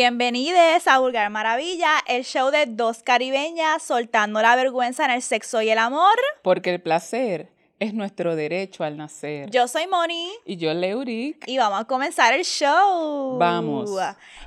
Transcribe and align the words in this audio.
Bienvenidos 0.00 0.86
a 0.86 1.00
Vulgar 1.00 1.28
Maravilla, 1.28 1.90
el 2.06 2.22
show 2.22 2.52
de 2.52 2.66
dos 2.66 3.02
caribeñas 3.02 3.82
soltando 3.82 4.40
la 4.40 4.54
vergüenza 4.54 5.04
en 5.04 5.10
el 5.10 5.22
sexo 5.22 5.60
y 5.60 5.70
el 5.70 5.78
amor. 5.78 6.14
Porque 6.42 6.72
el 6.72 6.80
placer 6.80 7.48
es 7.80 7.94
nuestro 7.94 8.36
derecho 8.36 8.84
al 8.84 8.96
nacer. 8.96 9.50
Yo 9.50 9.66
soy 9.66 9.88
Moni. 9.88 10.30
Y 10.46 10.56
yo 10.56 10.72
Leuric. 10.72 11.48
Y 11.48 11.58
vamos 11.58 11.80
a 11.80 11.84
comenzar 11.84 12.32
el 12.32 12.44
show. 12.44 13.38
Vamos. 13.38 13.90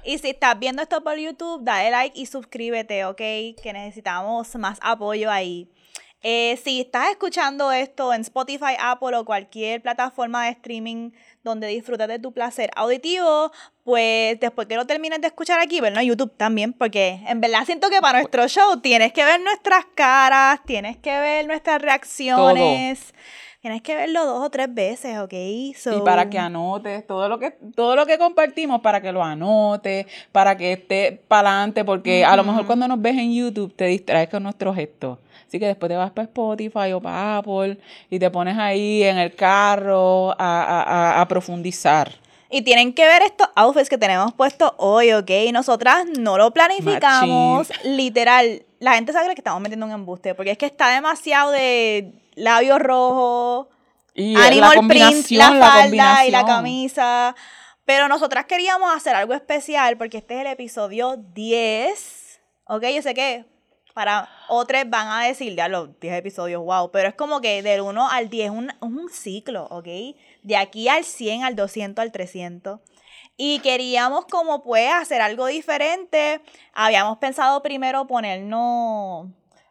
Y 0.06 0.20
si 0.20 0.30
estás 0.30 0.58
viendo 0.58 0.84
esto 0.84 1.04
por 1.04 1.18
YouTube, 1.18 1.66
dale 1.66 1.92
like 1.92 2.18
y 2.18 2.28
suscríbete, 2.28 3.04
¿ok? 3.04 3.18
Que 3.18 3.72
necesitamos 3.74 4.56
más 4.56 4.80
apoyo 4.82 5.30
ahí. 5.30 5.68
Eh, 6.24 6.60
si 6.64 6.82
estás 6.82 7.10
escuchando 7.10 7.72
esto 7.72 8.14
en 8.14 8.22
Spotify, 8.22 8.76
Apple 8.80 9.18
o 9.18 9.26
cualquier 9.26 9.82
plataforma 9.82 10.46
de 10.46 10.52
streaming 10.52 11.12
donde 11.44 11.66
disfrutas 11.68 12.08
de 12.08 12.20
tu 12.20 12.32
placer 12.32 12.70
auditivo, 12.76 13.52
pues 13.84 14.40
después 14.40 14.68
que 14.68 14.76
lo 14.76 14.86
termines 14.86 15.20
de 15.22 15.28
escuchar 15.28 15.60
aquí, 15.60 15.82
verlo 15.82 16.00
en 16.00 16.08
YouTube 16.08 16.32
también, 16.38 16.74
porque 16.74 17.20
en 17.28 17.42
verdad 17.42 17.66
siento 17.66 17.90
que 17.90 18.00
para 18.02 18.20
nuestro 18.20 18.48
show 18.48 18.80
tienes 18.82 19.14
que 19.14 19.26
ver 19.26 19.42
nuestras 19.42 19.86
caras, 19.96 20.60
tienes 20.64 20.98
que 20.98 21.10
ver 21.10 21.48
nuestras 21.48 21.82
reacciones. 21.82 23.14
Tienes 23.62 23.84
que 23.84 23.96
verlo 23.96 24.26
dos 24.26 24.44
o 24.44 24.50
tres 24.50 24.74
veces, 24.74 25.20
¿ok? 25.20 25.34
Y 25.34 25.76
para 26.04 26.28
que 26.32 26.40
anotes 26.40 27.06
todo 27.06 27.30
lo 27.30 27.38
que, 27.38 27.52
todo 27.76 27.96
lo 27.96 28.08
que 28.08 28.18
compartimos, 28.18 28.82
para 28.82 29.02
que 29.02 29.12
lo 29.12 29.24
anotes, 29.24 30.08
para 30.32 30.58
que 30.58 30.74
esté 30.74 31.22
para 31.28 31.50
adelante, 31.50 31.86
porque 31.86 32.26
a 32.26 32.36
lo 32.36 32.44
mejor 32.44 32.66
cuando 32.66 32.88
nos 32.88 33.00
ves 33.00 33.16
en 33.20 33.32
YouTube 33.32 33.72
te 33.76 33.86
distraes 33.86 34.30
con 34.30 34.42
nuestros 34.42 34.76
gestos. 34.76 35.20
Así 35.52 35.60
que 35.60 35.68
después 35.68 35.90
te 35.90 35.98
vas 35.98 36.12
para 36.12 36.28
Spotify 36.28 36.94
o 36.94 37.02
para 37.02 37.40
Apple 37.40 37.78
y 38.10 38.20
te 38.20 38.32
pones 38.32 38.58
ahí 38.58 39.04
en 39.04 39.18
el 39.18 39.36
carro 39.36 40.34
a, 40.40 41.26
profundizar. 41.28 42.10
Y 42.50 42.62
tienen 42.62 42.94
que 42.94 43.06
ver 43.06 43.22
estos 43.22 43.50
outfits 43.56 43.90
que 43.90 43.98
tenemos 43.98 44.34
puestos 44.34 44.72
hoy, 44.78 45.12
¿ok? 45.12 45.30
Nosotras 45.52 46.06
no 46.18 46.38
lo 46.38 46.52
planificamos. 46.52 47.70
Literal, 47.84 48.64
la 48.80 48.94
gente 48.94 49.12
sabe 49.12 49.28
que 49.36 49.42
estamos 49.42 49.60
metiendo 49.60 49.86
un 49.86 49.92
embuste, 49.92 50.36
porque 50.36 50.52
es 50.52 50.58
que 50.58 50.68
está 50.68 50.88
demasiado 50.88 51.52
de 51.52 52.14
labios 52.36 52.80
rojos, 52.80 53.68
y 54.14 54.38
animal 54.38 54.78
la 54.78 54.88
print, 54.88 55.32
la 55.32 55.50
falda 55.60 56.26
y 56.28 56.32
la 56.32 56.46
camisa. 56.46 57.36
Pero 57.84 58.08
nosotras 58.08 58.46
queríamos 58.46 58.90
hacer 58.96 59.16
algo 59.16 59.34
especial 59.34 59.98
porque 59.98 60.20
este 60.20 60.36
es 60.36 60.42
el 60.46 60.48
episodio 60.48 61.18
10. 61.18 62.40
¿Ok? 62.68 62.86
Yo 62.96 63.02
sé 63.02 63.14
que 63.14 63.51
para 63.94 64.30
otros 64.48 64.84
van 64.88 65.08
a 65.08 65.26
decir, 65.26 65.56
ya 65.56 65.68
los 65.68 66.00
10 66.00 66.16
episodios, 66.16 66.64
wow, 66.64 66.92
pero 66.92 67.10
es 67.10 67.16
como 67.16 67.42
que 67.42 67.62
del 67.62 67.82
1 67.82 68.10
al 68.10 68.30
10 68.30 68.46
es 68.46 68.52
un, 68.52 68.74
un, 68.82 69.10
ciclo, 69.10 69.68
¿ok? 69.70 69.88
De 70.44 70.58
aquí 70.58 70.88
al 70.88 71.04
100, 71.04 71.44
al 71.44 71.56
200, 71.56 72.02
al 72.02 72.12
300. 72.12 72.80
Y 73.38 73.60
queríamos 73.60 74.26
como 74.26 74.64
pues 74.64 74.92
hacer 74.94 75.22
algo 75.22 75.48
diferente. 75.48 76.42
Habíamos 76.74 77.18
pensado 77.18 77.62
primero 77.62 78.06
ponernos 78.06 79.28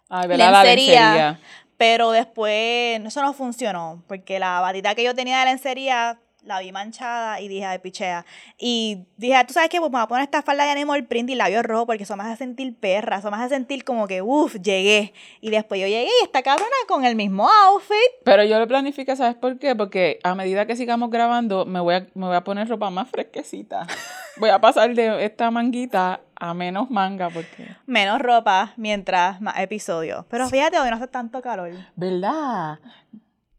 Ay, 0.09 0.29
lencería, 0.29 0.51
la 0.51 0.65
lencería, 0.65 1.41
pero 1.77 2.11
después 2.11 3.01
eso 3.05 3.23
no 3.23 3.33
funcionó, 3.33 4.03
porque 4.09 4.39
la 4.39 4.61
batita 4.61 4.95
que 4.95 5.05
yo 5.05 5.15
tenía 5.15 5.39
de 5.41 5.47
lencería 5.47 6.19
la 6.44 6.60
vi 6.60 6.72
manchada 6.72 7.41
y 7.41 7.48
dije, 7.48 7.64
ay, 7.64 7.78
pichea. 7.78 8.24
Y 8.58 9.06
dije, 9.16 9.34
tú 9.46 9.52
sabes 9.52 9.69
qué, 9.69 9.78
pues 9.78 9.91
me 9.91 9.98
voy 9.98 10.02
a 10.02 10.08
poner 10.08 10.24
esta 10.24 10.42
falda 10.42 10.64
de 10.64 10.70
animal 10.70 11.05
print 11.05 11.30
y 11.30 11.34
labios 11.34 11.64
rojos 11.64 11.86
porque 11.86 12.05
eso 12.05 12.16
me 12.16 12.24
hace 12.24 12.36
sentir 12.36 12.74
perra, 12.77 13.19
eso 13.19 13.30
me 13.30 13.36
hace 13.36 13.50
sentir 13.50 13.84
como 13.84 14.06
que, 14.06 14.22
uff, 14.22 14.56
llegué. 14.56 15.12
Y 15.41 15.50
después 15.50 15.80
yo 15.80 15.86
llegué 15.86 16.08
y 16.20 16.24
esta 16.24 16.42
cabrona 16.42 16.70
con 16.88 17.05
el 17.05 17.16
mismo 17.16 17.48
outfit. 17.48 17.96
Pero 18.24 18.44
yo 18.44 18.58
lo 18.58 18.66
planifico, 18.66 19.14
¿sabes 19.16 19.36
por 19.36 19.58
qué? 19.58 19.74
Porque 19.74 20.18
a 20.22 20.34
medida 20.34 20.66
que 20.66 20.77
sigamos 20.77 21.11
grabando, 21.11 21.66
me 21.66 21.80
voy 21.80 21.94
a, 21.94 22.06
me 22.14 22.27
voy 22.27 22.36
a 22.36 22.44
poner 22.44 22.68
ropa 22.68 22.91
más 22.91 23.08
fresquecita. 23.08 23.86
voy 24.36 24.50
a 24.50 24.61
pasar 24.61 24.94
de 24.94 25.24
esta 25.24 25.50
manguita 25.50 26.20
a 26.40 26.55
menos 26.55 26.90
manga 26.90 27.29
porque... 27.29 27.68
Menos 27.86 28.20
ropa 28.20 28.73
mientras 28.77 29.40
más 29.40 29.58
episodios. 29.58 30.24
Pero 30.29 30.48
fíjate, 30.48 30.80
hoy 30.80 30.89
no 30.89 30.96
hace 30.96 31.08
tanto 31.08 31.42
calor. 31.42 31.70
¿Verdad? 31.96 32.79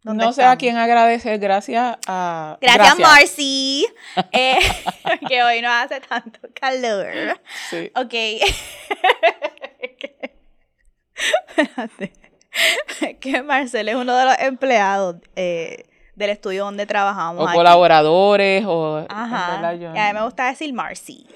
No 0.04 0.34
sé 0.34 0.44
a 0.44 0.56
quién 0.56 0.78
agradecer, 0.78 1.38
gracias 1.38 1.98
a... 2.08 2.58
Gracias, 2.60 2.98
Marcy, 2.98 3.86
eh, 4.32 4.60
que 5.28 5.44
hoy 5.44 5.62
no 5.62 5.72
hace 5.72 6.02
tanto 6.02 6.40
calor. 6.60 7.40
Sí. 7.70 7.92
Ok. 7.96 8.14
Espérate. 11.56 12.14
que 13.20 13.44
Marcel 13.44 13.90
es 13.90 13.96
uno 13.96 14.16
de 14.16 14.26
los 14.26 14.36
empleados 14.40 15.18
eh, 15.36 15.86
del 16.16 16.32
estudio 16.32 16.66
donde 16.66 16.86
trabajamos. 16.86 17.50
O 17.50 17.54
colaboradores, 17.54 18.66
o... 18.66 19.06
Ajá. 19.08 19.70
a 19.70 19.74
mí 19.74 20.14
me 20.14 20.24
gusta 20.24 20.48
decir 20.48 20.74
Marcy. 20.74 21.28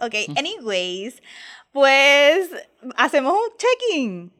ok, 0.00 0.36
anyways, 0.36 1.20
pues 1.72 2.50
hacemos 2.96 3.32
un 3.32 3.56
check-in. 3.56 4.39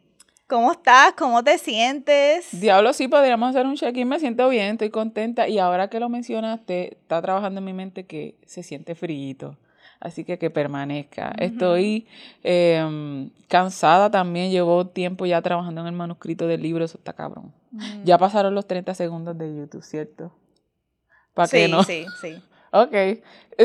¿Cómo 0.50 0.72
estás? 0.72 1.12
¿Cómo 1.16 1.44
te 1.44 1.59
sientes? 1.59 2.49
Diablo, 2.50 2.93
sí, 2.93 3.06
podríamos 3.06 3.50
hacer 3.50 3.66
un 3.66 3.77
check-in. 3.77 4.09
Me 4.09 4.19
siento 4.19 4.49
bien, 4.49 4.72
estoy 4.72 4.91
contenta. 4.91 5.47
Y 5.47 5.61
ahora 5.61 5.88
que 5.88 6.00
lo 6.00 6.09
mencionaste, 6.09 6.94
está 6.94 7.22
trabajando 7.22 7.61
en 7.61 7.66
mi 7.66 7.72
mente 7.72 8.05
que 8.05 8.34
se 8.47 8.65
siente 8.65 8.97
frío. 8.97 9.56
Así 10.00 10.25
que 10.25 10.41
que 10.41 10.50
permanezca. 10.50 11.33
Estoy 11.38 12.09
em, 12.43 13.31
cansada 13.47 14.11
también. 14.11 14.50
Llevo 14.50 14.88
tiempo 14.88 15.25
ya 15.25 15.41
trabajando 15.41 15.83
en 15.83 15.87
el 15.87 15.93
manuscrito 15.93 16.49
del 16.49 16.62
libro. 16.62 16.84
Eso 16.84 16.99
está 16.99 17.12
cabrón. 17.12 17.55
Mm. 17.71 18.03
Ya 18.03 18.19
pasaron 18.19 18.53
los 18.53 18.67
30 18.67 18.93
segundos 18.94 19.38
de 19.38 19.56
YouTube, 19.56 19.84
¿cierto? 19.84 20.32
¿Para 21.32 21.47
sí, 21.47 21.69
no? 21.71 21.84
Sí, 21.84 22.06
sí. 22.21 22.43
Ok. 22.72 22.94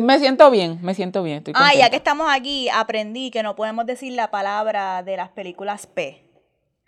Me 0.02 0.18
siento 0.18 0.50
bien, 0.50 0.80
me 0.82 0.96
siento 0.96 1.22
bien. 1.22 1.38
Estoy 1.38 1.54
ah, 1.56 1.76
ya 1.78 1.92
que 1.92 1.96
estamos 1.96 2.28
aquí, 2.32 2.70
aprendí 2.70 3.30
que 3.30 3.44
no 3.44 3.56
podemos 3.56 3.86
decir 3.86 4.14
la 4.14 4.32
palabra 4.32 5.04
de 5.04 5.16
las 5.16 5.30
películas 5.30 5.86
P 5.86 6.25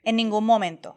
en 0.08 0.16
ningún 0.16 0.46
momento. 0.46 0.96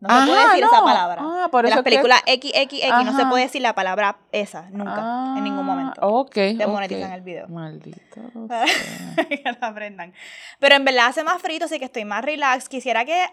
No 0.00 0.20
se 0.20 0.26
puede 0.26 0.46
decir 0.48 0.64
esa 0.64 0.82
palabra. 0.82 1.22
Ah, 1.22 1.48
por 1.50 1.66
eso 1.66 1.76
las 1.76 1.84
películas 1.84 2.22
XXX 2.26 3.04
no 3.04 3.16
se 3.16 3.26
puede 3.26 3.44
decir 3.44 3.62
la 3.62 3.74
palabra 3.74 4.16
esa, 4.32 4.68
nunca, 4.70 5.34
en 5.36 5.44
ningún 5.44 5.66
momento. 5.66 6.00
Ah, 6.00 6.08
ok. 6.08 6.34
Te 6.34 6.66
monetizan 6.66 7.12
el 7.12 7.20
video. 7.20 7.46
Maldito. 7.48 8.00
que 9.28 9.44
no 9.44 9.66
aprendan. 9.66 10.14
Pero 10.58 10.74
en 10.76 10.84
verdad 10.84 11.06
hace 11.06 11.24
más 11.24 11.40
frito, 11.40 11.66
así 11.66 11.78
que 11.78 11.84
estoy 11.84 12.06
más 12.06 12.24
relax. 12.24 12.68
Quisiera 12.68 13.04
que 13.04 13.26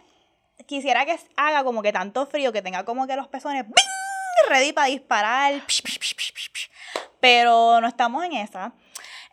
quisiera 0.66 1.06
que 1.06 1.18
haga 1.38 1.64
como 1.64 1.82
que 1.82 1.94
tanto 1.94 2.26
frío, 2.26 2.52
que 2.52 2.62
tenga 2.62 2.84
como 2.84 3.08
que 3.08 3.16
los 3.16 3.28
pezones 3.30 3.66
ready 4.50 4.74
para 4.74 4.88
disparar. 4.88 5.54
Pero 7.22 7.80
no 7.80 7.88
estamos 7.88 8.26
en 8.26 8.34
esa. 8.34 8.74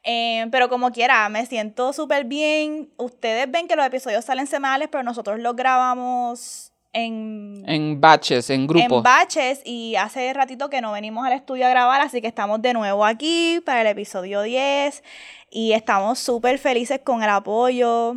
Eh, 0.04 0.46
pero 0.50 0.68
como 0.68 0.90
quiera, 0.90 1.28
me 1.28 1.44
siento 1.46 1.92
súper 1.92 2.24
bien. 2.24 2.90
Ustedes 2.96 3.50
ven 3.50 3.68
que 3.68 3.76
los 3.76 3.86
episodios 3.86 4.24
salen 4.24 4.46
semanales, 4.46 4.88
pero 4.90 5.02
nosotros 5.02 5.38
los 5.40 5.56
grabamos 5.56 6.72
en... 6.92 7.62
En 7.66 8.00
batches, 8.00 8.50
en 8.50 8.66
grupos. 8.66 8.98
En 8.98 9.02
batches 9.02 9.60
y 9.64 9.96
hace 9.96 10.32
ratito 10.32 10.70
que 10.70 10.80
no 10.80 10.92
venimos 10.92 11.26
al 11.26 11.32
estudio 11.32 11.66
a 11.66 11.70
grabar, 11.70 12.00
así 12.00 12.20
que 12.20 12.26
estamos 12.26 12.62
de 12.62 12.72
nuevo 12.72 13.04
aquí 13.04 13.60
para 13.64 13.82
el 13.82 13.86
episodio 13.88 14.42
10 14.42 15.02
y 15.50 15.72
estamos 15.72 16.18
súper 16.18 16.58
felices 16.58 17.00
con 17.02 17.22
el 17.22 17.30
apoyo 17.30 18.16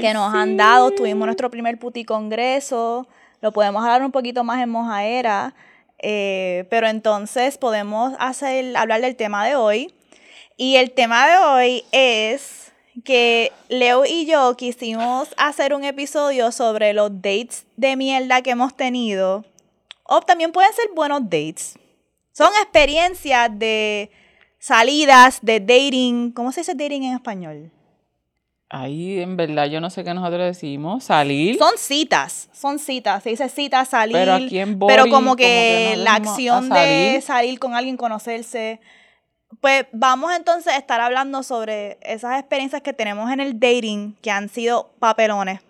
que 0.00 0.14
nos 0.14 0.34
han 0.34 0.56
dado. 0.56 0.90
Tuvimos 0.92 1.26
nuestro 1.26 1.50
primer 1.50 1.78
puti 1.78 2.04
congreso, 2.04 3.08
lo 3.40 3.52
podemos 3.52 3.82
hablar 3.82 4.02
un 4.02 4.12
poquito 4.12 4.44
más 4.44 4.62
en 4.62 4.70
mojaera, 4.70 5.54
eh, 5.98 6.66
pero 6.70 6.88
entonces 6.88 7.58
podemos 7.58 8.14
hacer, 8.18 8.76
hablar 8.76 9.00
del 9.00 9.16
tema 9.16 9.44
de 9.44 9.56
hoy 9.56 9.94
y 10.62 10.76
el 10.76 10.92
tema 10.92 11.26
de 11.26 11.38
hoy 11.38 11.84
es 11.90 12.72
que 13.04 13.50
Leo 13.68 14.04
y 14.04 14.26
yo 14.26 14.56
quisimos 14.56 15.28
hacer 15.36 15.74
un 15.74 15.82
episodio 15.82 16.52
sobre 16.52 16.92
los 16.92 17.10
dates 17.20 17.66
de 17.76 17.96
mierda 17.96 18.42
que 18.42 18.50
hemos 18.50 18.76
tenido. 18.76 19.44
O 20.04 20.20
también 20.20 20.52
pueden 20.52 20.72
ser 20.72 20.84
buenos 20.94 21.24
dates. 21.24 21.76
Son 22.30 22.46
experiencias 22.62 23.50
de 23.58 24.12
salidas, 24.60 25.40
de 25.42 25.58
dating. 25.58 26.30
¿Cómo 26.30 26.52
se 26.52 26.60
dice 26.60 26.76
dating 26.76 27.02
en 27.02 27.14
español? 27.14 27.72
Ahí, 28.68 29.18
en 29.18 29.36
verdad, 29.36 29.66
yo 29.66 29.80
no 29.80 29.90
sé 29.90 30.04
qué 30.04 30.14
nosotros 30.14 30.44
decimos. 30.44 31.02
Salir. 31.02 31.58
Son 31.58 31.76
citas. 31.76 32.48
Son 32.52 32.78
citas. 32.78 33.24
Se 33.24 33.30
dice 33.30 33.48
cita, 33.48 33.84
salir. 33.84 34.14
Pero 34.14 34.34
aquí 34.34 34.60
en 34.60 34.78
Pero 34.78 35.08
como 35.08 35.34
que, 35.34 35.94
la 35.96 36.14
acción 36.14 36.68
de 36.68 37.20
salir 37.20 37.58
con 37.58 37.74
alguien, 37.74 37.96
conocerse. 37.96 38.78
Pues 39.60 39.86
vamos 39.92 40.32
entonces 40.34 40.72
a 40.72 40.76
estar 40.76 41.00
hablando 41.00 41.42
sobre 41.42 41.98
esas 42.02 42.38
experiencias 42.38 42.82
que 42.82 42.92
tenemos 42.92 43.30
en 43.30 43.40
el 43.40 43.60
dating 43.60 44.16
que 44.22 44.30
han 44.30 44.48
sido 44.48 44.90
papelones, 44.98 45.60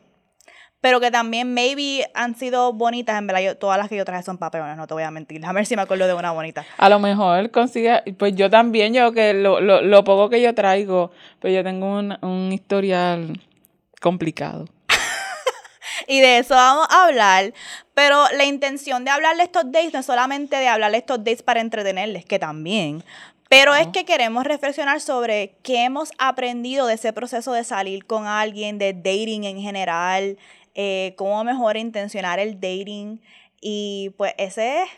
pero 0.81 1.01
que 1.01 1.11
también 1.11 1.53
maybe 1.53 2.09
han 2.15 2.37
sido 2.37 2.73
bonitas. 2.73 3.19
En 3.19 3.27
verdad, 3.27 3.57
todas 3.57 3.79
las 3.79 3.89
que 3.89 3.97
yo 3.97 4.05
traje 4.05 4.23
son 4.23 4.39
papelones, 4.39 4.77
no 4.77 4.87
te 4.87 4.95
voy 4.95 5.03
a 5.03 5.11
mentir. 5.11 5.45
A 5.45 5.53
ver 5.53 5.67
si 5.67 5.77
me 5.77 5.83
acuerdo 5.83 6.07
de 6.07 6.15
una 6.15 6.31
bonita. 6.33 6.65
A 6.79 6.89
lo 6.89 6.99
mejor 6.99 7.51
consigue, 7.51 8.03
pues 8.19 8.35
yo 8.35 8.49
también, 8.51 8.95
yo 8.95 9.13
que 9.13 9.35
lo, 9.35 9.61
lo, 9.61 9.83
lo 9.83 10.05
poco 10.05 10.29
que 10.29 10.41
yo 10.41 10.55
traigo, 10.55 11.11
pues 11.41 11.55
yo 11.55 11.65
tengo 11.65 11.87
un, 11.87 12.17
un 12.23 12.53
historial 12.53 13.41
complicado. 14.01 14.67
y 16.07 16.21
de 16.21 16.39
eso 16.39 16.55
vamos 16.55 16.87
a 16.91 17.07
hablar. 17.07 17.53
Pero 17.95 18.25
la 18.37 18.45
intención 18.45 19.05
de 19.05 19.11
hablar 19.11 19.37
de 19.37 19.43
estos 19.43 19.71
dates 19.71 19.93
no 19.93 20.01
es 20.01 20.07
solamente 20.07 20.57
de 20.57 20.69
hablar 20.69 20.93
de 20.93 20.99
estos 20.99 21.19
dates 21.19 21.43
para 21.43 21.61
entretenerles, 21.61 22.25
que 22.25 22.39
también, 22.39 23.05
Pero 23.53 23.75
es 23.75 23.89
que 23.89 24.07
queremos 24.07 24.45
reflexionar 24.45 25.03
sobre 25.03 25.59
qué 25.63 25.85
hemos 25.85 26.11
aprendido 26.17 26.87
de 26.87 26.95
ese 26.95 27.13
proceso 27.13 27.53
de 27.53 27.65
salir 27.65 28.07
con 28.07 28.27
alguien, 28.27 28.79
de 28.79 28.95
dating 28.95 29.45
en 29.45 29.61
general, 29.61 30.39
eh, 30.75 31.13
cómo 31.19 31.45
mejor 31.45 31.77
intencionar 31.77 32.39
el 32.39 32.55
dating. 32.55 33.21
Y 33.61 34.15
pues 34.17 34.33
ese 34.39 34.85
es 34.85 34.89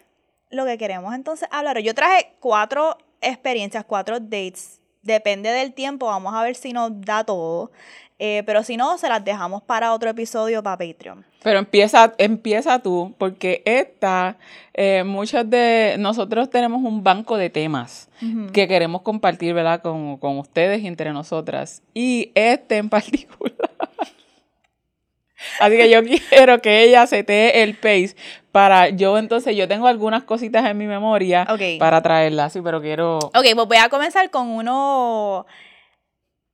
lo 0.51 0.65
que 0.67 0.79
queremos 0.79 1.17
entonces 1.17 1.49
hablar. 1.51 1.81
Yo 1.81 1.97
traje 1.97 2.37
cuatro 2.39 2.97
experiencias, 3.21 3.85
cuatro 3.85 4.21
dates. 4.21 4.81
Depende 5.03 5.51
del 5.51 5.75
tiempo, 5.75 6.07
vamos 6.07 6.33
a 6.33 6.45
ver 6.45 6.55
si 6.55 6.73
nos 6.73 6.93
da 7.01 7.25
todo. 7.25 7.73
Eh, 8.19 8.43
pero 8.47 8.63
si 8.63 8.77
no, 8.77 8.97
se 8.97 9.09
las 9.09 9.25
dejamos 9.25 9.63
para 9.63 9.93
otro 9.93 10.09
episodio 10.09 10.63
para 10.63 10.79
Patreon. 10.79 11.27
Pero 11.43 11.59
empieza, 11.59 12.15
empieza 12.19 12.79
tú, 12.79 13.15
porque 13.19 13.63
esta, 13.65 14.39
eh, 14.73 15.03
muchos 15.05 15.49
de 15.51 15.97
nosotros 15.99 16.49
tenemos 16.49 16.83
un 16.83 17.03
banco 17.03 17.37
de 17.37 17.51
temas 17.51 18.09
que 18.53 18.67
queremos 18.69 19.03
compartir, 19.03 19.53
¿verdad? 19.53 19.83
Con, 19.83 20.17
con 20.17 20.39
ustedes 20.39 20.83
y 20.83 20.87
entre 20.87 21.13
nosotras. 21.13 21.83
Y 21.93 22.31
este 22.35 22.79
en 22.79 22.89
particular 22.91 23.71
Así 25.61 25.77
que 25.77 25.91
yo 25.91 26.01
quiero 26.03 26.61
que 26.61 26.85
ella 26.85 27.07
setee 27.07 27.63
el 27.63 27.75
pace 27.77 28.17
para 28.53 28.89
yo 28.91 29.19
entonces, 29.19 29.57
yo 29.57 29.67
tengo 29.67 29.89
algunas 29.89 30.25
cositas 30.25 30.65
en 30.65 30.79
mi 30.79 30.87
memoria 30.87 31.47
para 31.79 32.03
traerla, 32.03 32.51
sí, 32.51 32.61
pero 32.63 32.81
quiero... 32.81 33.19
Ok, 33.19 33.47
pues 33.55 33.67
voy 33.67 33.77
a 33.79 33.89
comenzar 33.89 34.31
con 34.31 34.49
uno 34.49 35.45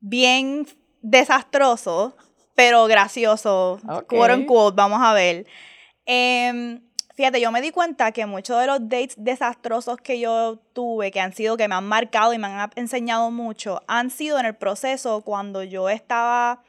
bien 0.01 0.67
desastroso, 1.03 2.17
pero 2.55 2.87
gracioso, 2.87 3.81
quote 4.09 4.35
unquote, 4.35 4.77
vamos 4.77 5.01
a 5.03 5.13
ver. 5.13 5.47
Em, 6.05 6.81
fíjate, 7.15 7.41
yo 7.41 7.53
me 7.53 7.61
di 7.61 7.71
cuenta 7.71 8.13
que 8.13 8.27
muchos 8.27 8.61
de 8.61 8.67
los 8.67 8.81
dates 8.89 9.15
desastrosos 9.17 9.97
que 9.99 10.21
yo 10.21 10.59
tuve, 10.73 11.11
que 11.11 11.21
han 11.21 11.33
sido, 11.33 11.57
que 11.57 11.69
me 11.69 11.75
han 11.75 11.87
marcado 11.87 12.33
y 12.33 12.39
me 12.39 12.49
han 12.49 12.71
enseñado 12.77 13.31
mucho, 13.31 13.83
han 13.87 14.11
sido 14.11 14.39
en 14.39 14.47
el 14.47 14.57
proceso 14.57 15.23
cuando 15.23 15.63
yo 15.63 15.89
estaba 15.89 16.63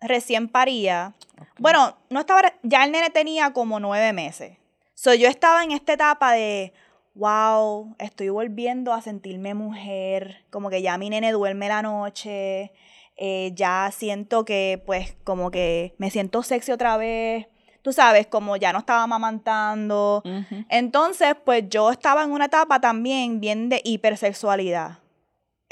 recién 0.00 0.48
paría. 0.48 1.14
Bueno, 1.58 1.96
no 2.10 2.20
estaba, 2.20 2.52
ya 2.62 2.84
el 2.84 2.92
nene 2.92 3.10
tenía 3.10 3.52
como 3.52 3.80
nueve 3.80 4.12
meses. 4.12 4.56
So, 4.94 5.12
yo 5.12 5.28
estaba 5.28 5.62
en 5.62 5.72
esta 5.72 5.92
etapa 5.92 6.32
de, 6.32 6.72
wow, 7.14 7.94
estoy 7.98 8.30
volviendo 8.30 8.92
a 8.92 9.02
sentirme 9.02 9.52
mujer, 9.54 10.44
como 10.50 10.70
que 10.70 10.80
ya 10.80 10.96
mi 10.96 11.10
nene 11.10 11.32
duerme 11.32 11.68
la 11.68 11.82
noche, 11.82 12.72
eh, 13.16 13.52
ya 13.54 13.90
siento 13.92 14.44
que, 14.44 14.82
pues, 14.84 15.16
como 15.24 15.50
que 15.50 15.94
me 15.98 16.10
siento 16.10 16.42
sexy 16.42 16.72
otra 16.72 16.96
vez, 16.96 17.46
tú 17.82 17.92
sabes, 17.92 18.26
como 18.26 18.56
ya 18.56 18.72
no 18.72 18.80
estaba 18.80 19.02
amamantando. 19.04 20.22
Entonces, 20.68 21.36
pues 21.44 21.64
yo 21.68 21.90
estaba 21.90 22.24
en 22.24 22.32
una 22.32 22.46
etapa 22.46 22.80
también 22.80 23.40
bien 23.40 23.68
de 23.68 23.80
hipersexualidad. 23.84 24.98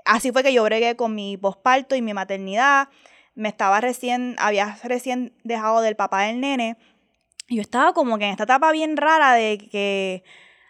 Así 0.04 0.30
fue 0.30 0.42
que 0.42 0.52
yo 0.52 0.62
bregué 0.64 0.96
con 0.96 1.14
mi 1.14 1.36
posparto 1.36 1.96
y 1.96 2.02
mi 2.02 2.14
maternidad 2.14 2.88
me 3.34 3.48
estaba 3.48 3.80
recién, 3.80 4.36
había 4.38 4.78
recién 4.84 5.34
dejado 5.42 5.80
del 5.80 5.96
papá 5.96 6.22
del 6.22 6.40
nene. 6.40 6.76
Y 7.48 7.56
yo 7.56 7.62
estaba 7.62 7.92
como 7.92 8.16
que 8.18 8.26
en 8.26 8.30
esta 8.30 8.44
etapa 8.44 8.70
bien 8.70 8.96
rara 8.96 9.32
de 9.32 9.58
que, 9.58 10.22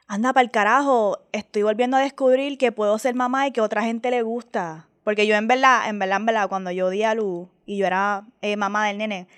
anda 0.07 0.33
para 0.33 0.45
el 0.45 0.51
carajo, 0.51 1.19
estoy 1.33 1.63
volviendo 1.63 1.97
a 1.97 2.01
descubrir 2.01 2.59
que 2.59 2.73
puedo 2.73 2.99
ser 2.99 3.15
mamá 3.15 3.47
y 3.47 3.53
que 3.53 3.61
otra 3.61 3.83
gente 3.83 4.11
le 4.11 4.23
gusta. 4.23 4.89
Porque 5.05 5.27
yo 5.27 5.37
en 5.37 5.47
verdad, 5.47 5.89
en 5.89 5.99
verdad, 5.99 6.17
en 6.17 6.27
verdad, 6.27 6.49
cuando 6.49 6.71
yo 6.71 6.91
di 6.91 7.03
a 7.03 7.15
luz 7.15 7.49
y 7.67 7.77
yo 7.77 7.87
era 7.87 8.27
eh, 8.43 8.57
mamá 8.57 8.87
del 8.89 8.99
nene, 8.99 9.29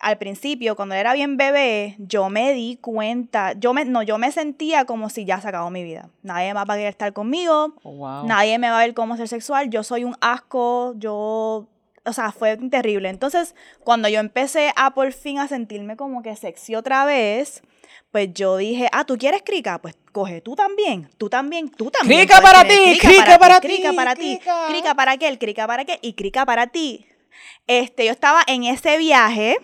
al 0.00 0.18
principio, 0.18 0.76
cuando 0.76 0.94
era 0.94 1.14
bien 1.14 1.36
bebé, 1.36 1.96
yo 1.98 2.28
me 2.28 2.52
di 2.52 2.76
cuenta, 2.76 3.52
yo 3.52 3.72
me, 3.72 3.84
no, 3.84 4.02
yo 4.02 4.18
me 4.18 4.32
sentía 4.32 4.84
como 4.84 5.08
si 5.08 5.24
ya 5.24 5.40
se 5.40 5.48
acabó 5.48 5.70
mi 5.70 5.82
vida. 5.82 6.10
Nadie 6.22 6.52
más 6.52 6.68
va 6.68 6.74
a 6.74 6.76
querer 6.76 6.90
estar 6.90 7.12
conmigo, 7.12 7.74
oh, 7.82 8.22
nadie 8.26 8.58
me 8.58 8.68
va 8.68 8.80
a 8.80 8.84
ver 8.84 8.94
cómo 8.94 9.16
ser 9.16 9.28
sexual, 9.28 9.70
yo 9.70 9.82
soy 9.82 10.04
un 10.04 10.16
asco, 10.20 10.94
yo 10.96 11.68
o 12.06 12.12
sea, 12.12 12.32
fue 12.32 12.56
terrible. 12.56 13.08
Entonces, 13.08 13.54
cuando 13.82 14.08
yo 14.08 14.20
empecé 14.20 14.72
a 14.76 14.92
por 14.92 15.12
fin 15.12 15.38
a 15.38 15.48
sentirme 15.48 15.96
como 15.96 16.22
que 16.22 16.36
sexy 16.36 16.74
otra 16.74 17.06
vez, 17.06 17.62
pues 18.14 18.32
yo 18.32 18.58
dije, 18.58 18.88
ah, 18.92 19.04
¿tú 19.04 19.18
quieres 19.18 19.42
crica? 19.44 19.80
Pues 19.82 19.96
coge, 20.12 20.40
tú 20.40 20.54
también, 20.54 21.10
tú 21.18 21.28
también, 21.28 21.68
tú 21.68 21.90
también. 21.90 22.20
Crica 22.20 22.40
para 22.40 22.62
ti, 22.62 22.96
crica 23.00 23.40
para 23.40 23.60
ti. 23.60 23.66
Crica 23.66 23.92
para 23.92 24.14
ti, 24.14 24.40
crica 24.68 24.94
para 24.94 25.10
aquel, 25.10 25.36
crica 25.36 25.66
para 25.66 25.82
aquel 25.82 25.98
y 26.00 26.12
crica 26.12 26.46
para 26.46 26.68
ti. 26.68 27.08
Este, 27.66 28.04
yo 28.06 28.12
estaba 28.12 28.42
en 28.46 28.62
ese 28.62 28.98
viaje 28.98 29.56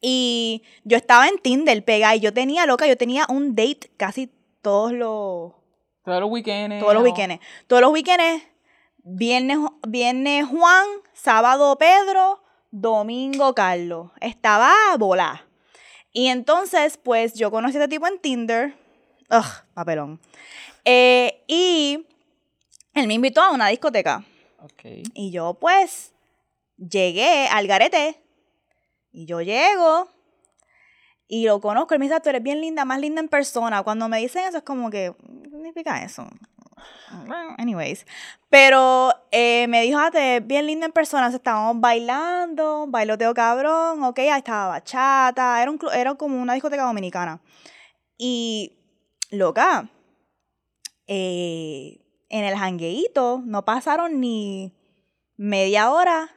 y 0.00 0.64
yo 0.82 0.96
estaba 0.96 1.28
en 1.28 1.38
Tinder 1.38 1.84
pega 1.84 2.16
y 2.16 2.18
yo 2.18 2.32
tenía 2.32 2.66
loca, 2.66 2.88
yo 2.88 2.96
tenía 2.96 3.24
un 3.28 3.54
date 3.54 3.88
casi 3.96 4.32
todos 4.60 4.90
los... 4.90 5.52
Todos 6.02 6.22
los 6.22 6.30
weekends. 6.30 6.80
Todos 6.80 6.94
los 6.94 7.04
weekends. 7.04 7.38
Todos 7.68 7.82
los 7.82 7.92
weekends 7.92 8.42
Viernes, 9.04 10.48
Juan, 10.48 10.86
sábado 11.12 11.78
Pedro, 11.78 12.42
domingo 12.72 13.54
Carlos. 13.54 14.10
Estaba 14.20 14.72
bola. 14.98 15.46
Y 16.16 16.28
entonces, 16.28 16.96
pues 16.96 17.34
yo 17.34 17.50
conocí 17.50 17.76
a 17.76 17.80
este 17.82 17.96
tipo 17.96 18.06
en 18.06 18.20
Tinder. 18.20 18.74
Ugh, 19.30 19.44
papelón. 19.74 20.20
Eh, 20.84 21.42
y 21.48 22.06
él 22.94 23.08
me 23.08 23.14
invitó 23.14 23.42
a 23.42 23.50
una 23.50 23.68
discoteca. 23.68 24.24
Okay. 24.62 25.02
Y 25.12 25.32
yo, 25.32 25.54
pues, 25.60 26.12
llegué 26.76 27.48
al 27.48 27.66
garete. 27.66 28.16
Y 29.10 29.26
yo 29.26 29.40
llego. 29.40 30.08
Y 31.26 31.46
lo 31.46 31.60
conozco. 31.60 31.94
Él 31.94 32.00
me 32.00 32.06
dice, 32.06 32.20
tú 32.20 32.28
eres 32.28 32.44
bien 32.44 32.60
linda, 32.60 32.84
más 32.84 33.00
linda 33.00 33.20
en 33.20 33.28
persona. 33.28 33.82
Cuando 33.82 34.08
me 34.08 34.18
dicen 34.18 34.44
eso, 34.44 34.58
es 34.58 34.62
como 34.62 34.90
que, 34.90 35.12
¿qué 35.42 35.50
significa 35.50 36.04
eso? 36.04 36.28
Anyways. 37.58 38.06
Pero 38.50 39.12
eh, 39.30 39.66
me 39.68 39.82
dijo, 39.82 39.98
ah, 39.98 40.10
te 40.10 40.40
bien 40.40 40.66
linda 40.66 40.86
en 40.86 40.92
persona. 40.92 41.28
Estábamos 41.28 41.80
bailando, 41.80 42.86
bailoteo 42.88 43.34
cabrón, 43.34 44.02
ok, 44.04 44.18
ahí 44.20 44.38
estaba 44.38 44.68
bachata. 44.68 45.60
Era, 45.60 45.70
un, 45.70 45.78
era 45.92 46.14
como 46.14 46.40
una 46.40 46.54
discoteca 46.54 46.84
dominicana. 46.84 47.40
Y, 48.16 48.72
loca, 49.30 49.88
eh, 51.06 52.00
en 52.28 52.44
el 52.44 52.56
jangueíto 52.56 53.42
no 53.44 53.64
pasaron 53.64 54.20
ni 54.20 54.72
media 55.36 55.90
hora. 55.90 56.30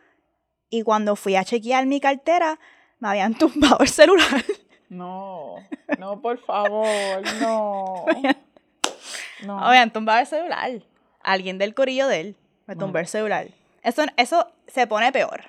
Y 0.69 0.83
cuando 0.83 1.15
fui 1.15 1.35
a 1.35 1.45
chequear 1.45 1.85
mi 1.85 1.99
cartera, 1.99 2.59
me 2.99 3.09
habían 3.09 3.33
tumbado 3.37 3.77
el 3.79 3.89
celular. 3.89 4.43
No, 4.89 5.55
no, 5.99 6.21
por 6.21 6.39
favor, 6.39 7.21
no. 7.41 8.05
No. 9.43 9.59
Me 9.59 9.67
habían 9.67 9.91
tumbado 9.91 10.19
el 10.19 10.27
celular. 10.27 10.71
Alguien 11.21 11.57
del 11.57 11.73
corillo 11.73 12.07
de 12.07 12.19
él 12.21 12.35
me 12.67 12.75
tumbó 12.75 12.99
el 12.99 13.07
celular. 13.07 13.47
Eso, 13.81 14.03
eso 14.17 14.51
se 14.67 14.87
pone 14.87 15.11
peor. 15.11 15.45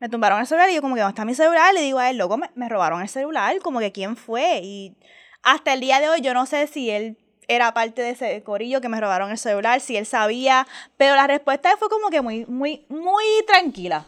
Me 0.00 0.08
tumbaron 0.08 0.40
el 0.40 0.46
celular 0.46 0.68
y 0.68 0.74
yo 0.74 0.82
como 0.82 0.96
que, 0.96 1.00
¿dónde 1.00 1.12
está 1.12 1.24
mi 1.24 1.34
celular? 1.34 1.72
Le 1.72 1.80
digo 1.80 1.98
a 1.98 2.10
él, 2.10 2.18
loco, 2.18 2.36
me, 2.36 2.68
robaron 2.68 3.00
el 3.00 3.08
celular, 3.08 3.56
como 3.60 3.78
que 3.78 3.92
quién 3.92 4.16
fue. 4.16 4.60
Y 4.62 4.96
hasta 5.42 5.72
el 5.72 5.80
día 5.80 6.00
de 6.00 6.08
hoy 6.08 6.20
yo 6.20 6.34
no 6.34 6.46
sé 6.46 6.66
si 6.66 6.90
él 6.90 7.16
era 7.46 7.72
parte 7.72 8.02
de 8.02 8.10
ese 8.10 8.42
corillo 8.42 8.80
que 8.80 8.88
me 8.88 9.00
robaron 9.00 9.30
el 9.30 9.38
celular, 9.38 9.80
si 9.80 9.96
él 9.96 10.06
sabía, 10.06 10.66
pero 10.96 11.14
la 11.14 11.26
respuesta 11.26 11.76
fue 11.78 11.88
como 11.88 12.10
que 12.10 12.20
muy, 12.20 12.44
muy, 12.46 12.86
muy 12.88 13.24
tranquila. 13.46 14.06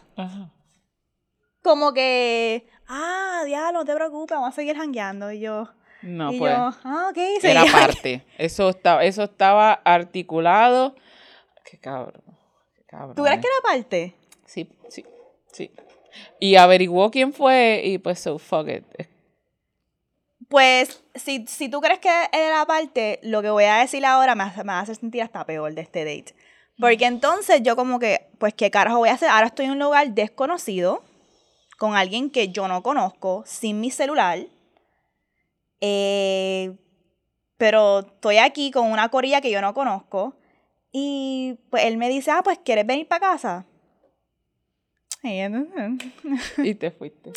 Como 1.61 1.93
que, 1.93 2.67
ah, 2.87 3.43
diablo, 3.45 3.79
no 3.79 3.85
te 3.85 3.95
preocupes, 3.95 4.35
vamos 4.35 4.49
a 4.49 4.55
seguir 4.55 4.75
jangueando. 4.75 5.31
Y 5.31 5.39
yo, 5.39 5.69
no, 6.07 6.31
pues. 6.37 6.53
ah, 6.55 7.11
Era 7.43 7.65
parte. 7.71 8.23
Eso 8.37 8.69
estaba, 8.69 9.03
eso 9.03 9.23
estaba 9.23 9.73
articulado. 9.73 10.95
Qué 11.65 11.77
cabrón. 11.77 12.23
¿Tú 13.15 13.23
crees 13.23 13.41
que 13.41 13.47
era 13.47 13.61
parte? 13.63 14.15
Sí, 14.45 14.69
sí, 14.89 15.05
sí. 15.51 15.71
Y 16.39 16.55
averiguó 16.55 17.11
quién 17.11 17.33
fue 17.33 17.81
y 17.83 17.97
pues 17.97 18.19
so 18.19 18.39
fuck 18.39 18.67
it. 18.69 18.85
Pues, 20.49 21.03
si, 21.15 21.45
si 21.47 21.67
tú 21.67 21.81
crees 21.81 21.99
que 21.99 22.09
era 22.31 22.65
parte, 22.65 23.19
lo 23.21 23.41
que 23.41 23.49
voy 23.49 23.65
a 23.65 23.75
decir 23.77 24.05
ahora 24.05 24.33
me 24.33 24.43
hace, 24.43 24.63
me 24.63 24.71
hace 24.73 24.95
sentir 24.95 25.21
hasta 25.21 25.45
peor 25.45 25.73
de 25.73 25.81
este 25.81 26.05
date. 26.05 26.33
Porque 26.79 27.05
entonces 27.05 27.61
yo 27.63 27.75
como 27.75 27.99
que, 27.99 28.27
pues, 28.37 28.53
¿qué 28.53 28.71
carajo 28.71 28.99
voy 28.99 29.09
a 29.09 29.13
hacer? 29.13 29.29
Ahora 29.29 29.47
estoy 29.47 29.65
en 29.65 29.71
un 29.71 29.79
lugar 29.79 30.09
desconocido, 30.11 31.03
con 31.77 31.95
alguien 31.95 32.29
que 32.29 32.49
yo 32.49 32.67
no 32.69 32.81
conozco, 32.81 33.43
sin 33.45 33.81
mi 33.81 33.91
celular 33.91 34.39
eh, 35.81 36.75
pero 37.57 37.99
estoy 37.99 38.37
aquí 38.37 38.71
con 38.71 38.91
una 38.91 39.09
corilla 39.09 39.41
que 39.41 39.51
yo 39.51 39.61
no 39.61 39.73
conozco. 39.73 40.35
Y 40.91 41.59
pues 41.69 41.85
él 41.85 41.97
me 41.97 42.09
dice, 42.09 42.31
ah, 42.31 42.41
pues 42.43 42.59
¿quieres 42.63 42.85
venir 42.85 43.07
para 43.07 43.31
casa? 43.31 43.65
Y 46.57 46.75
te 46.75 46.91
fuiste. 46.91 47.31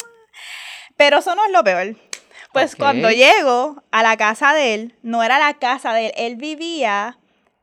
Pero 0.96 1.18
eso 1.18 1.34
no 1.34 1.44
es 1.44 1.52
lo 1.52 1.64
peor. 1.64 1.96
Pues 2.52 2.74
cuando 2.74 3.10
llego 3.10 3.82
a 3.90 4.02
la 4.02 4.16
casa 4.16 4.52
de 4.52 4.74
él, 4.74 4.94
no 5.02 5.22
era 5.22 5.38
la 5.38 5.54
casa 5.54 5.92
de 5.92 6.06
él, 6.06 6.12
él 6.16 6.36
vivía 6.36 7.18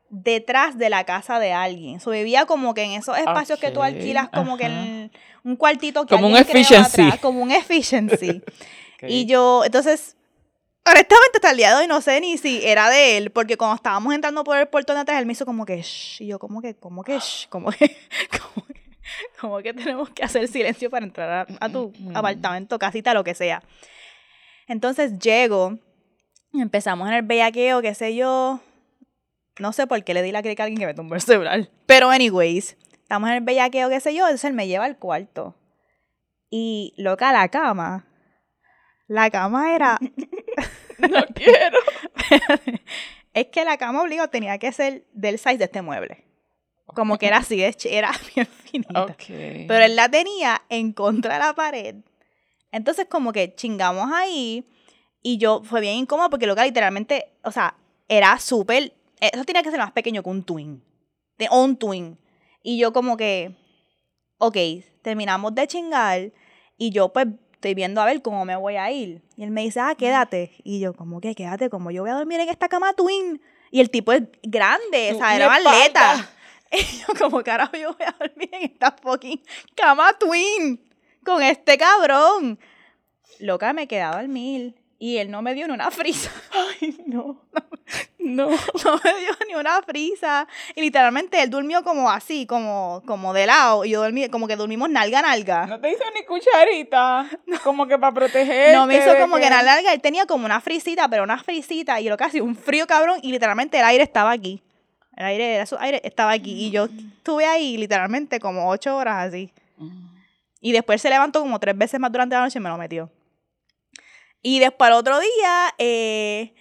detrás 0.08 0.78
de 0.78 0.88
la 0.88 1.04
casa 1.04 1.38
de 1.38 1.52
alguien. 1.52 2.00
So, 2.00 2.10
vivía 2.10 2.46
como 2.46 2.72
que 2.72 2.82
en 2.82 2.92
esos 2.92 3.18
espacios 3.18 3.58
que 3.58 3.70
tú 3.70 3.82
alquilas, 3.82 4.30
como 4.30 4.56
que 4.56 4.64
en 4.64 5.12
un 5.44 5.56
cuartito 5.56 6.06
que 6.06 6.14
como 6.14 6.28
un 6.28 6.36
efficiency. 6.36 7.10
como 7.20 7.42
un 7.42 7.50
efficiency. 7.50 8.42
Y 9.00 9.26
yo, 9.26 9.64
entonces, 9.64 10.16
honestamente 10.90 11.36
hasta 11.36 11.50
el 11.50 11.56
día 11.56 11.70
de 11.70 11.76
hoy 11.76 11.86
no 11.86 12.00
sé 12.00 12.20
ni 12.20 12.38
si 12.38 12.64
era 12.64 12.88
de 12.90 13.16
él, 13.16 13.30
porque 13.30 13.56
cuando 13.56 13.76
estábamos 13.76 14.14
entrando 14.14 14.44
por 14.44 14.58
el 14.58 14.68
portón 14.68 14.96
de 14.96 15.02
atrás, 15.02 15.18
él 15.18 15.26
me 15.26 15.32
hizo 15.32 15.46
como 15.46 15.64
que, 15.64 15.82
shh, 15.82 16.22
y 16.22 16.26
yo 16.28 16.38
como 16.38 16.60
que, 16.60 16.74
como 16.74 17.02
que, 17.02 17.18
shh, 17.18 17.48
como 17.48 17.70
que, 17.70 17.96
como 19.40 19.58
que, 19.58 19.72
tenemos 19.72 20.10
que 20.10 20.24
hacer 20.24 20.48
silencio 20.48 20.90
para 20.90 21.04
entrar 21.04 21.46
a, 21.60 21.68
tu 21.68 21.92
apartamento, 22.14 22.78
casita, 22.78 23.14
lo 23.14 23.24
que 23.24 23.34
sea. 23.34 23.62
Entonces 24.66 25.18
llego, 25.18 25.78
empezamos 26.52 27.08
en 27.08 27.14
el 27.14 27.22
bellaqueo, 27.22 27.82
qué 27.82 27.94
sé 27.94 28.14
yo, 28.14 28.60
no 29.58 29.72
sé 29.72 29.86
por 29.86 30.02
qué 30.04 30.14
le 30.14 30.22
di 30.22 30.32
la 30.32 30.42
crica 30.42 30.62
a 30.62 30.64
alguien 30.64 30.80
que 30.80 30.86
me 30.86 30.94
tumbó 30.94 31.14
el 31.14 31.20
celular, 31.20 31.68
pero 31.86 32.10
anyways, 32.10 32.76
estamos 32.92 33.28
en 33.30 33.36
el 33.36 33.42
bellaqueo, 33.42 33.88
qué 33.88 34.00
sé 34.00 34.14
yo, 34.14 34.24
entonces 34.24 34.44
él 34.44 34.54
me 34.54 34.68
lleva 34.68 34.84
al 34.84 34.98
cuarto. 34.98 35.54
Y 36.50 36.94
loca 36.96 37.30
la 37.32 37.48
cama. 37.48 38.06
La 39.06 39.30
cama 39.30 39.74
era 39.74 39.98
no 41.10 41.24
quiero. 41.34 41.78
es 43.34 43.46
que 43.46 43.64
la 43.64 43.76
cama 43.76 44.02
obligado 44.02 44.28
tenía 44.28 44.58
que 44.58 44.72
ser 44.72 45.04
del 45.12 45.38
size 45.38 45.58
de 45.58 45.64
este 45.64 45.82
mueble. 45.82 46.24
Como 46.86 47.18
que 47.18 47.26
era 47.26 47.38
así, 47.38 47.62
era 47.62 48.10
bien 48.34 48.46
finita. 48.46 49.16
Pero 49.26 49.84
él 49.84 49.94
la 49.96 50.08
tenía 50.08 50.62
en 50.68 50.92
contra 50.92 51.34
de 51.34 51.40
la 51.40 51.54
pared. 51.54 51.96
Entonces 52.72 53.06
como 53.08 53.32
que 53.32 53.54
chingamos 53.54 54.10
ahí 54.12 54.64
y 55.22 55.38
yo 55.38 55.62
fue 55.64 55.80
bien 55.80 55.96
incómodo 55.96 56.30
porque 56.30 56.46
lo 56.46 56.54
que 56.54 56.64
literalmente, 56.64 57.32
o 57.42 57.50
sea, 57.50 57.76
era 58.08 58.38
súper, 58.38 58.92
eso 59.20 59.44
tenía 59.44 59.62
que 59.62 59.70
ser 59.70 59.78
más 59.78 59.92
pequeño 59.92 60.22
que 60.22 60.30
un 60.30 60.42
twin. 60.42 60.82
De, 61.38 61.48
un 61.50 61.76
twin. 61.76 62.18
Y 62.62 62.78
yo 62.78 62.92
como 62.92 63.16
que, 63.16 63.54
ok, 64.38 64.56
terminamos 65.02 65.54
de 65.54 65.66
chingar 65.66 66.32
y 66.76 66.90
yo 66.90 67.12
pues 67.12 67.26
estoy 67.58 67.74
viendo 67.74 68.00
a 68.00 68.04
ver 68.04 68.22
cómo 68.22 68.44
me 68.44 68.54
voy 68.54 68.76
a 68.76 68.88
ir. 68.92 69.20
Y 69.36 69.42
él 69.42 69.50
me 69.50 69.62
dice, 69.62 69.80
ah, 69.80 69.96
quédate. 69.96 70.52
Y 70.62 70.78
yo, 70.78 70.94
¿cómo 70.94 71.20
que 71.20 71.34
quédate? 71.34 71.68
Como 71.68 71.90
yo 71.90 72.02
voy 72.02 72.10
a 72.10 72.14
dormir 72.14 72.38
en 72.38 72.48
esta 72.48 72.68
cama 72.68 72.92
twin. 72.92 73.42
Y 73.72 73.80
el 73.80 73.90
tipo 73.90 74.12
es 74.12 74.22
grande, 74.44 75.12
o 75.14 75.18
sea, 75.18 75.34
era 75.36 75.52
atleta. 75.52 76.30
Y 76.70 76.98
yo, 76.98 77.06
como 77.18 77.42
carajo, 77.42 77.78
yo 77.78 77.94
voy 77.94 78.06
a 78.06 78.14
dormir 78.20 78.50
en 78.52 78.64
esta 78.64 78.92
fucking 78.92 79.42
cama 79.74 80.12
twin 80.18 80.78
con 81.24 81.42
este 81.42 81.78
cabrón. 81.78 82.58
Loca, 83.40 83.72
me 83.72 83.84
he 83.84 83.88
quedado 83.88 84.18
al 84.18 84.28
mil. 84.28 84.77
Y 84.98 85.18
él 85.18 85.30
no 85.30 85.42
me 85.42 85.54
dio 85.54 85.66
ni 85.68 85.74
una 85.74 85.90
frisa. 85.92 86.30
Ay, 86.52 86.96
no. 87.06 87.40
No. 88.18 88.48
No 88.84 89.00
me 89.02 89.20
dio 89.20 89.30
ni 89.48 89.54
una 89.54 89.80
frisa. 89.82 90.46
Y 90.74 90.82
literalmente 90.82 91.42
él 91.42 91.48
durmió 91.48 91.82
como 91.82 92.10
así, 92.10 92.46
como, 92.46 93.02
como 93.06 93.32
de 93.32 93.46
lado. 93.46 93.84
Y 93.84 93.90
yo 93.90 94.02
dormí, 94.02 94.28
como 94.28 94.46
que 94.46 94.56
dormimos 94.56 94.90
nalga 94.90 95.22
nalga. 95.22 95.66
No 95.66 95.80
te 95.80 95.90
hizo 95.90 96.04
ni 96.14 96.24
cucharita. 96.24 97.28
Como 97.64 97.86
que 97.86 97.98
para 97.98 98.12
proteger. 98.12 98.74
No 98.74 98.86
me 98.86 98.98
hizo 98.98 99.16
como 99.18 99.36
que... 99.36 99.48
nalga 99.48 99.74
nalga. 99.74 99.94
Él 99.94 100.00
tenía 100.00 100.26
como 100.26 100.44
una 100.44 100.60
frisita, 100.60 101.08
pero 101.08 101.22
una 101.22 101.38
frisita. 101.38 102.00
Y 102.00 102.08
lo 102.08 102.16
casi 102.16 102.40
un 102.40 102.54
frío 102.54 102.86
cabrón. 102.86 103.18
Y 103.22 103.32
literalmente 103.32 103.78
el 103.78 103.84
aire 103.84 104.04
estaba 104.04 104.30
aquí. 104.30 104.62
El 105.16 105.24
aire, 105.24 105.60
el 105.60 105.66
aire 105.78 106.00
estaba 106.04 106.32
aquí. 106.32 106.66
Y 106.66 106.70
yo 106.70 106.84
estuve 106.84 107.46
ahí 107.46 107.76
literalmente 107.78 108.38
como 108.40 108.68
ocho 108.68 108.96
horas 108.96 109.28
así. 109.28 109.52
Mm. 109.78 110.08
Y 110.60 110.72
después 110.72 111.00
se 111.00 111.10
levantó 111.10 111.40
como 111.40 111.58
tres 111.58 111.76
veces 111.76 111.98
más 111.98 112.12
durante 112.12 112.34
la 112.34 112.42
noche 112.42 112.58
y 112.58 112.62
me 112.62 112.68
lo 112.68 112.76
metió. 112.76 113.10
Y 114.42 114.60
después 114.60 114.90
al 114.90 114.96
otro 114.96 115.18
día, 115.18 115.74
eh, 115.78 116.54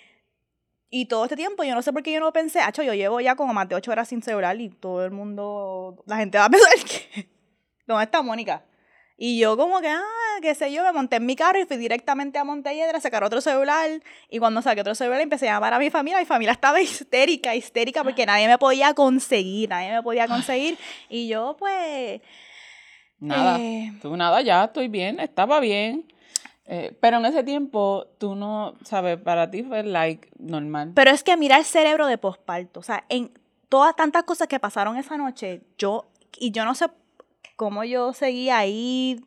y 0.90 1.06
todo 1.06 1.26
este 1.26 1.36
tiempo, 1.36 1.64
yo 1.64 1.76
no 1.76 1.82
sé 1.82 1.94
por 1.94 2.04
qué 2.04 2.12
yo 2.12 2.20
no 2.20 2.32
pensé, 2.34 2.60
hecho, 2.68 2.84
yo 2.84 2.94
llevo 2.94 3.20
ya 3.20 3.36
como 3.36 3.54
más 3.54 3.68
de 3.70 3.76
ocho 3.76 3.92
horas 3.92 4.08
sin 4.08 4.22
celular 4.22 4.60
y 4.60 4.70
todo 4.70 5.04
el 5.06 5.12
mundo, 5.12 6.04
la 6.08 6.18
gente 6.18 6.38
va 6.38 6.46
a 6.46 6.50
pensar 6.50 6.74
que, 6.86 7.30
¿dónde 7.86 8.04
está 8.06 8.22
Mónica? 8.22 8.64
Y 9.20 9.40
yo 9.40 9.58
como 9.58 9.82
que, 9.82 9.90
ah, 9.90 10.04
qué 10.44 10.54
sé 10.54 10.72
yo, 10.72 10.84
me 10.84 10.92
monté 10.92 11.16
en 11.16 11.26
mi 11.26 11.36
carro 11.36 11.60
y 11.60 11.66
fui 11.66 11.78
directamente 11.78 12.38
a 12.38 12.44
Montelledra 12.44 13.00
a 13.00 13.02
sacar 13.02 13.24
otro 13.24 13.42
celular. 13.42 13.90
Y 14.30 14.38
cuando 14.38 14.62
saqué 14.62 14.82
otro 14.82 14.94
celular 14.94 15.20
empecé 15.22 15.50
a 15.50 15.54
llamar 15.54 15.74
a 15.74 15.80
mi 15.80 15.90
familia. 15.90 16.20
Mi 16.20 16.26
familia 16.26 16.52
estaba 16.52 16.80
histérica, 16.80 17.56
histérica, 17.56 18.04
porque 18.04 18.28
nadie 18.28 18.48
me 18.48 18.60
podía 18.60 18.94
conseguir, 18.94 19.70
nadie 19.70 19.92
me 19.92 20.04
podía 20.04 20.28
conseguir. 20.28 20.78
Y 21.10 21.28
yo 21.28 21.56
pues... 21.58 22.22
Nada, 23.20 23.60
eh, 23.60 23.92
tú 24.00 24.16
nada, 24.16 24.44
ya 24.44 24.66
estoy 24.66 24.88
bien, 24.88 25.20
estaba 25.20 25.60
bien. 25.60 26.06
Eh, 26.68 26.96
pero 27.00 27.18
en 27.18 27.26
ese 27.26 27.44
tiempo, 27.44 28.08
tú 28.18 28.36
no, 28.36 28.76
¿sabes? 28.84 29.18
Para 29.18 29.50
ti 29.50 29.64
fue 29.64 29.84
like 29.84 30.30
normal. 30.38 30.92
Pero 30.94 31.12
es 31.12 31.24
que 31.24 31.38
mira 31.38 31.58
el 31.58 31.64
cerebro 31.64 32.08
de 32.08 32.18
posparto. 32.18 32.82
O 32.82 32.84
sea, 32.84 33.06
en 33.08 33.32
todas 33.70 33.96
tantas 33.96 34.24
cosas 34.24 34.48
que 34.48 34.60
pasaron 34.60 34.98
esa 34.98 35.18
noche, 35.18 35.62
yo, 35.78 36.08
y 36.38 36.52
yo 36.52 36.66
no 36.66 36.76
sé 36.76 36.88
cómo 37.56 37.84
yo 37.84 38.14
seguía 38.14 38.58
ahí 38.58 39.24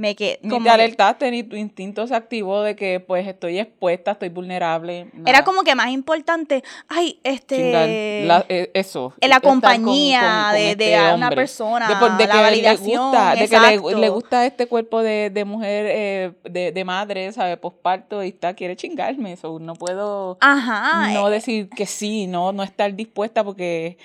me 0.00 0.16
que 0.16 0.38
ni 0.42 0.62
te 0.62 0.70
alertaste 0.70 1.30
ni 1.30 1.42
tu 1.42 1.56
instinto 1.56 2.06
se 2.06 2.14
activó 2.14 2.62
de 2.62 2.74
que 2.74 3.00
pues 3.00 3.28
estoy 3.28 3.58
expuesta 3.58 4.12
estoy 4.12 4.30
vulnerable 4.30 5.10
era 5.26 5.44
como 5.44 5.62
que 5.62 5.74
más 5.74 5.90
importante 5.90 6.64
ay 6.88 7.20
este 7.22 8.24
eh, 8.48 8.70
eso 8.72 9.12
la 9.20 9.40
compañía 9.40 10.52
de, 10.54 10.74
de 10.74 10.94
este 10.94 11.14
una 11.14 11.28
persona 11.28 11.86
de, 12.16 12.26
la 12.26 12.40
validación 12.40 13.12
de 13.12 13.46
que 13.46 13.60
le, 13.96 14.08
gusta 14.08 14.46
este 14.46 14.66
cuerpo 14.66 15.02
de, 15.02 15.44
mujer 15.44 15.86
eh, 15.90 16.32
de, 16.44 16.84
madre 16.84 17.30
sabe 17.32 17.58
posparto 17.58 18.24
y 18.24 18.28
está 18.28 18.54
quiere 18.54 18.76
chingarme 18.76 19.34
eso 19.34 19.58
no 19.58 19.74
puedo 19.74 20.38
no 20.40 21.28
eh. 21.28 21.30
decir 21.30 21.68
que 21.68 21.84
sí 21.84 22.26
no 22.26 22.52
no 22.52 22.62
estar 22.62 22.94
dispuesta 22.94 23.44
porque 23.44 23.98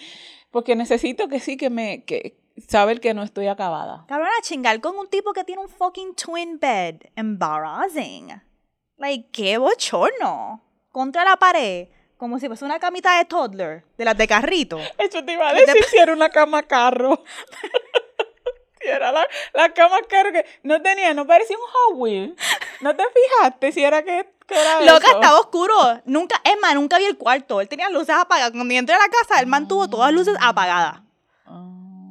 porque 0.51 0.75
necesito 0.75 1.29
que 1.29 1.39
sí 1.39 1.55
que 1.55 1.69
me 1.69 2.03
que 2.03 2.35
saber 2.67 3.00
que 3.00 3.13
no 3.13 3.24
estoy 3.24 3.47
acabada. 3.47 4.05
Cabrón, 4.07 4.29
a 4.38 4.41
chingar 4.41 4.79
con 4.81 4.97
un 4.97 5.07
tipo 5.07 5.33
que 5.33 5.43
tiene 5.43 5.62
un 5.62 5.69
fucking 5.69 6.15
twin 6.15 6.59
bed. 6.59 7.01
Embarrassing. 7.15 8.41
Like, 8.97 9.29
qué 9.31 9.57
bochorno. 9.57 10.62
Contra 10.91 11.25
la 11.25 11.35
pared. 11.38 11.89
Como 12.17 12.39
si 12.39 12.47
fuese 12.47 12.63
una 12.63 12.79
camita 12.79 13.17
de 13.17 13.25
toddler. 13.25 13.83
De 13.97 14.05
las 14.05 14.17
de 14.17 14.27
carrito. 14.27 14.79
Eso 14.97 15.24
te 15.24 15.33
iba 15.33 15.50
a 15.50 15.53
decir 15.53 15.83
si 15.89 15.97
era 15.97 16.13
una 16.13 16.29
cama 16.29 16.63
carro. 16.63 17.24
si 18.81 18.88
era 18.88 19.12
la, 19.12 19.27
la, 19.53 19.74
cama 19.74 19.97
carro 20.07 20.31
que 20.31 20.45
no 20.63 20.81
tenía, 20.81 21.13
no 21.13 21.27
parecía 21.27 21.57
un 21.57 21.63
Hot 21.63 21.97
Wheel. 21.97 22.35
¿No 22.79 22.95
te 22.95 23.03
fijaste 23.03 23.71
si 23.74 23.83
era 23.83 24.01
que, 24.03 24.29
que 24.47 24.55
era 24.55 24.81
Loca, 24.81 25.12
estaba 25.12 25.39
oscuro. 25.39 25.75
Nunca, 26.05 26.41
es 26.45 26.57
más, 26.62 26.74
nunca 26.75 26.97
vi 26.97 27.05
el 27.05 27.17
cuarto. 27.17 27.59
Él 27.59 27.67
tenía 27.67 27.89
luces 27.89 28.15
apagadas. 28.15 28.51
Cuando 28.51 28.74
yo 28.74 28.79
entré 28.79 28.95
a 28.95 29.00
la 29.00 29.09
casa, 29.09 29.41
él 29.41 29.47
mantuvo 29.47 29.89
todas 29.89 30.13
las 30.13 30.15
luces 30.17 30.38
apagadas. 30.39 31.04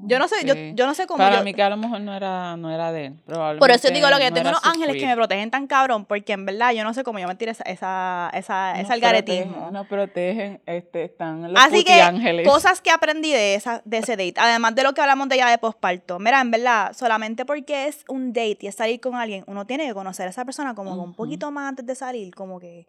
Yo 0.06 0.18
no 0.18 0.28
sé, 0.28 0.37
yo, 0.44 0.54
yo, 0.54 0.87
no 0.87 0.94
sé 0.94 1.06
cómo. 1.06 1.18
Para 1.18 1.42
mí 1.42 1.54
que 1.54 1.62
a 1.62 1.70
lo 1.70 1.76
mejor 1.76 2.00
no 2.00 2.14
era, 2.14 2.56
no 2.56 2.70
era 2.70 2.92
de 2.92 3.06
él, 3.06 3.14
probablemente. 3.25 3.58
Por 3.61 3.70
eso 3.70 3.88
digo 3.90 4.08
lo 4.11 4.18
que 4.18 4.25
yo 4.25 4.32
tengo 4.32 4.49
unos 4.50 4.64
ángeles 4.64 4.96
que 4.96 5.06
me 5.06 5.14
protegen 5.14 5.50
tan 5.50 5.66
cabrón, 5.66 6.04
porque 6.04 6.32
en 6.32 6.46
verdad 6.46 6.73
yo 6.73 6.84
no 6.84 6.92
sé 6.94 7.04
cómo 7.04 7.18
yo 7.18 7.26
me 7.26 7.34
tiré 7.34 7.52
esa, 7.52 7.64
esa, 7.64 8.30
esa, 8.34 8.80
ese 8.80 8.92
algaretismo. 8.92 9.70
No 9.73 9.87
protegen, 9.87 10.61
este, 10.66 11.04
están 11.04 11.52
los 11.52 11.62
Así 11.62 11.84
que, 11.84 12.00
ángeles. 12.00 12.46
cosas 12.46 12.80
que 12.80 12.90
aprendí 12.90 13.32
de, 13.32 13.54
esa, 13.54 13.82
de 13.84 13.99
ese 13.99 14.12
date, 14.12 14.34
además 14.37 14.75
de 14.75 14.82
lo 14.82 14.92
que 14.94 15.00
hablamos 15.00 15.28
de 15.28 15.37
ya 15.37 15.50
de 15.50 15.58
posparto. 15.58 16.18
Mira, 16.18 16.40
en 16.40 16.50
verdad, 16.50 16.92
solamente 16.92 17.44
porque 17.44 17.87
es 17.87 18.04
un 18.08 18.32
date 18.32 18.58
y 18.61 18.66
es 18.66 18.75
salir 18.75 19.00
con 19.00 19.14
alguien, 19.14 19.44
uno 19.46 19.66
tiene 19.66 19.87
que 19.87 19.94
conocer 19.94 20.26
a 20.26 20.30
esa 20.30 20.44
persona 20.44 20.75
como 20.75 20.94
un 21.02 21.14
poquito 21.14 21.50
más 21.50 21.70
antes 21.70 21.87
de 21.87 21.94
salir, 21.94 22.34
como 22.34 22.61
que, 22.61 22.87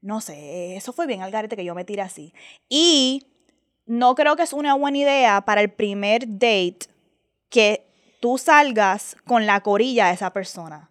no 0.00 0.20
sé, 0.20 0.76
eso 0.76 0.92
fue 0.92 1.06
bien 1.06 1.22
algarete 1.22 1.56
que 1.56 1.64
yo 1.64 1.74
me 1.74 1.84
tiré 1.84 2.02
así. 2.02 2.32
Y 2.68 3.26
no 3.88 4.14
creo 4.14 4.36
que 4.36 4.42
es 4.42 4.52
una 4.52 4.74
buena 4.74 4.98
idea 4.98 5.40
para 5.40 5.60
el 5.60 5.70
primer 5.70 6.22
date 6.26 6.86
que 7.48 7.84
tú 8.20 8.38
salgas 8.38 9.16
con 9.26 9.46
la 9.46 9.60
corilla 9.60 10.08
de 10.08 10.14
esa 10.14 10.32
persona. 10.32 10.90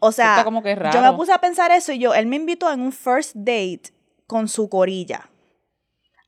O 0.00 0.12
sea, 0.12 0.42
como 0.44 0.62
que 0.62 0.76
yo 0.92 1.00
me 1.00 1.12
puse 1.12 1.32
a 1.32 1.38
pensar 1.38 1.70
eso 1.72 1.92
y 1.92 1.98
yo, 1.98 2.14
él 2.14 2.26
me 2.26 2.36
invitó 2.36 2.70
en 2.70 2.80
un 2.80 2.92
first 2.92 3.32
date 3.34 3.92
con 4.26 4.48
su 4.48 4.68
corilla. 4.68 5.28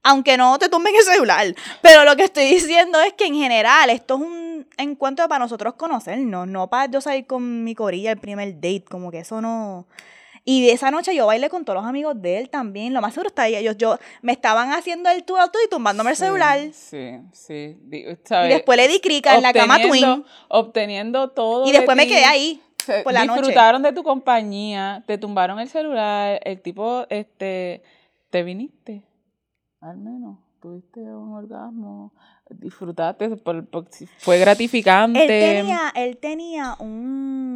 Aunque 0.02 0.37
no 0.37 0.59
te 0.59 0.68
tumben 0.68 0.95
el 0.95 1.02
celular. 1.02 1.47
Pero 1.83 2.04
lo 2.04 2.14
que 2.14 2.25
estoy 2.25 2.45
diciendo 2.45 3.00
es 3.00 3.12
que 3.14 3.26
en 3.26 3.35
general 3.35 3.90
esto 3.90 4.14
es 4.14 4.21
un 4.21 4.66
encuentro 4.76 5.28
para 5.28 5.40
nosotros 5.40 5.75
conocernos, 5.75 6.47
no 6.47 6.68
para 6.68 6.90
yo 6.90 7.00
salir 7.00 7.26
con 7.26 7.64
mi 7.64 7.75
corilla 7.75 8.12
el 8.12 8.18
primer 8.18 8.54
date. 8.54 8.85
Como 8.88 9.11
que 9.11 9.21
eso 9.21 9.40
no. 9.40 9.87
Y 10.49 10.65
de 10.65 10.73
esa 10.73 10.93
noche 10.93 11.12
yo 11.12 11.26
bailé 11.26 11.50
con 11.50 11.65
todos 11.65 11.81
los 11.81 11.85
amigos 11.85 12.23
de 12.23 12.38
él 12.38 12.49
también. 12.49 12.95
Lo 12.95 13.00
más 13.00 13.12
seguro 13.12 13.29
está 13.29 13.43
ahí. 13.43 13.57
Ellos 13.57 13.76
yo, 13.76 13.99
me 14.23 14.31
estaban 14.31 14.73
haciendo 14.73 15.11
el 15.11 15.25
tú 15.25 15.37
a 15.37 15.50
tú 15.50 15.59
y 15.65 15.69
tumbándome 15.69 16.11
el 16.11 16.17
celular. 16.17 16.61
Sí, 16.73 17.19
sí. 17.33 17.76
Y 17.91 18.49
después 18.49 18.76
le 18.79 18.87
di 18.87 19.00
crica 19.00 19.35
en 19.35 19.43
la 19.43 19.53
cama 19.53 19.83
twin. 19.83 20.25
Obteniendo 20.49 21.31
todo. 21.31 21.67
Y 21.67 21.73
después 21.73 21.97
me 21.97 22.07
quedé 22.07 22.25
ahí. 22.25 22.62
Por 23.03 23.12
la 23.12 23.23
disfrutaron 23.23 23.83
de 23.83 23.93
tu 23.93 24.05
compañía, 24.05 25.03
te 25.09 25.19
tumbaron 25.19 25.59
el 25.59 25.69
celular, 25.69 26.41
el 26.45 26.61
tipo, 26.61 27.05
este, 27.11 27.83
te 28.31 28.45
viniste, 28.45 29.03
al 29.81 29.97
menos, 29.97 30.38
tuviste 30.61 31.00
un 31.00 31.33
orgasmo, 31.35 32.12
disfrutaste, 32.49 33.29
fue 34.19 34.38
gratificante. 34.38 35.23
Él 35.23 35.57
tenía, 35.65 35.93
él 35.97 36.17
tenía 36.19 36.76
un 36.79 37.56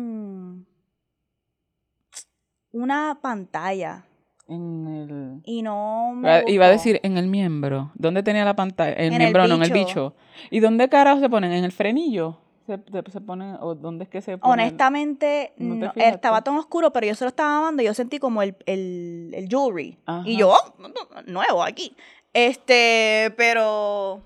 una 2.72 3.18
pantalla. 3.20 4.06
En 4.48 4.86
el... 4.88 5.40
Y 5.44 5.62
no 5.62 6.20
Iba 6.48 6.66
a 6.66 6.70
decir 6.70 6.98
en 7.04 7.16
el 7.16 7.28
miembro. 7.28 7.92
¿Dónde 7.94 8.22
tenía 8.22 8.44
la 8.44 8.56
pantalla? 8.56 8.92
El 8.94 9.16
miembro, 9.16 9.46
no, 9.46 9.54
en 9.54 9.62
el 9.62 9.72
bicho. 9.72 10.14
¿Y 10.50 10.58
dónde 10.58 10.88
carajo 10.88 11.20
se 11.20 11.30
ponen? 11.30 11.52
¿En 11.52 11.64
el 11.64 11.72
frenillo? 11.72 12.38
se, 12.76 13.10
se 13.10 13.20
pone, 13.20 13.56
o 13.60 13.74
dónde 13.74 14.04
es 14.04 14.10
que 14.10 14.20
se 14.20 14.38
pone? 14.38 14.52
Honestamente, 14.52 15.52
no, 15.56 15.92
estaba 15.96 16.42
tan 16.42 16.56
oscuro, 16.56 16.92
pero 16.92 17.06
yo 17.06 17.14
se 17.14 17.24
lo 17.24 17.28
estaba 17.28 17.58
amando 17.58 17.82
y 17.82 17.86
yo 17.86 17.94
sentí 17.94 18.18
como 18.18 18.42
el, 18.42 18.56
el, 18.66 19.32
el 19.34 19.48
jewelry. 19.48 19.98
Y 20.24 20.36
yo, 20.36 20.50
oh, 20.52 21.22
nuevo 21.26 21.62
aquí. 21.62 21.94
Este, 22.32 23.34
pero 23.36 24.22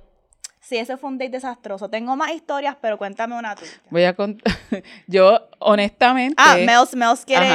Sí, 0.64 0.78
ese 0.78 0.97
fue 0.97 1.11
un 1.11 1.18
date 1.18 1.33
desastroso. 1.33 1.90
Tengo 1.90 2.16
más 2.16 2.33
historias, 2.33 2.75
pero 2.80 2.97
cuéntame 2.97 3.38
una 3.38 3.54
tuya. 3.54 3.71
Voy 3.90 4.04
a 4.04 4.14
contar. 4.14 4.50
Yo, 5.06 5.47
honestamente. 5.59 6.37
Ah, 6.38 6.56
Mels, 6.56 6.97
Mels 6.97 7.26
quiere, 7.26 7.47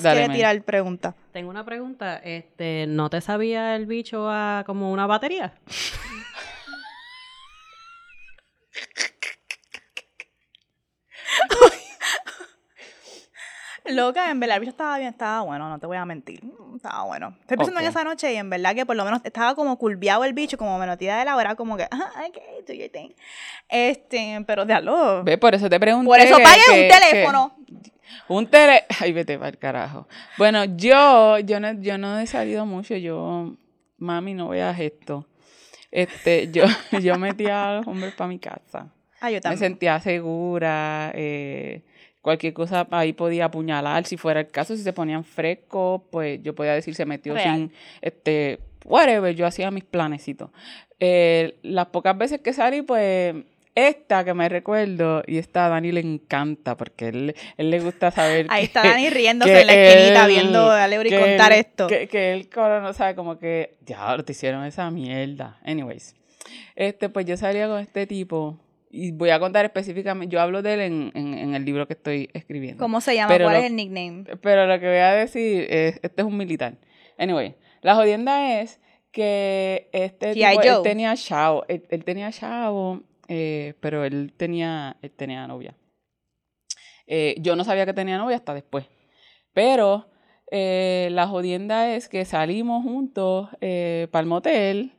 quiere 0.00 0.28
tirar 0.30 0.60
pregunta. 0.62 1.14
Tengo 1.32 1.48
una 1.48 1.64
pregunta. 1.64 2.16
Este, 2.16 2.86
¿No 2.88 3.08
te 3.08 3.20
sabía 3.20 3.76
el 3.76 3.86
bicho 3.86 4.28
a 4.28 4.64
como 4.66 4.90
una 4.90 5.06
batería? 5.06 5.54
Loca, 13.90 14.30
en 14.30 14.40
verdad 14.40 14.56
el 14.56 14.60
bicho 14.60 14.70
estaba 14.70 14.98
bien, 14.98 15.10
estaba 15.10 15.42
bueno, 15.42 15.68
no 15.68 15.78
te 15.78 15.86
voy 15.86 15.96
a 15.96 16.04
mentir. 16.04 16.40
Estaba 16.74 17.04
bueno. 17.04 17.36
Estoy 17.40 17.56
pensando 17.56 17.80
en 17.80 17.86
esa 17.86 18.04
noche 18.04 18.32
y 18.32 18.36
en 18.36 18.50
verdad 18.50 18.74
que 18.74 18.84
por 18.84 18.96
lo 18.96 19.04
menos 19.04 19.20
estaba 19.24 19.54
como 19.54 19.76
curviado 19.78 20.24
el 20.24 20.32
bicho, 20.32 20.58
como 20.58 20.78
menotida 20.78 21.18
de 21.18 21.24
la 21.24 21.36
hora, 21.36 21.54
como 21.54 21.76
que, 21.76 21.84
ah, 21.90 22.12
ok, 22.28 22.66
do 22.66 22.74
your 22.74 22.90
thing. 22.90 23.10
Este, 23.68 24.42
pero 24.46 24.64
déjalo. 24.64 25.22
Ve, 25.24 25.38
por 25.38 25.54
eso 25.54 25.68
te 25.70 25.78
pregunté. 25.78 26.06
Por 26.06 26.18
eso 26.18 26.36
pagué 26.38 26.84
un 26.84 26.88
teléfono. 26.88 27.56
un 28.28 28.46
tele... 28.48 28.84
Ay, 29.00 29.12
vete 29.12 29.38
para 29.38 29.50
el 29.50 29.58
carajo. 29.58 30.08
Bueno, 30.36 30.64
yo, 30.64 31.38
yo 31.38 31.60
no, 31.60 31.72
yo 31.80 31.98
no 31.98 32.18
he 32.18 32.26
salido 32.26 32.66
mucho, 32.66 32.96
yo, 32.96 33.54
mami, 33.98 34.34
no 34.34 34.48
veas 34.48 34.78
esto. 34.80 35.26
Este, 35.90 36.50
yo, 36.50 36.64
yo 37.00 37.18
metía 37.18 37.70
a 37.70 37.76
los 37.76 37.86
hombres 37.86 38.14
para 38.14 38.28
mi 38.28 38.38
casa. 38.38 38.88
Ah, 39.20 39.30
yo 39.30 39.40
también. 39.40 39.60
Me 39.60 39.66
sentía 39.66 40.00
segura, 40.00 41.12
eh 41.14 41.84
cualquier 42.26 42.54
cosa 42.54 42.88
ahí 42.90 43.12
podía 43.12 43.44
apuñalar 43.44 44.04
si 44.04 44.16
fuera 44.16 44.40
el 44.40 44.48
caso, 44.48 44.76
si 44.76 44.82
se 44.82 44.92
ponían 44.92 45.22
frescos, 45.22 46.02
pues 46.10 46.42
yo 46.42 46.56
podía 46.56 46.74
decir 46.74 46.92
se 46.96 47.06
metió 47.06 47.38
sin, 47.38 47.70
este, 48.00 48.58
whatever, 48.84 49.32
yo 49.32 49.46
hacía 49.46 49.70
mis 49.70 49.84
planecitos. 49.84 50.50
Eh, 50.98 51.56
las 51.62 51.86
pocas 51.86 52.18
veces 52.18 52.40
que 52.40 52.52
salí, 52.52 52.82
pues 52.82 53.36
esta 53.76 54.24
que 54.24 54.34
me 54.34 54.48
recuerdo, 54.48 55.22
y 55.24 55.38
esta 55.38 55.66
a 55.66 55.68
Dani 55.68 55.92
le 55.92 56.00
encanta, 56.00 56.76
porque 56.76 57.06
él, 57.06 57.36
él 57.58 57.70
le 57.70 57.78
gusta 57.78 58.10
saber. 58.10 58.46
Ahí 58.48 58.64
está 58.64 58.82
Dani 58.82 59.08
riéndose 59.10 59.60
en 59.60 59.66
la 59.68 59.74
esquinita 59.74 60.26
viendo 60.26 60.68
a 60.68 60.88
Leury 60.88 61.10
contar 61.10 61.52
esto. 61.52 61.86
Que, 61.86 62.08
que 62.08 62.32
él, 62.32 62.48
no 62.56 62.92
sabe, 62.92 63.14
como 63.14 63.38
que, 63.38 63.76
ya, 63.86 64.20
te 64.24 64.32
hicieron 64.32 64.64
esa 64.64 64.90
mierda. 64.90 65.60
Anyways, 65.64 66.16
este, 66.74 67.08
pues 67.08 67.24
yo 67.24 67.36
salía 67.36 67.68
con 67.68 67.78
este 67.78 68.04
tipo 68.08 68.58
y 68.90 69.12
voy 69.12 69.30
a 69.30 69.38
contar 69.38 69.64
específicamente, 69.64 70.32
yo 70.32 70.40
hablo 70.40 70.62
de 70.62 70.74
él 70.74 70.80
en, 70.80 71.12
en, 71.14 71.54
el 71.54 71.64
libro 71.64 71.86
que 71.86 71.94
estoy 71.94 72.30
escribiendo. 72.32 72.82
¿Cómo 72.82 73.00
se 73.00 73.14
llama? 73.14 73.36
¿Cuál 73.38 73.56
es 73.56 73.64
el 73.64 73.76
nickname? 73.76 74.24
Pero 74.40 74.66
lo 74.66 74.78
que 74.80 74.86
voy 74.86 74.96
a 74.96 75.12
decir 75.12 75.66
es, 75.68 76.00
este 76.02 76.22
es 76.22 76.24
un 76.26 76.36
militar. 76.36 76.78
Anyway, 77.18 77.54
la 77.82 77.94
jodienda 77.94 78.60
es 78.60 78.80
que 79.10 79.88
este 79.92 80.34
tipo, 80.34 80.62
él 80.62 80.82
tenía 80.82 81.16
chavo, 81.16 81.64
él, 81.68 82.04
tenía 82.04 82.30
chavo, 82.30 83.02
eh, 83.28 83.74
pero 83.80 84.04
él 84.04 84.34
tenía, 84.36 84.96
él 85.02 85.10
tenía 85.10 85.46
novia. 85.46 85.74
Eh, 87.06 87.36
yo 87.38 87.56
no 87.56 87.64
sabía 87.64 87.86
que 87.86 87.94
tenía 87.94 88.18
novia 88.18 88.36
hasta 88.36 88.54
después. 88.54 88.86
Pero 89.52 90.10
eh, 90.50 91.08
la 91.12 91.26
jodienda 91.26 91.94
es 91.94 92.08
que 92.08 92.24
salimos 92.24 92.82
juntos 92.82 93.48
para 93.58 94.20
el 94.20 94.26
motel 94.26 94.92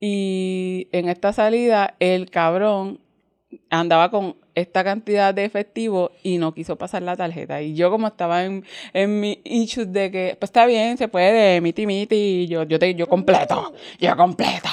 y 0.00 0.88
en 0.92 1.08
esta 1.08 1.32
salida 1.32 1.96
el 1.98 2.30
cabrón 2.30 3.00
andaba 3.70 4.10
con 4.10 4.36
esta 4.54 4.84
cantidad 4.84 5.32
de 5.32 5.44
efectivo 5.44 6.10
y 6.22 6.38
no 6.38 6.52
quiso 6.52 6.76
pasar 6.76 7.02
la 7.02 7.16
tarjeta. 7.16 7.62
Y 7.62 7.74
yo 7.74 7.90
como 7.90 8.08
estaba 8.08 8.44
en, 8.44 8.64
en 8.92 9.20
mi 9.20 9.40
issues 9.44 9.92
de 9.92 10.10
que, 10.10 10.36
pues 10.38 10.48
está 10.48 10.66
bien, 10.66 10.96
se 10.96 11.08
puede, 11.08 11.60
miti 11.60 11.86
miti, 11.86 12.46
yo, 12.48 12.64
yo, 12.64 12.78
te, 12.78 12.94
yo 12.94 13.06
completo, 13.06 13.72
yo 13.98 14.16
completo. 14.16 14.68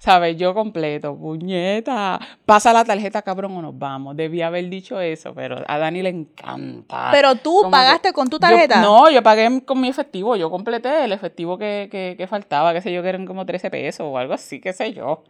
¿Sabes? 0.00 0.38
Yo 0.38 0.54
completo, 0.54 1.14
puñeta. 1.14 2.18
Pasa 2.46 2.72
la 2.72 2.86
tarjeta, 2.86 3.20
cabrón, 3.20 3.54
o 3.58 3.60
nos 3.60 3.78
vamos. 3.78 4.16
Debía 4.16 4.46
haber 4.46 4.66
dicho 4.70 4.98
eso, 4.98 5.34
pero 5.34 5.62
a 5.68 5.76
Dani 5.76 6.00
le 6.00 6.08
encanta. 6.08 7.10
Pero 7.12 7.34
tú 7.34 7.68
pagaste 7.70 8.14
con 8.14 8.30
tu 8.30 8.38
tarjeta. 8.38 8.80
no, 8.80 9.10
yo 9.10 9.22
pagué 9.22 9.62
con 9.62 9.78
mi 9.78 9.88
efectivo. 9.88 10.36
Yo 10.36 10.50
completé 10.50 11.04
el 11.04 11.12
efectivo 11.12 11.58
que, 11.58 11.88
que, 11.90 12.14
que 12.16 12.26
faltaba, 12.26 12.72
qué 12.72 12.80
sé 12.80 12.90
yo, 12.90 13.02
que 13.02 13.10
eran 13.10 13.26
como 13.26 13.44
13 13.44 13.68
pesos 13.68 14.06
o 14.08 14.16
algo 14.16 14.32
así, 14.32 14.58
qué 14.58 14.72
sé 14.72 14.94
yo. 14.94 15.22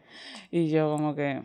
Y 0.53 0.69
yo 0.69 0.93
como 0.93 1.17
que... 1.17 1.43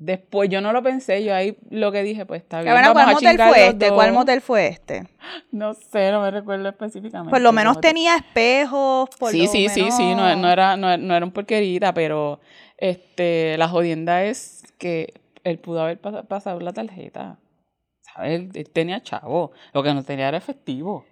Después 0.00 0.48
yo 0.48 0.62
no 0.62 0.72
lo 0.72 0.82
pensé, 0.82 1.22
yo 1.22 1.34
ahí 1.34 1.58
lo 1.68 1.92
que 1.92 2.02
dije, 2.02 2.24
pues 2.24 2.40
está 2.40 2.62
bien. 2.62 2.74
¿cuál 2.90 3.12
motel 3.12 3.38
fue 3.38 3.68
este? 3.68 3.90
¿Cuál 3.90 4.12
motel 4.14 4.40
fue 4.40 4.66
este? 4.68 5.06
No 5.52 5.74
sé, 5.74 6.10
no 6.10 6.22
me 6.22 6.30
recuerdo 6.30 6.70
específicamente. 6.70 7.30
Por 7.30 7.42
lo 7.42 7.52
menos 7.52 7.82
tenía 7.82 8.16
espejos, 8.16 9.10
por 9.18 9.30
Sí, 9.30 9.46
sí, 9.46 9.68
sí, 9.68 9.90
sí, 9.90 10.14
no, 10.14 10.34
no, 10.36 10.50
era, 10.50 10.78
no, 10.78 10.88
era 10.90 11.22
un 11.22 11.32
porquerita, 11.32 11.92
pero 11.92 12.40
este, 12.78 13.58
la 13.58 13.68
jodienda 13.68 14.24
es 14.24 14.62
que 14.78 15.12
él 15.44 15.58
pudo 15.58 15.82
haber 15.82 16.00
pasado 16.00 16.60
la 16.60 16.72
tarjeta. 16.72 17.36
¿Sabes? 18.00 18.48
Él, 18.54 18.70
tenía 18.72 19.02
chavo, 19.02 19.52
lo 19.74 19.82
que 19.82 19.92
no 19.92 20.02
tenía 20.02 20.28
era 20.28 20.38
efectivo 20.38 21.04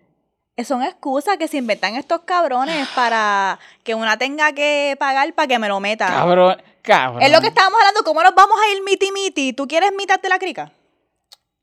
son 0.65 0.83
excusas 0.83 1.37
que 1.37 1.49
se 1.49 1.57
inventan 1.57 1.97
estos 1.97 2.23
cabrones 2.23 2.89
para 2.95 3.59
que 3.85 3.95
una 3.95 4.17
tenga 4.17 4.53
que 4.53 4.97
pagar 4.99 5.33
para 5.35 5.49
que 5.49 5.59
me 5.59 5.69
lo 5.69 5.81
meta. 5.81 6.09
Cabrón, 6.09 6.57
es 7.21 7.31
lo 7.31 7.41
que 7.41 7.49
estábamos 7.49 7.79
hablando, 7.81 8.03
¿cómo 8.05 8.23
nos 8.23 8.35
vamos 8.35 8.59
a 8.59 8.75
ir 8.75 8.83
miti 8.83 9.13
miti? 9.13 9.53
¿Tú 9.53 9.69
quieres 9.69 9.93
mitad 9.97 10.21
de 10.21 10.29
la 10.29 10.39
crica? 10.39 10.73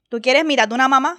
¿Tú 0.10 0.22
quieres 0.22 0.46
mitad 0.46 0.68
de 0.68 0.76
una 0.76 0.88
mamá? 0.88 1.18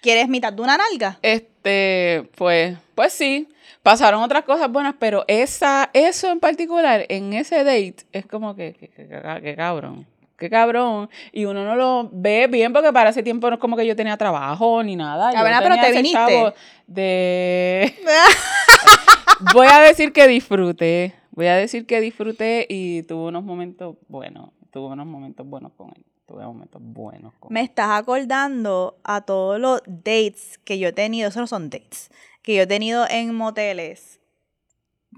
¿Quieres 0.00 0.28
mitad 0.28 0.52
de 0.52 0.62
una 0.62 0.78
nalga? 0.78 1.18
Este, 1.22 2.28
pues, 2.36 2.78
pues 2.94 3.12
sí. 3.12 3.48
Pasaron 3.82 4.22
otras 4.22 4.44
cosas 4.44 4.70
buenas, 4.70 4.94
pero 4.98 5.24
esa, 5.26 5.90
eso 5.92 6.30
en 6.30 6.40
particular, 6.40 7.06
en 7.08 7.32
ese 7.32 7.64
date, 7.64 7.96
es 8.12 8.26
como 8.26 8.54
que, 8.54 8.74
que, 8.74 9.56
cabrón 9.56 10.06
qué 10.40 10.50
cabrón. 10.50 11.08
Y 11.30 11.44
uno 11.44 11.64
no 11.64 11.76
lo 11.76 12.08
ve 12.12 12.48
bien 12.48 12.72
porque 12.72 12.92
para 12.92 13.10
ese 13.10 13.22
tiempo 13.22 13.48
no 13.48 13.54
es 13.54 13.60
como 13.60 13.76
que 13.76 13.86
yo 13.86 13.94
tenía 13.94 14.16
trabajo 14.16 14.82
ni 14.82 14.96
nada. 14.96 15.30
La 15.32 15.44
verdad, 15.44 15.60
pero 15.62 15.76
te 15.76 15.92
viniste. 15.92 16.54
de... 16.88 17.94
Voy 19.54 19.68
a 19.70 19.78
decir 19.80 20.12
que 20.12 20.26
disfruté. 20.26 21.14
Voy 21.30 21.46
a 21.46 21.54
decir 21.54 21.86
que 21.86 22.00
disfruté 22.00 22.66
y 22.68 23.04
tuve 23.04 23.28
unos 23.28 23.44
momentos 23.44 23.96
buenos. 24.08 24.50
Tuve 24.72 24.92
unos 24.92 25.06
momentos 25.06 25.46
buenos 25.46 25.72
con 25.76 25.90
él. 25.94 26.04
Tuve 26.26 26.44
momentos 26.44 26.80
buenos 26.82 27.32
con 27.40 27.52
Me 27.52 27.62
estás 27.62 27.90
acordando 27.90 28.98
a 29.04 29.22
todos 29.22 29.58
los 29.58 29.82
dates 29.86 30.58
que 30.64 30.78
yo 30.78 30.88
he 30.88 30.92
tenido. 30.92 31.28
Esos 31.28 31.40
no 31.40 31.46
son 31.46 31.70
dates. 31.70 32.10
Que 32.42 32.54
yo 32.56 32.62
he 32.62 32.66
tenido 32.66 33.06
en 33.08 33.34
moteles. 33.34 34.20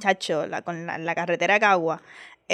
Chacho, 0.01 0.47
la, 0.47 0.63
con 0.63 0.87
la, 0.87 1.15
carretera 1.15 1.55
de 1.55 1.61
Cagua. 1.61 2.01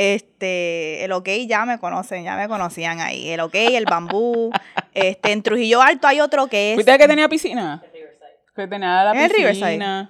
Este, 0.00 1.04
el 1.04 1.10
OK 1.10 1.28
ya 1.48 1.64
me 1.64 1.80
conocen, 1.80 2.22
ya 2.22 2.36
me 2.36 2.46
conocían 2.46 3.00
ahí. 3.00 3.30
El 3.30 3.40
OK, 3.40 3.54
el 3.54 3.84
bambú. 3.84 4.52
este, 4.94 5.32
en 5.32 5.42
Trujillo 5.42 5.82
Alto 5.82 6.06
hay 6.06 6.20
otro 6.20 6.46
que 6.46 6.70
es. 6.70 6.74
¿Fuiste 6.76 6.96
que 6.96 7.08
tenía 7.08 7.28
piscina? 7.28 7.82
Que 8.54 8.68
tenía 8.68 9.02
la 9.02 9.12
piscina. 9.12 9.28
Riverside. 9.28 10.08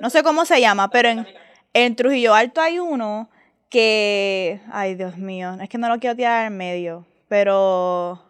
No 0.00 0.10
sé 0.10 0.24
cómo 0.24 0.44
se 0.44 0.60
llama, 0.60 0.90
pero 0.90 1.08
en. 1.08 1.26
En 1.74 1.96
Trujillo 1.96 2.34
Alto 2.34 2.60
hay 2.60 2.78
uno 2.78 3.30
que, 3.70 4.60
ay 4.70 4.94
Dios 4.94 5.16
mío, 5.16 5.56
es 5.60 5.68
que 5.68 5.78
no 5.78 5.88
lo 5.88 5.98
quiero 5.98 6.14
tirar 6.14 6.46
en 6.46 6.56
medio, 6.56 7.06
pero 7.28 8.22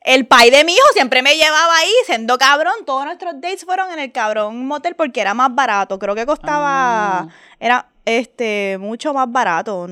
el 0.00 0.26
pai 0.26 0.50
de 0.50 0.64
mi 0.64 0.72
hijo 0.72 0.86
siempre 0.94 1.20
me 1.20 1.36
llevaba 1.36 1.76
ahí, 1.76 1.92
siendo 2.06 2.38
cabrón. 2.38 2.72
Todos 2.86 3.04
nuestros 3.04 3.34
dates 3.34 3.66
fueron 3.66 3.92
en 3.92 3.98
el 3.98 4.12
cabrón 4.12 4.66
motel 4.66 4.94
porque 4.94 5.20
era 5.20 5.34
más 5.34 5.54
barato. 5.54 5.98
Creo 5.98 6.14
que 6.14 6.24
costaba, 6.24 7.18
ah. 7.18 7.28
era 7.60 7.87
este 8.08 8.78
mucho 8.78 9.12
más 9.12 9.30
barato. 9.30 9.86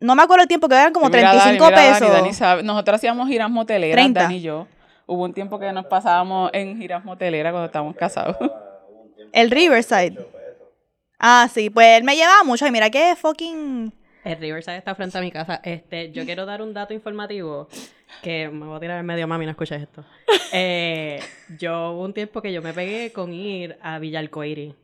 No 0.00 0.14
me 0.14 0.22
acuerdo 0.22 0.42
el 0.42 0.48
tiempo, 0.48 0.68
que 0.68 0.74
eran 0.74 0.92
como 0.92 1.10
35 1.10 1.68
pesos. 1.70 2.62
Nosotros 2.62 2.96
hacíamos 2.96 3.28
giras 3.28 3.50
moteleras, 3.50 3.96
30. 3.96 4.22
Dani 4.22 4.36
y 4.36 4.42
yo. 4.42 4.66
Hubo 5.06 5.24
un 5.24 5.34
tiempo 5.34 5.58
que 5.58 5.72
nos 5.72 5.86
pasábamos 5.86 6.50
en 6.52 6.78
giras 6.78 7.04
moteleras 7.04 7.52
cuando 7.52 7.66
estábamos 7.66 7.96
casados. 7.96 8.36
El 9.32 9.50
Riverside. 9.50 10.16
Ah, 11.18 11.48
sí, 11.52 11.70
pues 11.70 11.98
él 11.98 12.04
me 12.04 12.16
llevaba 12.16 12.44
mucho 12.44 12.66
y 12.66 12.70
mira 12.70 12.90
que 12.90 13.16
fucking... 13.16 13.92
El 14.24 14.38
Riverside 14.38 14.78
está 14.78 14.94
frente 14.94 15.18
a 15.18 15.20
mi 15.20 15.30
casa. 15.30 15.60
Este, 15.62 16.10
yo 16.12 16.24
quiero 16.24 16.46
dar 16.46 16.62
un 16.62 16.72
dato 16.72 16.94
informativo 16.94 17.68
que 18.22 18.48
me 18.48 18.66
voy 18.66 18.76
a 18.76 18.80
tirar 18.80 19.00
en 19.00 19.06
medio, 19.06 19.26
mami, 19.26 19.44
no 19.44 19.50
escuches 19.50 19.82
esto. 19.82 20.04
Eh, 20.56 21.20
yo 21.58 21.90
hubo 21.90 22.04
un 22.04 22.14
tiempo 22.14 22.40
que 22.40 22.52
yo 22.52 22.62
me 22.62 22.72
pegué 22.72 23.12
con 23.12 23.32
ir 23.32 23.76
a 23.82 23.98
Villalcoiri. 23.98 24.76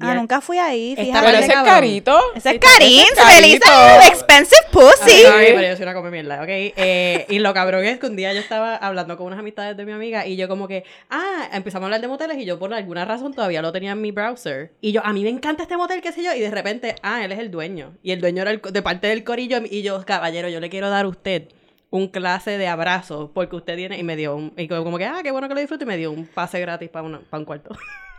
Ah, 0.00 0.14
nunca 0.14 0.40
fui 0.40 0.58
ahí, 0.58 0.94
fíjate. 0.96 1.26
Pero 1.26 1.38
ese 1.38 1.52
es 1.52 1.62
carito. 1.62 2.18
Ese 2.34 2.50
es 2.50 2.58
carín, 2.58 3.04
feliz 3.14 3.60
expensive 4.08 4.60
pussy. 4.72 5.24
Ay, 5.26 5.52
pero 5.54 5.62
yo 5.62 5.76
soy 5.76 5.82
una 5.82 5.94
come 5.94 6.10
mierda, 6.10 6.42
¿ok? 6.42 6.48
Eh, 6.48 7.26
y 7.28 7.38
lo 7.38 7.52
cabrón 7.54 7.84
es 7.84 7.98
que 7.98 8.06
un 8.06 8.16
día 8.16 8.32
yo 8.32 8.40
estaba 8.40 8.76
hablando 8.76 9.16
con 9.16 9.26
unas 9.26 9.38
amistades 9.38 9.76
de 9.76 9.84
mi 9.84 9.92
amiga 9.92 10.26
y 10.26 10.36
yo 10.36 10.48
como 10.48 10.68
que, 10.68 10.84
ah, 11.10 11.48
empezamos 11.52 11.84
a 11.84 11.86
hablar 11.86 12.00
de 12.00 12.08
moteles 12.08 12.38
y 12.38 12.44
yo 12.44 12.58
por 12.58 12.72
alguna 12.72 13.04
razón 13.04 13.34
todavía 13.34 13.62
lo 13.62 13.72
tenía 13.72 13.92
en 13.92 14.00
mi 14.00 14.10
browser. 14.10 14.72
Y 14.80 14.92
yo, 14.92 15.04
a 15.04 15.12
mí 15.12 15.22
me 15.22 15.30
encanta 15.30 15.62
este 15.62 15.76
motel, 15.76 16.00
qué 16.00 16.12
sé 16.12 16.22
yo, 16.22 16.32
y 16.34 16.40
de 16.40 16.50
repente, 16.50 16.96
ah, 17.02 17.24
él 17.24 17.32
es 17.32 17.38
el 17.38 17.50
dueño. 17.50 17.96
Y 18.02 18.12
el 18.12 18.20
dueño 18.20 18.42
era 18.42 18.52
de 18.52 18.82
parte 18.82 19.06
del 19.06 19.24
corillo 19.24 19.58
y 19.68 19.82
yo, 19.82 20.04
caballero, 20.04 20.48
yo 20.48 20.60
le 20.60 20.70
quiero 20.70 20.90
dar 20.90 21.04
a 21.04 21.08
usted 21.08 21.48
un 21.90 22.08
clase 22.08 22.56
de 22.56 22.68
abrazo 22.68 23.32
porque 23.34 23.56
usted 23.56 23.76
tiene 23.76 23.98
y 23.98 24.02
me 24.02 24.16
dio 24.16 24.36
un 24.36 24.52
y 24.56 24.68
como 24.68 24.96
que 24.96 25.06
ah 25.06 25.20
qué 25.22 25.32
bueno 25.32 25.48
que 25.48 25.54
lo 25.54 25.60
disfrute 25.60 25.84
y 25.84 25.88
me 25.88 25.96
dio 25.96 26.12
un 26.12 26.26
pase 26.26 26.60
gratis 26.60 26.88
para, 26.88 27.04
un 27.04 27.44
cuarto 27.44 27.70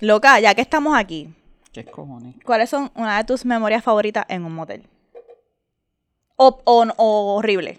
loca 0.00 0.40
ya 0.40 0.54
que 0.54 0.60
estamos 0.60 0.96
aquí 0.96 1.34
qué 1.72 1.84
cojones 1.84 2.34
cuáles 2.44 2.70
son 2.70 2.90
una 2.94 3.18
de 3.18 3.24
tus 3.24 3.44
memorias 3.44 3.82
favoritas 3.82 4.24
en 4.28 4.44
un 4.44 4.54
motel 4.54 4.88
o, 6.38 6.62
o, 6.64 7.34
horrible. 7.36 7.78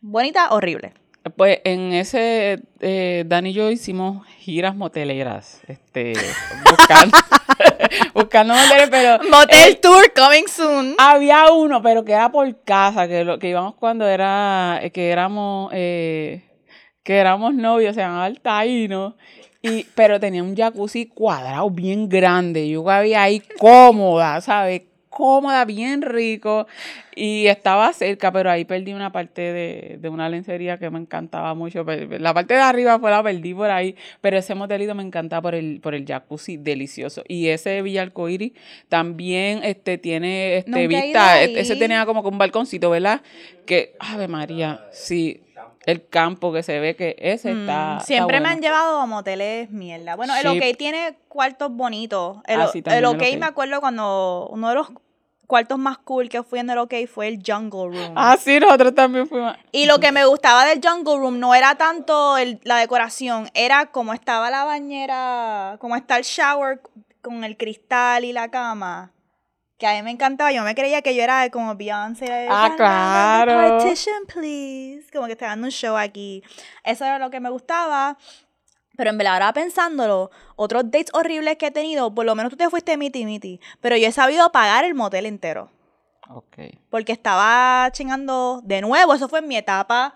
Bonita 0.00 0.50
horrible. 0.50 0.94
Pues 1.36 1.60
en 1.62 1.92
ese, 1.92 2.60
eh, 2.80 3.22
Dani 3.26 3.50
y 3.50 3.52
yo 3.52 3.70
hicimos 3.70 4.26
giras 4.26 4.74
moteleras, 4.74 5.60
este, 5.68 6.14
buscando, 6.68 7.16
buscando 8.14 8.54
moteles, 8.54 8.88
pero... 8.90 9.18
Motel 9.30 9.78
Tour 9.78 10.12
coming 10.12 10.48
soon. 10.48 10.96
Había 10.98 11.52
uno, 11.52 11.80
pero 11.80 12.04
que 12.04 12.12
era 12.12 12.32
por 12.32 12.64
casa, 12.64 13.06
que 13.06 13.24
lo 13.24 13.38
que 13.38 13.50
íbamos 13.50 13.76
cuando 13.76 14.08
era, 14.08 14.80
que 14.92 15.10
éramos, 15.10 15.70
eh, 15.72 16.42
que 17.04 17.18
éramos 17.18 17.54
novios, 17.54 17.94
se 17.94 18.00
llamaba 18.00 18.26
el 18.26 18.40
Taíno, 18.40 19.16
y, 19.62 19.86
pero 19.94 20.20
tenía 20.20 20.42
un 20.42 20.56
jacuzzi 20.56 21.06
cuadrado 21.06 21.70
bien 21.70 22.08
grande, 22.08 22.68
yo 22.68 22.88
había 22.90 23.22
ahí 23.22 23.42
cómoda, 23.58 24.40
¿sabes? 24.40 24.82
cómoda, 25.12 25.64
bien 25.64 26.02
rico. 26.02 26.66
Y 27.14 27.46
estaba 27.46 27.92
cerca, 27.92 28.32
pero 28.32 28.50
ahí 28.50 28.64
perdí 28.64 28.94
una 28.94 29.12
parte 29.12 29.42
de, 30.00 30.08
una 30.08 30.30
lencería 30.30 30.78
que 30.78 30.88
me 30.88 30.98
encantaba 30.98 31.54
mucho. 31.54 31.84
La 32.18 32.32
parte 32.32 32.54
de 32.54 32.60
arriba 32.60 32.98
fue 32.98 33.10
la 33.10 33.22
perdí 33.22 33.52
por 33.52 33.70
ahí, 33.70 33.94
pero 34.22 34.38
ese 34.38 34.54
motelito 34.54 34.94
me 34.94 35.02
encantaba 35.02 35.42
por 35.42 35.54
el, 35.54 35.80
por 35.80 35.94
el 35.94 36.06
jacuzzi 36.06 36.56
delicioso. 36.56 37.22
Y 37.28 37.48
ese 37.48 37.82
Villa 37.82 38.10
también 38.88 39.60
este, 39.62 39.98
tiene 39.98 40.56
este, 40.56 40.88
vista, 40.88 41.42
e, 41.44 41.60
ese 41.60 41.76
tenía 41.76 42.06
como 42.06 42.22
que 42.22 42.30
un 42.30 42.38
balconcito, 42.38 42.88
¿verdad? 42.88 43.20
Que, 43.66 43.94
Ave 44.00 44.26
María, 44.26 44.86
sí 44.90 45.42
el 45.86 46.06
campo 46.06 46.52
que 46.52 46.62
se 46.62 46.78
ve 46.80 46.96
que 46.96 47.16
ese 47.18 47.52
mm, 47.52 47.60
está. 47.60 48.00
Siempre 48.00 48.40
me 48.40 48.48
han 48.48 48.60
llevado 48.60 49.00
a 49.00 49.06
moteles 49.06 49.70
mierda. 49.70 50.16
Bueno, 50.16 50.34
el 50.36 50.46
OK 50.46 50.76
tiene 50.76 51.16
cuartos 51.28 51.70
bonitos. 51.72 52.38
El, 52.46 52.60
ah, 52.60 52.70
el, 52.86 53.04
OK, 53.04 53.22
me 53.38 53.46
acuerdo 53.46 53.80
cuando 53.80 54.48
uno 54.50 54.68
de 54.68 54.74
los 54.74 54.88
cuartos 55.46 55.78
más 55.78 55.98
cool 55.98 56.28
que 56.28 56.42
fui 56.42 56.60
en 56.60 56.70
el 56.70 56.78
OK 56.78 56.94
fue 57.12 57.28
el 57.28 57.42
Jungle 57.44 57.88
Room. 57.96 58.14
Ah, 58.16 58.36
sí, 58.38 58.58
nosotros 58.58 58.94
también 58.94 59.26
fuimos. 59.26 59.54
Y 59.70 59.86
lo 59.86 59.98
que 59.98 60.12
me 60.12 60.24
gustaba 60.24 60.64
del 60.64 60.80
Jungle 60.82 61.18
Room 61.18 61.38
no 61.38 61.54
era 61.54 61.74
tanto 61.76 62.36
la 62.62 62.78
decoración, 62.78 63.50
era 63.54 63.86
como 63.86 64.14
estaba 64.14 64.50
la 64.50 64.64
bañera, 64.64 65.76
como 65.80 65.96
está 65.96 66.16
el 66.16 66.24
shower 66.24 66.80
con 67.20 67.44
el 67.44 67.56
cristal 67.56 68.24
y 68.24 68.32
la 68.32 68.50
cama 68.50 69.12
que 69.82 69.88
a 69.88 69.94
mí 69.94 70.02
me 70.02 70.12
encantaba. 70.12 70.52
Yo 70.52 70.62
me 70.62 70.76
creía 70.76 71.02
que 71.02 71.12
yo 71.12 71.24
era 71.24 71.50
como 71.50 71.74
Beyoncé. 71.74 72.46
Ah, 72.48 72.72
claro. 72.76 73.78
Partition, 73.78 74.26
please. 74.32 75.10
Como 75.12 75.26
que 75.26 75.32
estaba 75.32 75.50
dando 75.50 75.66
un 75.66 75.72
show 75.72 75.96
aquí. 75.96 76.44
Eso 76.84 77.04
era 77.04 77.18
lo 77.18 77.30
que 77.30 77.40
me 77.40 77.50
gustaba. 77.50 78.16
Pero 78.96 79.10
en 79.10 79.18
verdad, 79.18 79.34
ahora 79.34 79.52
pensándolo, 79.52 80.30
otros 80.54 80.84
dates 80.84 81.10
horribles 81.14 81.56
que 81.56 81.66
he 81.66 81.70
tenido, 81.72 82.14
por 82.14 82.24
lo 82.24 82.36
menos 82.36 82.50
tú 82.50 82.56
te 82.56 82.70
fuiste 82.70 82.96
miti 82.96 83.24
miti. 83.24 83.60
Pero 83.80 83.96
yo 83.96 84.06
he 84.06 84.12
sabido 84.12 84.52
pagar 84.52 84.84
el 84.84 84.94
motel 84.94 85.26
entero. 85.26 85.72
Ok. 86.28 86.58
Porque 86.88 87.10
estaba 87.10 87.90
chingando 87.90 88.60
de 88.62 88.82
nuevo. 88.82 89.14
Eso 89.14 89.28
fue 89.28 89.40
en 89.40 89.48
mi 89.48 89.56
etapa 89.56 90.14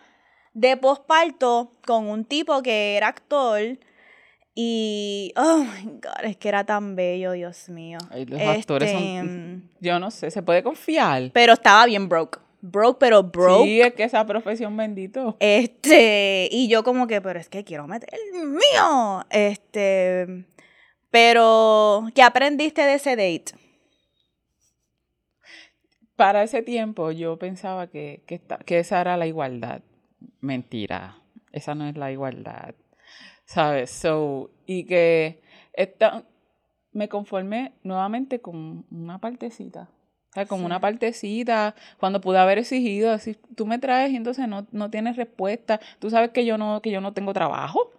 de 0.52 0.76
posparto 0.76 1.72
con 1.84 2.08
un 2.08 2.24
tipo 2.24 2.62
que 2.62 2.96
era 2.96 3.08
actor 3.08 3.78
y, 4.58 5.34
oh 5.36 5.58
my 5.58 5.84
God, 6.02 6.24
es 6.24 6.38
que 6.38 6.48
era 6.48 6.64
tan 6.64 6.96
bello, 6.96 7.32
Dios 7.32 7.68
mío. 7.68 7.98
los 8.26 8.40
actores 8.40 8.90
son, 8.90 9.02
este, 9.02 9.76
yo 9.86 9.98
no 9.98 10.10
sé, 10.10 10.30
se 10.30 10.42
puede 10.42 10.62
confiar. 10.62 11.30
Pero 11.34 11.52
estaba 11.52 11.84
bien 11.84 12.08
broke. 12.08 12.38
Broke, 12.62 12.96
pero 12.98 13.22
broke. 13.22 13.64
Sí, 13.64 13.82
es 13.82 13.92
que 13.92 14.04
esa 14.04 14.24
profesión 14.26 14.74
bendito. 14.74 15.36
Este, 15.40 16.48
y 16.50 16.68
yo 16.68 16.82
como 16.84 17.06
que, 17.06 17.20
pero 17.20 17.38
es 17.38 17.50
que 17.50 17.64
quiero 17.64 17.86
meter 17.86 18.08
el 18.14 18.46
mío. 18.46 19.26
Este, 19.28 20.46
pero, 21.10 22.06
¿qué 22.14 22.22
aprendiste 22.22 22.80
de 22.80 22.94
ese 22.94 23.10
date? 23.10 23.52
Para 26.16 26.42
ese 26.42 26.62
tiempo 26.62 27.10
yo 27.10 27.38
pensaba 27.38 27.88
que, 27.88 28.22
que, 28.26 28.40
que 28.64 28.78
esa 28.78 29.02
era 29.02 29.18
la 29.18 29.26
igualdad. 29.26 29.82
Mentira, 30.40 31.18
esa 31.52 31.74
no 31.74 31.86
es 31.86 31.98
la 31.98 32.10
igualdad 32.10 32.74
¿sabes? 33.46 33.90
So, 33.90 34.50
y 34.66 34.84
que 34.84 35.40
esta, 35.72 36.24
me 36.92 37.08
conformé 37.08 37.72
nuevamente 37.82 38.40
con 38.40 38.84
una 38.90 39.18
partecita. 39.18 39.88
sea, 40.34 40.46
Con 40.46 40.64
una 40.64 40.80
partecita, 40.80 41.74
cuando 41.98 42.20
pude 42.20 42.38
haber 42.38 42.58
exigido, 42.58 43.12
así, 43.12 43.36
tú 43.54 43.66
me 43.66 43.78
traes 43.78 44.12
y 44.12 44.16
entonces 44.16 44.46
no, 44.48 44.66
no 44.72 44.90
tienes 44.90 45.16
respuesta, 45.16 45.80
tú 45.98 46.10
sabes 46.10 46.30
que 46.30 46.44
yo 46.44 46.58
no, 46.58 46.82
que 46.82 46.90
yo 46.90 47.00
no 47.00 47.12
tengo 47.14 47.32
trabajo, 47.32 47.90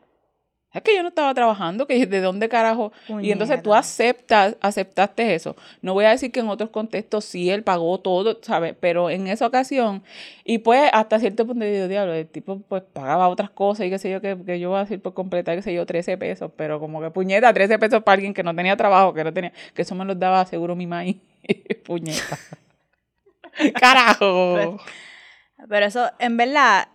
es 0.78 0.84
que 0.84 0.96
yo 0.96 1.02
no 1.02 1.10
estaba 1.10 1.34
trabajando, 1.34 1.88
que 1.88 2.06
de 2.06 2.22
dónde 2.22 2.50
carajo. 2.50 2.92
Y 3.22 3.32
entonces 3.32 3.62
tú 3.64 3.74
aceptas, 3.74 4.56
aceptaste 4.62 5.34
eso. 5.34 5.56
No 5.82 5.94
voy 5.94 6.06
a 6.06 6.10
decir 6.10 6.32
que 6.32 6.40
en 6.40 6.50
otros 6.50 6.70
contextos 6.70 7.26
sí 7.26 7.50
él 7.50 7.64
pagó 7.64 8.00
todo, 8.00 8.40
¿sabes? 8.42 8.76
Pero 8.80 9.10
en 9.10 9.28
esa 9.28 9.48
ocasión, 9.48 10.04
y 10.44 10.60
pues 10.60 10.90
hasta 10.94 11.20
cierto 11.20 11.46
punto 11.46 11.66
de 11.66 11.88
diablo, 11.88 12.14
el 12.14 12.28
tipo 12.28 12.60
pues 12.68 12.84
pagaba 12.94 13.28
otras 13.28 13.50
cosas 13.50 13.88
y 13.88 13.90
qué 13.90 13.98
sé 13.98 14.12
yo, 14.12 14.22
que, 14.22 14.38
que 14.46 14.60
yo 14.60 14.70
voy 14.70 14.78
a 14.78 14.82
decir 14.84 15.02
por 15.02 15.14
completar, 15.14 15.56
qué 15.56 15.62
sé 15.62 15.74
yo, 15.74 15.86
13 15.86 16.18
pesos, 16.18 16.52
pero 16.56 16.80
como 16.80 17.02
que 17.02 17.10
puñeta, 17.10 17.52
13 17.52 17.80
pesos 17.80 18.04
para 18.04 18.14
alguien 18.14 18.34
que 18.34 18.44
no 18.44 18.56
tenía 18.56 18.78
trabajo, 18.78 19.14
que 19.14 19.24
no 19.24 19.34
tenía, 19.34 19.52
que 19.74 19.82
eso 19.82 19.96
me 19.96 20.06
los 20.06 20.20
daba 20.20 20.46
seguro 20.46 20.76
mi 20.76 20.86
maíz. 20.86 21.18
puñeta. 21.86 22.38
Carajo. 23.80 24.80
pero 25.68 25.86
eso, 25.86 26.12
en 26.20 26.38
verdad, 26.38 26.88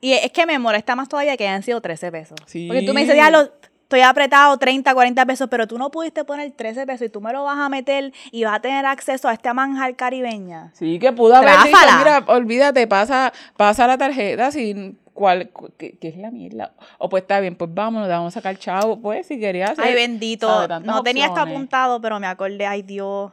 y 0.00 0.12
es 0.12 0.30
que 0.32 0.46
me 0.46 0.58
molesta 0.58 0.94
más 0.96 1.08
todavía 1.08 1.36
que 1.36 1.46
hayan 1.48 1.62
sido 1.62 1.80
13 1.80 2.12
pesos. 2.12 2.38
Porque 2.40 2.82
tú 2.82 2.94
me 2.94 3.02
dices, 3.02 3.16
ya 3.16 3.30
lo, 3.30 3.50
estoy 3.86 4.00
apretado 4.00 4.56
30, 4.56 4.92
40 4.92 5.26
pesos, 5.26 5.48
pero 5.48 5.68
tú 5.68 5.78
no 5.78 5.90
pudiste 5.90 6.24
poner 6.24 6.50
13 6.50 6.86
pesos 6.86 7.06
y 7.06 7.10
tú 7.10 7.20
me 7.20 7.32
lo 7.32 7.44
vas 7.44 7.58
a 7.58 7.68
meter 7.68 8.12
y 8.32 8.42
vas 8.42 8.56
a 8.56 8.60
tener 8.60 8.84
acceso 8.84 9.28
a 9.28 9.32
este 9.32 9.52
manjar 9.54 9.94
caribeña. 9.94 10.72
Sí, 10.74 10.98
que 10.98 11.12
pudo 11.12 11.36
haber 11.36 11.56
dicho, 11.64 11.78
mira, 11.98 12.24
olvídate, 12.26 12.86
pasa, 12.88 13.32
pasa 13.56 13.86
la 13.86 13.96
tarjeta 13.96 14.50
sin 14.50 14.98
cuál, 15.14 15.50
qué, 15.78 15.96
es 16.00 16.16
la 16.16 16.32
mierda. 16.32 16.72
O 16.98 17.08
pues 17.08 17.22
está 17.22 17.38
bien, 17.38 17.54
pues 17.54 17.72
vámonos, 17.72 18.08
vamos 18.08 18.36
a 18.36 18.40
sacar 18.40 18.58
chavo, 18.58 19.00
pues 19.00 19.28
si 19.28 19.38
querías. 19.38 19.78
Ay, 19.78 19.94
bendito. 19.94 20.66
No 20.80 21.04
tenía 21.04 21.26
esto 21.26 21.40
apuntado, 21.40 22.00
pero 22.00 22.18
me 22.18 22.26
acordé, 22.26 22.66
ay 22.66 22.82
Dios. 22.82 23.32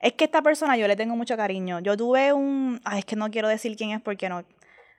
Es 0.00 0.14
que 0.14 0.24
esta 0.24 0.40
persona 0.40 0.78
yo 0.78 0.88
le 0.88 0.96
tengo 0.96 1.14
mucho 1.14 1.36
cariño. 1.36 1.80
Yo 1.80 1.94
tuve 1.94 2.32
un, 2.32 2.80
ay, 2.84 3.00
es 3.00 3.04
que 3.04 3.16
no 3.16 3.30
quiero 3.30 3.48
decir 3.48 3.76
quién 3.76 3.90
es 3.90 4.00
porque 4.00 4.30
no, 4.30 4.44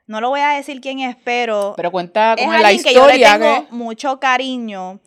no 0.06 0.20
lo 0.20 0.30
voy 0.30 0.40
a 0.40 0.50
decir 0.50 0.80
quién 0.80 1.00
es, 1.00 1.16
pero. 1.24 1.74
Pero 1.76 1.90
cuenta 1.90 2.36
con 2.36 2.50
la 2.60 2.72
historia. 2.72 2.92
Que 2.92 2.98
yo 2.98 3.06
le 3.06 3.18
tengo 3.18 3.66
mucho 3.70 4.18
cariño. 4.18 5.00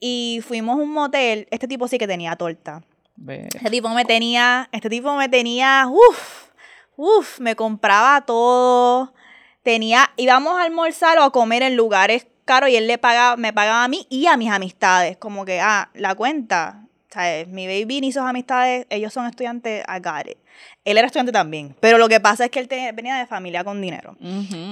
Y 0.00 0.40
fuimos 0.46 0.78
a 0.78 0.82
un 0.82 0.90
motel. 0.90 1.46
Este 1.50 1.68
tipo 1.68 1.88
sí 1.88 1.98
que 1.98 2.06
tenía 2.06 2.36
torta. 2.36 2.82
Este 3.26 3.70
tipo 3.70 3.88
me 3.90 4.04
tenía. 4.04 4.68
Este 4.72 4.90
tipo 4.90 5.14
me 5.16 5.28
tenía. 5.28 5.86
Uf. 5.88 6.50
Uf. 6.96 7.40
Me 7.40 7.56
compraba 7.56 8.20
todo. 8.22 9.14
Tenía. 9.62 10.10
Íbamos 10.16 10.58
a 10.58 10.64
almorzar 10.64 11.18
o 11.18 11.22
a 11.22 11.30
comer 11.30 11.62
en 11.62 11.76
lugares 11.76 12.26
caros 12.44 12.68
y 12.68 12.76
él 12.76 12.86
le 12.86 12.98
pagaba, 12.98 13.36
me 13.36 13.52
pagaba 13.52 13.84
a 13.84 13.88
mí 13.88 14.06
y 14.10 14.26
a 14.26 14.36
mis 14.36 14.50
amistades. 14.50 15.16
Como 15.16 15.44
que, 15.44 15.60
ah, 15.60 15.90
la 15.94 16.14
cuenta. 16.14 16.86
O 17.16 17.50
mi 17.50 17.66
baby 17.66 18.00
ni 18.00 18.12
sus 18.12 18.22
amistades, 18.22 18.86
ellos 18.90 19.12
son 19.12 19.26
estudiantes, 19.26 19.84
I 19.88 20.00
got 20.00 20.26
it. 20.26 20.38
Él 20.84 20.98
era 20.98 21.06
estudiante 21.06 21.32
también, 21.32 21.74
pero 21.80 21.98
lo 21.98 22.08
que 22.08 22.20
pasa 22.20 22.44
es 22.44 22.50
que 22.50 22.60
él 22.60 22.68
venía 22.94 23.16
de 23.16 23.26
familia 23.26 23.64
con 23.64 23.80
dinero. 23.80 24.16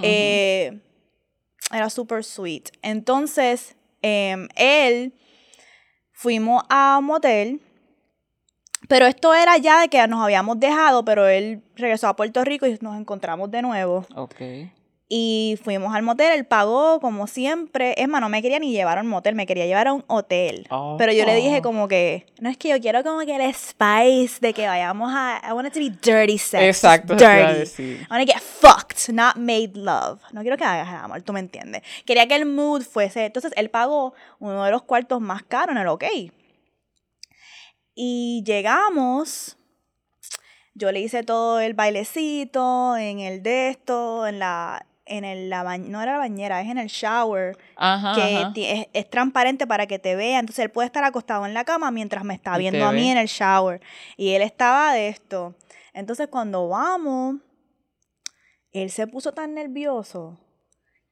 Eh, 0.03 0.79
era 1.73 1.89
super 1.91 2.23
sweet. 2.23 2.71
Entonces, 2.83 3.77
em, 4.03 4.49
él, 4.57 5.15
fuimos 6.13 6.63
a 6.69 6.97
un 6.99 7.07
motel, 7.07 7.61
pero 8.89 9.07
esto 9.07 9.33
era 9.35 9.57
ya 9.59 9.81
de 9.81 9.89
que 9.89 10.07
nos 10.07 10.23
habíamos 10.23 10.61
dejado, 10.61 11.05
pero 11.05 11.27
él 11.27 11.63
regresó 11.77 12.09
a 12.09 12.17
Puerto 12.17 12.45
Rico 12.45 12.67
y 12.67 12.79
nos 12.81 12.99
encontramos 12.99 13.51
de 13.51 13.63
nuevo. 13.63 14.07
Ok. 14.15 14.41
Y 15.15 15.59
fuimos 15.63 15.95
al 15.95 16.03
motel, 16.03 16.33
él 16.33 16.47
pagó 16.47 16.99
como 16.99 17.27
siempre. 17.27 17.95
Es 17.99 18.09
más, 18.09 18.23
no 18.23 18.31
me 18.31 18.41
quería 18.41 18.59
ni 18.59 18.73
llevar 18.73 18.97
a 18.97 19.03
un 19.03 19.09
motel, 19.09 19.35
me 19.35 19.45
quería 19.45 19.67
llevar 19.67 19.89
a 19.89 19.93
un 19.93 20.03
hotel. 20.07 20.67
Pero 20.97 21.13
yo 21.13 21.27
le 21.27 21.35
dije 21.35 21.59
oh. 21.59 21.63
como 21.63 21.87
que, 21.87 22.25
no 22.41 22.49
es 22.49 22.57
que 22.57 22.71
yo 22.71 22.81
quiero 22.81 23.05
como 23.05 23.21
que 23.21 23.37
el 23.37 23.55
spice 23.55 24.41
de 24.41 24.55
que 24.55 24.67
vayamos 24.67 25.13
a, 25.15 25.43
I 25.47 25.53
want 25.53 25.69
it 25.69 25.75
to 25.75 25.81
be 25.81 25.91
dirty 25.91 26.39
sex. 26.39 26.63
Exacto. 26.63 27.15
Dirty. 27.15 27.83
I 27.83 28.07
want 28.09 28.27
to 28.27 28.33
get 28.33 28.41
fucked, 28.41 29.13
not 29.13 29.37
made 29.37 29.73
love. 29.75 30.23
No 30.33 30.41
quiero 30.41 30.57
que 30.57 30.65
hagas 30.65 30.89
el 30.89 30.95
amor, 30.95 31.21
tú 31.21 31.35
me 31.35 31.41
entiendes. 31.41 31.83
Quería 32.07 32.27
que 32.27 32.37
el 32.37 32.47
mood 32.47 32.81
fuese, 32.81 33.27
entonces 33.27 33.53
él 33.57 33.69
pagó 33.69 34.15
uno 34.39 34.65
de 34.65 34.71
los 34.71 34.81
cuartos 34.81 35.21
más 35.21 35.43
caros 35.43 35.77
en 35.77 35.83
el 35.83 35.89
OK. 35.89 36.05
Y 37.95 38.43
llegamos 38.47 39.59
yo 40.75 40.91
le 40.91 41.01
hice 41.01 41.23
todo 41.23 41.61
el 41.61 41.75
bailecito 41.75 42.97
en 42.97 43.21
el 43.21 43.43
de 43.43 43.69
esto, 43.69 44.27
en 44.27 44.39
la 44.39 44.87
en 45.13 45.25
el, 45.25 45.51
la 45.51 45.79
no 45.79 46.01
era 46.01 46.13
la 46.13 46.19
bañera, 46.19 46.61
es 46.61 46.69
en 46.69 46.79
el 46.79 46.89
shower, 46.89 47.57
que 48.15 48.89
Es, 48.93 49.11
transparente 49.11 49.67
para 49.67 49.87
que 49.87 49.99
te 49.99 50.17
vea. 50.17 50.39
Entonces 50.39 50.65
él 50.65 50.71
puede 50.71 50.87
estar 50.87 51.05
acostado 51.05 51.45
en 51.47 51.55
la 51.55 51.65
cama 51.65 51.91
mientras 51.91 52.25
me 52.25 52.35
está 52.35 52.57
viendo 52.57 52.85
a 52.85 52.93
mí 52.93 53.11
en 53.11 53.19
el 53.19 53.27
shower. 53.27 53.81
Y 54.17 54.31
él 54.31 54.43
estaba 54.43 54.93
de 54.95 55.09
esto. 55.09 55.55
Entonces 55.93 56.29
cuando 56.29 56.69
vamos, 56.69 57.37
él 58.73 58.91
se 58.91 59.07
puso 59.07 59.33
tan 59.33 59.55
nervioso 59.55 60.39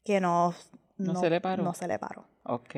que 0.04 0.20
no, 0.20 0.54
no, 0.96 1.20
se 1.20 1.28
le 1.28 1.40
paró. 1.40 1.62
No 1.62 1.74
se 1.74 1.86
le 1.86 1.98
paró. 1.98 2.24
Ok. 2.44 2.74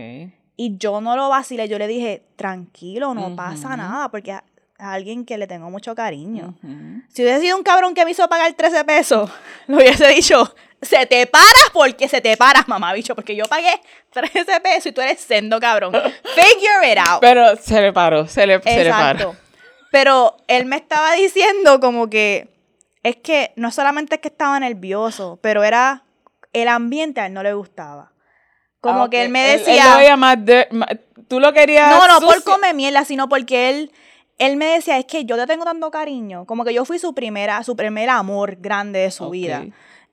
Y 0.57 0.77
yo 0.77 1.01
no 1.01 1.17
lo 1.17 1.29
vacilé, 1.29 1.69
yo 1.69 1.79
le 1.79 1.87
dije, 1.87 2.25
tranquilo, 2.37 3.15
no 3.15 3.35
pasa 3.37 3.77
nada, 3.77 4.11
porque 4.11 4.33
a, 4.33 4.45
alguien 4.79 5.25
que 5.25 5.39
le 5.39 5.47
tengo 5.47 5.71
mucho 5.71 5.95
cariño. 5.95 6.57
Si 7.09 7.23
hubiese 7.23 7.41
sido 7.41 7.57
un 7.57 7.63
cabrón 7.63 7.95
que 7.95 8.05
me 8.05 8.11
hizo 8.11 8.29
pagar 8.29 8.53
13 8.53 8.85
pesos, 8.85 9.31
lo 9.69 9.77
hubiese 9.77 10.09
dicho, 10.09 10.55
se 10.83 11.07
te 11.07 11.27
paras 11.27 11.71
porque 11.73 12.09
se 12.09 12.21
te 12.21 12.37
paras, 12.37 12.69
mamá 12.69 12.93
bicho, 12.93 13.15
porque 13.15 13.37
yo 13.37 13.45
pagué 13.47 13.81
13 14.11 14.61
pesos 14.61 14.87
y 14.87 14.93
tú 14.93 15.01
eres 15.01 15.21
sendo 15.21 15.59
cabrón. 15.61 15.93
Figure 15.93 16.93
it 16.93 16.99
out. 16.99 17.21
Pero 17.21 17.57
se 17.57 17.81
le 17.81 17.93
paró, 17.93 18.27
se 18.27 18.47
le, 18.47 18.61
se 18.61 18.85
le 18.85 18.91
paró. 18.91 19.37
Pero 19.91 20.37
él 20.49 20.67
me 20.67 20.77
estaba 20.77 21.13
diciendo 21.13 21.79
como 21.81 22.11
que 22.11 22.49
es 23.03 23.17
que 23.17 23.53
no 23.57 23.71
solamente 23.71 24.17
es 24.17 24.21
que 24.21 24.29
estaba 24.29 24.59
nervioso, 24.61 25.39
pero 25.43 25.65
era 25.65 26.05
el 26.53 26.69
ambiente 26.69 27.21
a 27.21 27.27
él 27.27 27.33
no 27.33 27.43
le 27.43 27.55
gustaba. 27.55 28.13
Como 28.81 29.05
ah, 29.05 29.11
que 29.11 29.23
él 29.23 29.29
me 29.29 29.59
decía. 29.59 29.97
tú 31.29 31.39
lo 31.39 31.53
querías. 31.53 31.91
No, 31.91 32.09
no 32.09 32.21
por 32.21 32.43
comer 32.43 32.75
mierda, 32.75 33.05
sino 33.05 33.29
porque 33.29 33.71
él, 33.71 33.93
él 34.39 34.57
me 34.57 34.67
decía, 34.67 34.99
es 34.99 35.05
que 35.05 35.25
yo 35.25 35.37
te 35.37 35.47
tengo 35.47 35.65
tanto 35.65 35.91
cariño. 35.91 36.47
Como 36.47 36.65
que 36.65 36.75
yo 36.75 36.85
fui 36.85 36.99
su 36.99 37.15
primera, 37.15 37.63
su 37.63 37.77
primer 37.77 38.11
amor 38.11 38.57
grande 38.61 38.99
de 38.99 39.11
su 39.13 39.31
vida. 39.31 39.65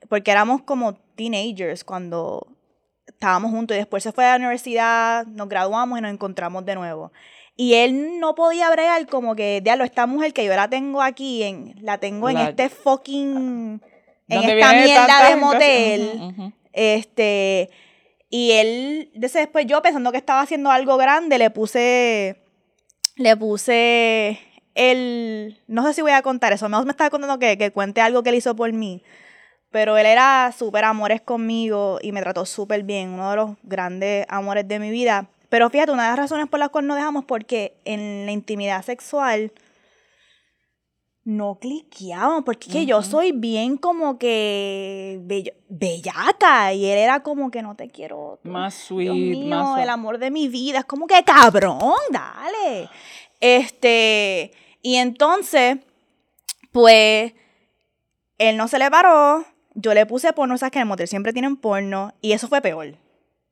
Porque 0.07 0.31
éramos 0.31 0.61
como 0.61 0.93
teenagers 1.15 1.83
cuando 1.83 2.47
estábamos 3.05 3.51
juntos 3.51 3.75
y 3.75 3.79
después 3.79 4.01
se 4.03 4.11
fue 4.11 4.25
a 4.25 4.31
la 4.31 4.37
universidad, 4.37 5.25
nos 5.25 5.49
graduamos 5.49 5.99
y 5.99 6.01
nos 6.01 6.11
encontramos 6.11 6.65
de 6.65 6.75
nuevo. 6.75 7.11
Y 7.57 7.73
él 7.73 8.19
no 8.19 8.35
podía 8.35 8.69
bregar 8.69 9.05
como 9.07 9.35
que, 9.35 9.59
diablo, 9.61 9.83
esta 9.83 10.05
mujer 10.05 10.31
que 10.31 10.45
yo 10.45 10.55
la 10.55 10.69
tengo 10.69 11.01
aquí, 11.01 11.43
en, 11.43 11.75
la 11.81 11.97
tengo 11.97 12.29
en 12.29 12.37
este 12.37 12.69
fucking, 12.69 13.81
en 14.29 14.43
esta 14.43 14.73
mierda 14.73 15.29
de 15.29 15.35
motel. 15.35 16.53
Este, 16.71 17.69
y 18.29 18.51
él, 18.51 19.11
después 19.13 19.65
yo 19.65 19.81
pensando 19.81 20.13
que 20.13 20.17
estaba 20.17 20.39
haciendo 20.39 20.71
algo 20.71 20.95
grande, 20.95 21.37
le 21.37 21.49
puse, 21.49 22.41
le 23.17 23.35
puse 23.35 24.39
el, 24.73 25.59
no 25.67 25.85
sé 25.85 25.95
si 25.95 26.01
voy 26.01 26.13
a 26.13 26.21
contar 26.21 26.53
eso, 26.53 26.69
me 26.69 26.91
estaba 26.91 27.09
contando 27.09 27.39
que, 27.39 27.57
que 27.57 27.71
cuente 27.71 27.99
algo 27.99 28.23
que 28.23 28.29
él 28.29 28.35
hizo 28.35 28.55
por 28.55 28.71
mí. 28.71 29.03
Pero 29.71 29.97
él 29.97 30.05
era 30.05 30.51
súper 30.57 30.83
amores 30.83 31.21
conmigo 31.21 31.99
y 32.01 32.11
me 32.11 32.21
trató 32.21 32.45
súper 32.45 32.83
bien, 32.83 33.09
uno 33.09 33.29
de 33.29 33.35
los 33.35 33.51
grandes 33.63 34.25
amores 34.29 34.67
de 34.67 34.79
mi 34.79 34.89
vida. 34.89 35.27
Pero 35.49 35.69
fíjate, 35.69 35.91
una 35.91 36.03
de 36.03 36.09
las 36.09 36.19
razones 36.19 36.47
por 36.47 36.59
las 36.59 36.69
cuales 36.69 36.87
no 36.87 36.95
dejamos, 36.95 37.25
porque 37.25 37.73
en 37.85 38.25
la 38.25 38.31
intimidad 38.31 38.83
sexual 38.83 39.51
no 41.23 41.59
cliqueábamos, 41.59 42.43
porque 42.43 42.85
yo 42.85 43.03
soy 43.03 43.31
bien 43.31 43.77
como 43.77 44.17
que 44.17 45.19
bellata 45.69 46.73
y 46.73 46.85
él 46.85 46.97
era 46.97 47.21
como 47.21 47.51
que 47.51 47.61
no 47.61 47.75
te 47.75 47.89
quiero. 47.89 48.39
Más 48.43 48.73
sweet, 48.73 49.45
más. 49.45 49.79
El 49.79 49.89
amor 49.89 50.17
de 50.17 50.31
mi 50.31 50.47
vida, 50.47 50.79
es 50.79 50.85
como 50.85 51.05
que 51.05 51.23
cabrón, 51.23 51.79
dale. 52.09 52.89
Este, 53.39 54.51
y 54.81 54.95
entonces, 54.95 55.77
pues, 56.71 57.33
él 58.37 58.57
no 58.57 58.67
se 58.67 58.79
le 58.79 58.89
paró, 58.89 59.45
yo 59.73 59.93
le 59.93 60.05
puse 60.05 60.33
porno, 60.33 60.57
sabes 60.57 60.71
que 60.71 60.79
en 60.79 60.83
el 60.83 60.87
motel 60.87 61.07
siempre 61.07 61.33
tienen 61.33 61.55
porno, 61.55 62.13
y 62.21 62.33
eso 62.33 62.47
fue 62.47 62.61
peor. 62.61 62.95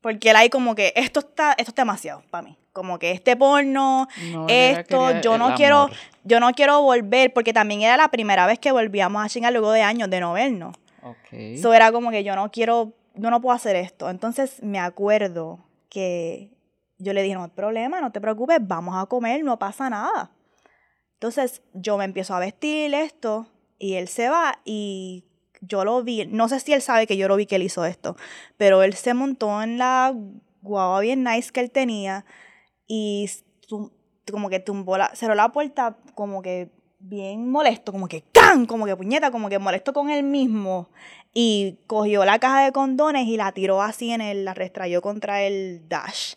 Porque 0.01 0.29
él 0.29 0.35
ahí 0.35 0.49
como 0.49 0.75
que 0.75 0.93
esto 0.95 1.19
está, 1.19 1.53
esto 1.53 1.71
está 1.71 1.81
demasiado 1.81 2.23
para 2.29 2.43
mí. 2.43 2.57
Como 2.71 2.99
que 2.99 3.11
este 3.11 3.35
porno, 3.35 4.07
esto, 4.47 5.19
yo 5.21 5.37
no 5.37 5.55
quiero, 5.55 5.89
yo 6.23 6.39
no 6.39 6.51
quiero 6.53 6.81
volver, 6.81 7.33
porque 7.33 7.51
también 7.51 7.81
era 7.81 7.97
la 7.97 8.09
primera 8.09 8.45
vez 8.45 8.59
que 8.59 8.71
volvíamos 8.71 9.25
a 9.25 9.29
chingar 9.29 9.51
luego 9.51 9.71
de 9.71 9.81
años 9.81 10.09
de 10.09 10.19
no 10.19 10.33
vernos. 10.33 10.75
Eso 11.31 11.73
era 11.73 11.91
como 11.91 12.11
que 12.11 12.23
yo 12.23 12.35
no 12.35 12.51
quiero, 12.51 12.93
yo 13.15 13.31
no 13.31 13.41
puedo 13.41 13.55
hacer 13.55 13.75
esto. 13.75 14.09
Entonces 14.09 14.61
me 14.61 14.79
acuerdo 14.79 15.59
que 15.89 16.51
yo 16.99 17.13
le 17.13 17.23
dije, 17.23 17.35
no 17.35 17.43
hay 17.43 17.49
problema, 17.49 17.99
no 17.99 18.11
te 18.11 18.21
preocupes, 18.21 18.59
vamos 18.61 18.95
a 18.95 19.07
comer, 19.07 19.43
no 19.43 19.57
pasa 19.57 19.89
nada. 19.89 20.31
Entonces 21.13 21.63
yo 21.73 21.97
me 21.97 22.05
empiezo 22.05 22.35
a 22.35 22.39
vestir 22.39 22.93
esto 22.93 23.47
y 23.79 23.95
él 23.95 24.07
se 24.07 24.29
va 24.29 24.59
y 24.65 25.25
yo 25.61 25.83
lo 25.85 26.03
vi, 26.03 26.25
no 26.27 26.49
sé 26.49 26.59
si 26.59 26.73
él 26.73 26.81
sabe 26.81 27.07
que 27.07 27.17
yo 27.17 27.27
lo 27.27 27.35
vi 27.35 27.45
que 27.45 27.55
él 27.55 27.63
hizo 27.63 27.85
esto, 27.85 28.15
pero 28.57 28.83
él 28.83 28.93
se 28.93 29.13
montó 29.13 29.61
en 29.61 29.77
la 29.77 30.13
guagua 30.61 30.99
bien 31.01 31.23
nice 31.23 31.51
que 31.51 31.59
él 31.59 31.71
tenía 31.71 32.25
y 32.87 33.29
como 34.31 34.49
que 34.49 34.59
tumbó 34.59 34.97
la, 34.97 35.15
cerró 35.15 35.35
la 35.35 35.51
puerta 35.51 35.97
como 36.15 36.41
que 36.41 36.69
bien 36.99 37.49
molesto, 37.49 37.91
como 37.91 38.07
que 38.07 38.23
¡can! 38.31 38.65
Como 38.65 38.85
que 38.85 38.95
puñeta, 38.95 39.31
como 39.31 39.49
que 39.49 39.59
molesto 39.59 39.93
con 39.93 40.09
él 40.09 40.23
mismo. 40.23 40.89
Y 41.33 41.77
cogió 41.87 42.25
la 42.25 42.39
caja 42.39 42.65
de 42.65 42.71
condones 42.71 43.27
y 43.27 43.37
la 43.37 43.51
tiró 43.51 43.81
así 43.81 44.11
en 44.11 44.21
el, 44.21 44.45
la 44.45 44.53
restrayó 44.53 45.01
contra 45.01 45.43
el 45.43 45.87
dash. 45.87 46.35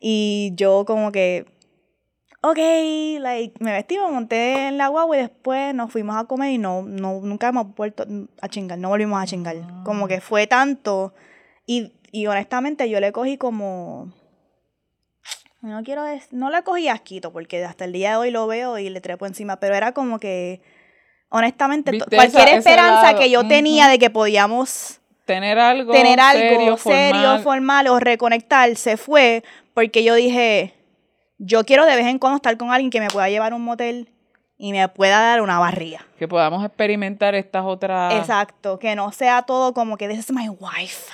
Y 0.00 0.52
yo 0.56 0.84
como 0.84 1.12
que, 1.12 1.46
ok, 2.44 2.58
like, 3.20 3.54
me 3.60 3.72
vestí, 3.72 3.96
me 3.96 4.10
monté 4.10 4.68
en 4.68 4.76
la 4.76 4.88
guagua 4.88 5.16
y 5.16 5.20
después 5.20 5.74
nos 5.74 5.90
fuimos 5.90 6.16
a 6.16 6.24
comer 6.24 6.52
y 6.52 6.58
no, 6.58 6.82
no 6.82 7.20
nunca 7.22 7.48
hemos 7.48 7.74
vuelto 7.74 8.04
a 8.40 8.48
chingar, 8.48 8.78
no 8.78 8.90
volvimos 8.90 9.22
a 9.22 9.26
chingar. 9.26 9.56
Como 9.82 10.06
que 10.06 10.20
fue 10.20 10.46
tanto. 10.46 11.14
Y, 11.66 11.94
y 12.12 12.26
honestamente 12.26 12.88
yo 12.90 13.00
le 13.00 13.12
cogí 13.12 13.38
como... 13.38 14.12
No 15.62 15.82
quiero 15.82 16.02
no 16.30 16.50
le 16.50 16.62
cogí 16.62 16.88
asquito 16.88 17.32
porque 17.32 17.64
hasta 17.64 17.86
el 17.86 17.92
día 17.94 18.10
de 18.10 18.16
hoy 18.16 18.30
lo 18.30 18.46
veo 18.46 18.78
y 18.78 18.90
le 18.90 19.00
trepo 19.00 19.24
encima, 19.24 19.58
pero 19.58 19.74
era 19.74 19.92
como 19.92 20.18
que 20.18 20.60
honestamente 21.30 21.98
cualquier 22.14 22.48
esperanza 22.50 23.16
que 23.16 23.30
yo 23.30 23.48
tenía 23.48 23.88
de 23.88 23.98
que 23.98 24.10
podíamos 24.10 25.00
tener 25.24 25.58
algo 25.58 25.90
tener 25.90 26.20
algo 26.20 26.76
serio, 26.76 27.38
formal 27.38 27.88
o 27.88 27.98
reconectar 27.98 28.76
se 28.76 28.98
fue 28.98 29.42
porque 29.72 30.04
yo 30.04 30.14
dije, 30.14 30.74
yo 31.44 31.64
quiero 31.64 31.84
de 31.84 31.96
vez 31.96 32.06
en 32.06 32.18
cuando 32.18 32.36
estar 32.36 32.56
con 32.56 32.70
alguien 32.70 32.90
que 32.90 33.00
me 33.00 33.08
pueda 33.08 33.28
llevar 33.28 33.52
a 33.52 33.56
un 33.56 33.62
motel 33.62 34.08
y 34.56 34.72
me 34.72 34.88
pueda 34.88 35.20
dar 35.20 35.42
una 35.42 35.58
barriga. 35.58 36.06
Que 36.18 36.28
podamos 36.28 36.64
experimentar 36.64 37.34
estas 37.34 37.64
otras. 37.64 38.14
Exacto, 38.14 38.78
que 38.78 38.94
no 38.94 39.12
sea 39.12 39.42
todo 39.42 39.74
como 39.74 39.96
que 39.96 40.08
this 40.08 40.18
is 40.18 40.32
my 40.32 40.48
wife. 40.48 41.12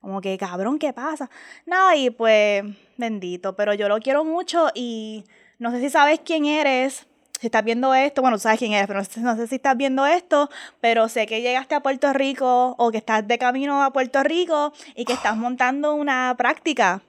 Como 0.00 0.20
que 0.20 0.36
cabrón, 0.38 0.78
¿qué 0.78 0.92
pasa? 0.92 1.30
No, 1.66 1.94
y 1.94 2.10
pues, 2.10 2.64
bendito, 2.96 3.54
pero 3.54 3.74
yo 3.74 3.88
lo 3.88 3.98
quiero 4.00 4.24
mucho 4.24 4.68
y 4.74 5.24
no 5.58 5.70
sé 5.70 5.80
si 5.80 5.90
sabes 5.90 6.20
quién 6.24 6.46
eres, 6.46 7.06
si 7.38 7.46
estás 7.46 7.64
viendo 7.64 7.94
esto, 7.94 8.22
bueno, 8.22 8.36
tú 8.36 8.42
sabes 8.42 8.58
quién 8.58 8.72
eres, 8.72 8.86
pero 8.86 9.00
no 9.00 9.36
sé, 9.36 9.46
si 9.46 9.54
estás 9.54 9.76
viendo 9.76 10.06
esto, 10.06 10.50
pero 10.80 11.08
sé 11.08 11.26
que 11.26 11.40
llegaste 11.40 11.74
a 11.74 11.80
Puerto 11.80 12.12
Rico 12.12 12.74
o 12.76 12.90
que 12.90 12.98
estás 12.98 13.26
de 13.26 13.38
camino 13.38 13.82
a 13.82 13.92
Puerto 13.92 14.22
Rico 14.22 14.72
y 14.94 15.04
que 15.04 15.12
estás 15.12 15.36
montando 15.36 15.94
una 15.94 16.34
práctica 16.36 17.02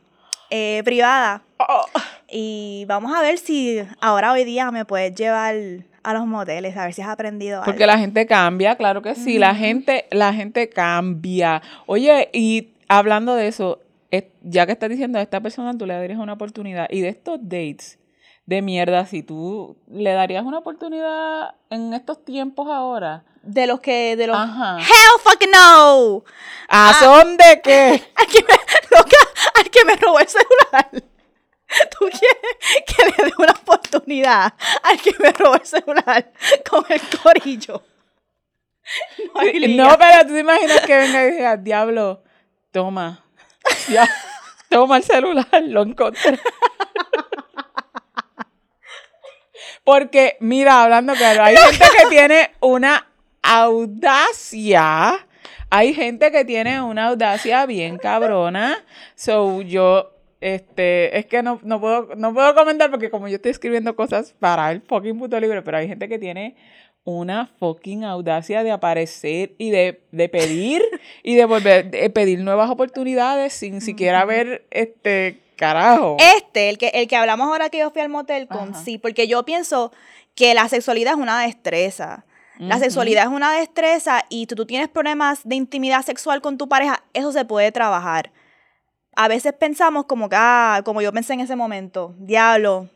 eh, 0.50 0.82
privada. 0.86 1.44
Oh. 1.68 1.86
Y 2.30 2.86
vamos 2.88 3.14
a 3.14 3.22
ver 3.22 3.38
si 3.38 3.82
ahora 4.00 4.32
hoy 4.32 4.44
día 4.44 4.72
me 4.72 4.86
puedes 4.86 5.14
llevar 5.16 5.56
a 6.04 6.14
los 6.14 6.26
moteles, 6.26 6.76
a 6.78 6.86
ver 6.86 6.94
si 6.94 7.02
has 7.02 7.10
aprendido 7.10 7.62
Porque 7.64 7.86
la 7.86 7.98
gente 7.98 8.26
cambia, 8.26 8.76
claro 8.76 9.02
que 9.02 9.16
sí, 9.16 9.38
la 9.38 9.54
gente, 9.54 10.06
la 10.12 10.34
gente 10.34 10.70
cambia. 10.70 11.62
Oye, 11.86 12.30
y 12.34 12.74
hablando 12.88 13.36
de 13.36 13.48
eso, 13.48 13.80
ya 14.42 14.66
que 14.66 14.72
estás 14.72 14.90
diciendo 14.90 15.20
a 15.20 15.22
esta 15.22 15.42
persona, 15.42 15.78
tú 15.78 15.86
le 15.86 15.94
darías 15.94 16.20
una 16.20 16.34
oportunidad. 16.34 16.88
Y 16.90 17.02
de 17.02 17.10
estos 17.10 17.40
dates 17.42 18.00
de 18.46 18.62
mierda, 18.62 19.06
si 19.06 19.24
tú 19.24 19.78
le 19.88 20.12
darías 20.14 20.44
una 20.44 20.60
oportunidad 20.60 21.56
en 21.70 21.94
estos 21.94 22.24
tiempos 22.26 22.68
ahora. 22.68 23.24
De 23.44 23.66
los 23.66 23.80
que, 23.80 24.16
de 24.16 24.28
los... 24.28 24.38
Hell 24.38 25.20
fucking 25.24 25.50
no. 25.50 26.24
¿A 26.68 26.90
ah, 26.90 26.94
son 27.00 27.38
de 27.38 27.62
qué? 27.64 28.04
Al 28.16 28.28
que, 28.28 28.44
me, 28.44 28.54
loca, 28.96 29.18
al 29.56 29.70
que 29.72 29.86
me 29.86 29.96
robó 29.96 30.20
el 30.20 30.28
celular. 30.28 31.11
¿Tú 31.92 32.10
quieres 32.10 32.58
que 32.86 33.06
le 33.06 33.30
dé 33.30 33.34
una 33.38 33.54
oportunidad 33.54 34.54
al 34.84 35.02
que 35.02 35.14
me 35.20 35.32
robó 35.32 35.56
el 35.56 35.66
celular 35.66 36.32
con 36.70 36.86
el 36.90 37.02
corillo? 37.22 37.84
No, 39.36 39.90
no 39.90 39.98
pero 39.98 40.28
tú 40.28 40.34
te 40.34 40.40
imaginas 40.40 40.82
que 40.82 40.98
venga 40.98 41.26
y 41.26 41.32
diga, 41.32 41.56
diablo, 41.58 42.24
toma, 42.72 43.24
ya, 43.88 44.10
toma 44.70 44.98
el 44.98 45.04
celular, 45.04 45.48
lo 45.64 45.84
encontré. 45.84 46.40
Porque, 49.84 50.38
mira, 50.40 50.84
hablando 50.84 51.14
claro, 51.14 51.44
hay 51.44 51.56
gente 51.58 51.86
que 51.98 52.06
tiene 52.10 52.52
una 52.60 53.08
audacia. 53.42 55.26
Hay 55.70 55.94
gente 55.94 56.32
que 56.32 56.46
tiene 56.46 56.82
una 56.82 57.08
audacia 57.08 57.66
bien 57.66 57.98
cabrona. 57.98 58.84
So, 59.16 59.62
yo, 59.62 60.21
este, 60.42 61.18
es 61.20 61.28
que 61.28 61.44
no, 61.44 61.60
puedo, 61.60 62.16
no 62.16 62.34
puedo 62.34 62.56
comentar 62.56 62.90
porque 62.90 63.12
como 63.12 63.28
yo 63.28 63.36
estoy 63.36 63.52
escribiendo 63.52 63.96
cosas 63.96 64.34
para 64.40 64.72
el 64.72 64.82
fucking 64.82 65.18
puto 65.20 65.40
libro, 65.40 65.64
pero 65.64 65.78
hay 65.78 65.88
gente 65.88 66.10
que 66.10 66.18
tiene 66.18 66.56
una 67.04 67.46
fucking 67.60 68.04
audacia 68.04 68.64
de 68.64 68.72
aparecer 68.72 69.54
y 69.60 69.70
de, 69.70 69.94
pedir 70.32 70.82
y 71.24 71.36
de 71.36 71.46
volver 71.46 71.92
a 71.96 72.10
pedir 72.10 72.40
nuevas 72.40 72.72
oportunidades 72.72 73.54
sin 73.54 73.82
siquiera 73.82 74.26
ver 74.26 74.66
este 74.72 75.40
carajo. 75.58 76.18
Este, 76.20 76.70
el 76.70 76.80
que, 76.80 76.88
el 76.88 77.08
que 77.08 77.16
hablamos 77.16 77.48
ahora 77.48 77.70
que 77.70 77.78
yo 77.78 77.92
fui 77.92 78.02
al 78.02 78.10
motel 78.10 78.48
con 78.48 78.74
sí, 78.74 78.98
porque 78.98 79.28
yo 79.28 79.46
pienso 79.46 79.92
que 80.34 80.56
la 80.56 80.68
sexualidad 80.70 81.14
es 81.14 81.20
una 81.20 81.42
destreza. 81.42 82.26
La 82.58 82.78
sexualidad 82.78 83.24
es 83.24 83.32
una 83.32 83.54
destreza 83.54 84.24
y 84.30 84.46
tú, 84.46 84.54
tú 84.54 84.68
tienes 84.68 84.88
problemas 84.88 85.42
de 85.44 85.56
intimidad 85.56 86.04
sexual 86.04 86.42
con 86.42 86.60
tu 86.60 86.70
pareja, 86.70 87.04
eso 87.14 87.32
se 87.32 87.44
puede 87.44 87.72
trabajar. 87.72 88.32
A 89.16 89.28
veces 89.28 89.54
pensamos 89.54 90.06
como 90.06 90.30
que, 90.30 90.36
ah, 90.38 90.82
como 90.86 91.02
yo 91.02 91.12
pensé 91.12 91.34
en 91.34 91.42
ese 91.42 91.56
momento, 91.56 92.16
diablo, 92.18 92.88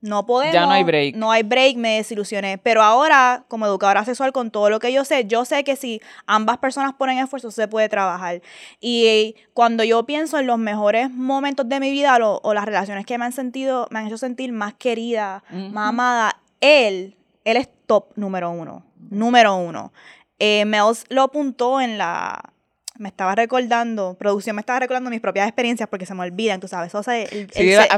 no 0.00 0.26
podemos. 0.26 0.54
Ya 0.54 0.66
no 0.66 0.72
hay 0.72 0.84
break. 0.84 1.16
No 1.16 1.30
hay 1.30 1.42
break, 1.42 1.76
me 1.76 1.96
desilusioné. 1.96 2.58
Pero 2.58 2.82
ahora, 2.82 3.44
como 3.48 3.66
educadora 3.66 4.04
sexual, 4.04 4.32
con 4.32 4.50
todo 4.50 4.70
lo 4.70 4.78
que 4.78 4.92
yo 4.92 5.04
sé, 5.04 5.24
yo 5.26 5.44
sé 5.44 5.64
que 5.64 5.74
si 5.74 6.00
ambas 6.26 6.58
personas 6.58 6.94
ponen 6.94 7.18
esfuerzo, 7.18 7.50
se 7.50 7.66
puede 7.66 7.88
trabajar. 7.88 8.42
Y 8.80 9.34
cuando 9.54 9.84
yo 9.84 10.04
pienso 10.04 10.38
en 10.38 10.46
los 10.46 10.58
mejores 10.58 11.10
momentos 11.10 11.68
de 11.68 11.80
mi 11.80 11.90
vida 11.90 12.18
o 12.20 12.54
las 12.54 12.64
relaciones 12.64 13.06
que 13.06 13.18
me 13.18 13.24
han 13.24 13.32
sentido, 13.32 13.88
me 13.90 13.98
han 13.98 14.06
hecho 14.06 14.18
sentir 14.18 14.52
más 14.52 14.74
querida, 14.74 15.42
más 15.50 15.88
amada, 15.88 16.40
él, 16.60 17.16
él 17.44 17.56
es 17.56 17.68
top 17.86 18.12
número 18.16 18.50
uno. 18.50 18.84
Número 19.10 19.56
uno. 19.56 19.92
Eh, 20.38 20.64
lo 21.08 21.22
apuntó 21.22 21.80
en 21.80 21.96
la, 21.96 22.52
me 22.98 23.08
estaba 23.08 23.34
recordando, 23.34 24.16
producción 24.18 24.56
me 24.56 24.60
estaba 24.60 24.80
recordando 24.80 25.10
mis 25.10 25.20
propias 25.20 25.46
experiencias 25.48 25.88
porque 25.88 26.06
se 26.06 26.14
me 26.14 26.22
olvidan, 26.22 26.60
tú 26.60 26.68
sabes, 26.68 26.94
eso 26.94 27.10
el, 27.10 27.48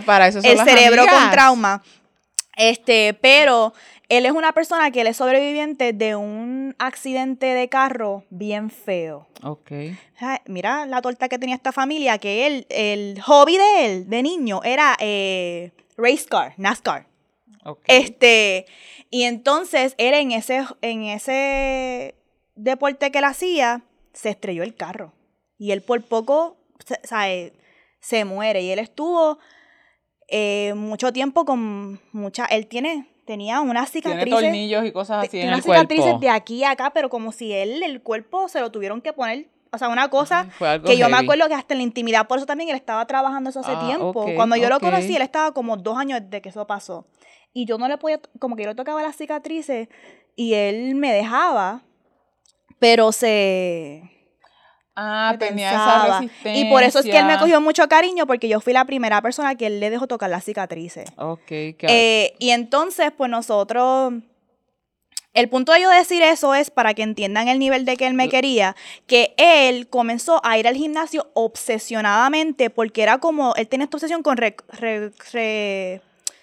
para 0.05 0.29
eso 0.29 0.41
el 0.43 0.59
cerebro 0.59 1.05
con 1.07 1.31
trauma. 1.31 1.83
Este, 2.57 3.15
pero 3.15 3.73
él 4.09 4.27
es 4.27 4.33
una 4.33 4.53
persona 4.53 4.91
que 4.91 5.03
él 5.03 5.07
es 5.07 5.17
sobreviviente 5.17 5.93
de 5.93 6.17
un 6.17 6.75
accidente 6.79 7.47
de 7.47 7.69
carro 7.69 8.25
bien 8.31 8.71
feo. 8.71 9.29
Ok. 9.45 9.71
mira 10.47 10.85
la 10.87 11.01
torta 11.01 11.29
que 11.29 11.39
tenía 11.39 11.55
esta 11.55 11.71
familia, 11.71 12.19
que 12.19 12.47
él, 12.47 12.67
el 12.71 13.21
hobby 13.23 13.57
de 13.57 13.87
él, 13.87 14.11
de 14.11 14.23
niño, 14.25 14.61
era 14.65 14.97
eh, 14.99 15.71
race 15.97 16.27
car, 16.29 16.55
NASCAR. 16.57 17.07
Okay. 17.65 17.97
Este, 17.97 18.67
y 19.11 19.23
entonces 19.23 19.95
él 19.99 20.15
en 20.15 20.33
ese, 20.33 20.65
en 20.83 21.05
ese 21.05 22.17
deporte 22.57 23.13
que 23.13 23.19
él 23.19 23.25
hacía, 23.25 23.83
se 24.13 24.31
estrelló 24.31 24.63
el 24.63 24.75
carro. 24.75 25.13
Y 25.59 25.73
él 25.73 25.83
por 25.83 26.03
poco 26.03 26.57
se, 27.03 27.53
se 28.01 28.25
muere. 28.25 28.63
Y 28.63 28.71
él 28.71 28.79
estuvo 28.79 29.39
eh, 30.29 30.75
mucho 30.75 31.13
tiempo 31.13 31.45
con 31.45 32.01
mucha. 32.13 32.45
Él 32.47 32.67
tiene. 32.67 33.09
Tenía 33.27 33.61
unas 33.61 33.91
cicatrices. 33.91 34.25
Tiene 34.25 34.41
tornillos 34.41 34.87
y 34.87 34.93
cosas 34.93 35.27
así 35.27 35.39
en 35.39 35.51
el 35.51 35.63
cuerpo. 35.63 35.83
cicatrices 35.83 36.19
de 36.19 36.31
aquí 36.31 36.65
a 36.65 36.71
acá, 36.71 36.95
pero 36.95 37.11
como 37.11 37.31
si 37.31 37.53
él, 37.53 37.83
el 37.83 38.01
cuerpo, 38.01 38.49
se 38.49 38.59
lo 38.59 38.73
tuvieron 38.73 39.03
que 39.03 39.13
poner 39.13 39.51
o 39.73 39.79
sea, 39.79 39.89
una 39.89 40.09
cosa 40.09 40.49
que 40.85 40.97
yo 40.97 41.09
me 41.09 41.17
acuerdo 41.17 41.49
que 41.49 41.55
hasta 41.55 41.75
en 41.75 41.79
la 41.79 41.85
intimidad, 41.85 42.27
por 42.27 42.39
eso 42.39 42.47
también 42.47 42.71
él 42.71 42.77
estaba 42.77 43.07
trabajando 43.07 43.51
eso 43.51 43.61
hace 43.61 43.73
ah, 43.75 43.87
tiempo. 43.87 44.27
Cuando 44.35 44.57
yo 44.57 44.69
lo 44.69 44.81
conocí, 44.81 45.15
él 45.15 45.23
estaba 45.23 45.53
como 45.53 45.77
dos 45.77 45.99
años 45.99 46.21
de 46.25 46.41
que 46.41 46.49
eso 46.49 46.67
pasó. 46.67 47.07
Y 47.53 47.65
yo 47.67 47.79
no 47.79 47.89
le 47.89 47.99
podía, 47.99 48.21
como 48.39 48.57
que 48.57 48.63
yo 48.63 48.69
le 48.69 48.75
tocaba 48.75 49.03
las 49.03 49.17
cicatrices 49.17 49.89
y 50.37 50.55
él 50.55 50.95
me 50.95 51.13
dejaba, 51.13 51.83
pero 52.79 53.13
se 53.13 54.03
Ah, 55.01 55.37
tenía 55.39 55.71
esa 55.71 56.19
resistencia. 56.19 56.61
Y 56.61 56.69
por 56.69 56.83
eso 56.83 56.99
es 56.99 57.05
que 57.05 57.17
él 57.17 57.25
me 57.25 57.39
cogió 57.39 57.61
mucho 57.61 57.89
cariño, 57.89 58.27
porque 58.27 58.49
yo 58.49 58.61
fui 58.61 58.73
la 58.73 58.85
primera 58.85 59.23
persona 59.23 59.55
que 59.55 59.67
él 59.67 59.79
le 59.79 59.91
dejó 59.91 60.09
tocar 60.09 60.29
las 60.29 60.45
cicatrices. 60.45 61.09
Ok, 61.17 61.47
claro. 61.79 61.95
Eh, 61.95 62.35
y 62.41 62.51
entonces, 62.51 63.13
pues 63.17 63.31
nosotros. 63.31 64.15
El 65.35 65.49
punto 65.49 65.73
de 65.73 65.83
yo 65.83 65.91
decir 65.91 66.21
eso 66.23 66.53
es 66.53 66.71
para 66.71 66.95
que 66.95 67.03
entiendan 67.03 67.47
el 67.47 67.61
nivel 67.61 67.85
de 67.85 67.97
que 67.97 68.09
él 68.09 68.15
me 68.15 68.29
quería, 68.29 68.75
que 69.07 69.35
él 69.37 69.87
comenzó 69.89 70.41
a 70.45 70.59
ir 70.59 70.67
al 70.67 70.75
gimnasio 70.75 71.31
obsesionadamente 71.35 72.71
porque 72.71 73.05
era 73.05 73.19
como, 73.19 73.55
él 73.55 73.69
tenía 73.69 73.85
esta 73.85 73.99
obsesión 73.99 74.25
con, 74.25 74.37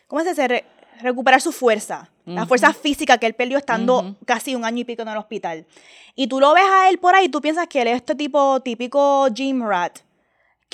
¿cómo 0.08 0.24
se 0.24 0.30
dice? 0.30 0.64
recuperar 1.02 1.42
su 1.42 1.52
fuerza, 1.52 2.10
la 2.26 2.46
fuerza 2.46 2.74
física 2.74 3.18
que 3.18 3.28
él 3.28 3.36
perdió 3.36 3.58
estando 3.58 4.16
casi 4.26 4.56
un 4.56 4.66
año 4.66 4.80
y 4.80 4.84
pico 4.84 5.04
en 5.04 5.10
el 5.10 5.18
hospital. 5.18 5.66
Y 6.16 6.28
tú 6.28 6.40
lo 6.40 6.54
ves 6.54 6.66
a 6.66 6.90
él 6.90 6.98
por 6.98 7.16
ahí, 7.16 7.30
tú 7.30 7.42
piensas 7.42 7.68
que 7.68 7.82
él 7.82 7.88
es 7.90 7.98
este 7.98 8.16
tipo 8.16 8.60
típico 8.62 9.28
gym 9.34 9.62
rat, 9.68 10.00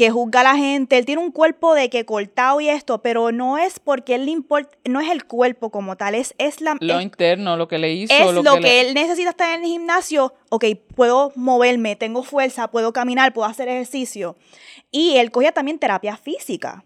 que 0.02 0.10
juzga 0.10 0.40
a 0.40 0.44
la 0.44 0.56
gente, 0.56 0.98
él 0.98 1.06
tiene 1.06 1.22
un 1.22 1.32
cuerpo 1.32 1.76
de 1.76 1.92
que 1.92 2.06
cortado 2.08 2.60
y 2.60 2.70
esto, 2.70 3.04
pero 3.04 3.32
no 3.32 3.60
es 3.60 3.80
porque 3.80 4.16
él 4.16 4.26
le 4.26 4.32
importa, 4.32 4.76
no 4.84 5.00
es 5.00 5.12
el 5.12 5.26
cuerpo 5.26 5.70
como 5.70 5.96
tal, 5.96 6.16
es, 6.16 6.34
es 6.40 6.60
la... 6.60 6.76
Lo 6.80 7.02
interno, 7.02 7.56
lo 7.56 7.68
que 7.68 7.78
le 7.78 7.94
hizo. 7.94 8.12
Es 8.12 8.34
lo, 8.34 8.60
que, 8.60 8.82
él 8.82 8.96
necesita 8.96 9.30
estar 9.30 9.56
en 9.56 9.64
el 9.64 9.70
gimnasio, 9.70 10.34
ok, 10.50 10.66
puedo 10.96 11.32
moverme, 11.36 11.96
tengo 11.96 12.24
fuerza, 12.24 12.72
puedo 12.72 12.94
caminar, 12.94 13.32
puedo 13.32 13.48
hacer 13.48 13.68
ejercicio. 13.68 14.38
Y 14.90 15.18
él 15.18 15.30
cogía 15.30 15.52
también 15.52 15.78
terapia 15.78 16.18
física 16.18 16.84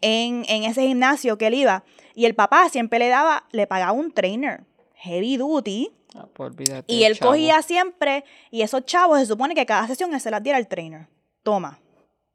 en, 0.00 0.44
en 0.48 0.64
ese 0.64 0.82
gimnasio 0.82 1.38
que 1.38 1.46
él 1.46 1.54
iba. 1.54 1.84
Y 2.16 2.24
el 2.24 2.34
papá 2.34 2.68
siempre 2.70 2.98
le 2.98 3.06
daba, 3.06 3.44
le 3.52 3.68
pagaba 3.68 3.92
un 3.92 4.10
trainer, 4.10 4.64
heavy 4.94 5.36
duty, 5.36 5.92
Ah, 6.16 6.26
pues 6.32 6.54
y 6.88 7.04
él 7.04 7.18
cogía 7.20 7.62
siempre, 7.62 8.24
y 8.50 8.62
esos 8.62 8.84
chavos 8.84 9.20
se 9.20 9.26
supone 9.26 9.54
que 9.54 9.66
cada 9.66 9.86
sesión 9.86 10.12
él 10.12 10.20
se 10.20 10.32
las 10.32 10.42
diera 10.42 10.58
al 10.58 10.66
trainer. 10.66 11.06
Toma, 11.44 11.78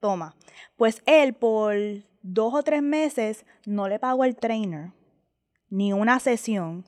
toma. 0.03 0.35
Pues 0.75 1.01
él 1.05 1.33
por 1.33 1.73
dos 2.21 2.53
o 2.53 2.61
tres 2.61 2.81
meses 2.81 3.45
no 3.65 3.87
le 3.87 3.99
pagó 3.99 4.23
al 4.23 4.35
trainer 4.35 4.91
ni 5.69 5.93
una 5.93 6.19
sesión 6.19 6.83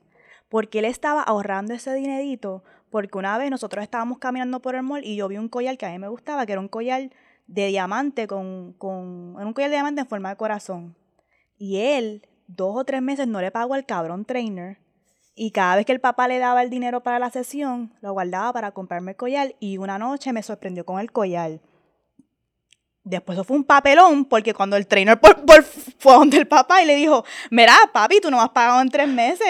porque 0.50 0.80
él 0.80 0.84
estaba 0.84 1.22
ahorrando 1.22 1.72
ese 1.72 1.94
dinerito 1.94 2.62
porque 2.90 3.16
una 3.16 3.38
vez 3.38 3.50
nosotros 3.50 3.82
estábamos 3.82 4.18
caminando 4.18 4.60
por 4.60 4.74
el 4.74 4.82
mall 4.82 5.02
y 5.02 5.16
yo 5.16 5.28
vi 5.28 5.38
un 5.38 5.48
collar 5.48 5.78
que 5.78 5.86
a 5.86 5.90
mí 5.90 5.98
me 5.98 6.08
gustaba, 6.08 6.44
que 6.44 6.52
era 6.52 6.60
un 6.60 6.68
collar 6.68 7.10
de 7.46 7.66
diamante 7.68 8.26
con, 8.26 8.74
con 8.74 9.36
un 9.36 9.52
collar 9.54 9.70
de 9.70 9.76
diamante 9.76 10.02
en 10.02 10.06
forma 10.06 10.28
de 10.28 10.36
corazón. 10.36 10.94
Y 11.56 11.78
él, 11.78 12.28
dos 12.46 12.76
o 12.76 12.84
tres 12.84 13.00
meses, 13.00 13.26
no 13.26 13.40
le 13.40 13.50
pagó 13.50 13.72
al 13.72 13.86
cabrón 13.86 14.26
trainer 14.26 14.78
y 15.34 15.52
cada 15.52 15.76
vez 15.76 15.86
que 15.86 15.92
el 15.92 16.00
papá 16.00 16.28
le 16.28 16.38
daba 16.38 16.62
el 16.62 16.68
dinero 16.68 17.02
para 17.02 17.18
la 17.18 17.30
sesión, 17.30 17.94
lo 18.02 18.12
guardaba 18.12 18.52
para 18.52 18.72
comprarme 18.72 19.12
el 19.12 19.16
collar 19.16 19.54
y 19.58 19.78
una 19.78 19.98
noche 19.98 20.34
me 20.34 20.42
sorprendió 20.42 20.84
con 20.84 21.00
el 21.00 21.12
collar. 21.12 21.60
Después 23.08 23.38
eso 23.38 23.44
fue 23.44 23.56
un 23.56 23.62
papelón, 23.62 24.24
porque 24.24 24.52
cuando 24.52 24.76
el 24.76 24.88
trainer 24.88 25.16
fue 25.98 26.12
donde 26.12 26.38
el 26.38 26.48
papá 26.48 26.82
y 26.82 26.86
le 26.86 26.96
dijo, 26.96 27.24
mira, 27.52 27.72
papi, 27.92 28.20
tú 28.20 28.32
no 28.32 28.42
has 28.42 28.48
pagado 28.48 28.80
en 28.80 28.88
tres 28.88 29.06
meses. 29.06 29.46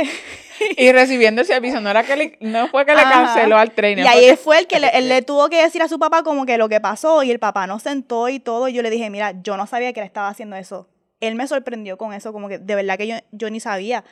Y 0.78 0.90
recibiendo 0.90 1.42
el 1.42 1.46
servicio, 1.46 1.82
no, 1.82 1.90
era 1.90 2.02
que 2.02 2.38
no 2.40 2.68
fue 2.68 2.86
que 2.86 2.94
le 2.94 3.02
canceló 3.02 3.58
al 3.58 3.72
trainer. 3.72 4.06
Y 4.06 4.08
ahí 4.08 4.36
fue 4.36 4.58
el 4.58 4.66
que 4.66 4.80
le, 4.80 4.88
él 4.88 5.06
le 5.06 5.20
tuvo 5.26 5.50
que 5.50 5.62
decir 5.62 5.82
a 5.82 5.88
su 5.88 5.98
papá 5.98 6.22
como 6.22 6.46
que 6.46 6.56
lo 6.56 6.70
que 6.70 6.80
pasó 6.80 7.22
y 7.22 7.30
el 7.30 7.38
papá 7.38 7.66
no 7.66 7.78
sentó 7.78 8.30
y 8.30 8.40
todo. 8.40 8.66
Y 8.68 8.72
yo 8.72 8.80
le 8.80 8.88
dije, 8.88 9.10
mira, 9.10 9.34
yo 9.42 9.58
no 9.58 9.66
sabía 9.66 9.92
que 9.92 10.00
él 10.00 10.06
estaba 10.06 10.28
haciendo 10.28 10.56
eso. 10.56 10.88
Él 11.20 11.34
me 11.34 11.46
sorprendió 11.46 11.98
con 11.98 12.14
eso, 12.14 12.32
como 12.32 12.48
que 12.48 12.58
de 12.58 12.74
verdad 12.74 12.96
que 12.96 13.06
yo, 13.06 13.16
yo 13.32 13.50
ni 13.50 13.60
sabía. 13.60 14.02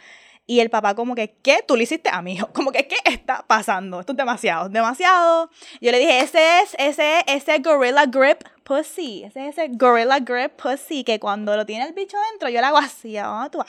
Y 0.46 0.60
el 0.60 0.68
papá 0.68 0.94
como 0.94 1.14
que, 1.14 1.36
¿qué? 1.42 1.64
Tú 1.66 1.74
le 1.74 1.84
hiciste 1.84 2.10
a 2.12 2.20
mi 2.20 2.34
hijo. 2.34 2.48
Como 2.52 2.70
que, 2.70 2.86
¿qué 2.86 2.96
está 3.04 3.44
pasando? 3.46 4.00
Esto 4.00 4.12
es 4.12 4.18
demasiado, 4.18 4.68
demasiado. 4.68 5.50
Yo 5.80 5.90
le 5.90 5.98
dije, 5.98 6.20
ese 6.20 6.60
es, 6.60 6.76
ese, 6.78 7.24
ese 7.26 7.58
Gorilla 7.58 8.04
Grip 8.06 8.44
Pussy. 8.62 9.24
Ese 9.24 9.48
es 9.48 9.58
ese 9.58 9.68
Gorilla 9.72 10.18
Grip 10.20 10.52
Pussy 10.52 11.02
que 11.02 11.18
cuando 11.18 11.56
lo 11.56 11.64
tiene 11.64 11.86
el 11.86 11.94
bicho 11.94 12.18
dentro, 12.30 12.50
yo 12.50 12.60
le 12.60 12.66
hago 12.66 12.78
así, 12.78 13.18
oh, 13.18 13.48
tú, 13.50 13.64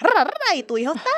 y 0.53 0.63
tu 0.63 0.77
hijo 0.77 0.93
está... 0.93 1.09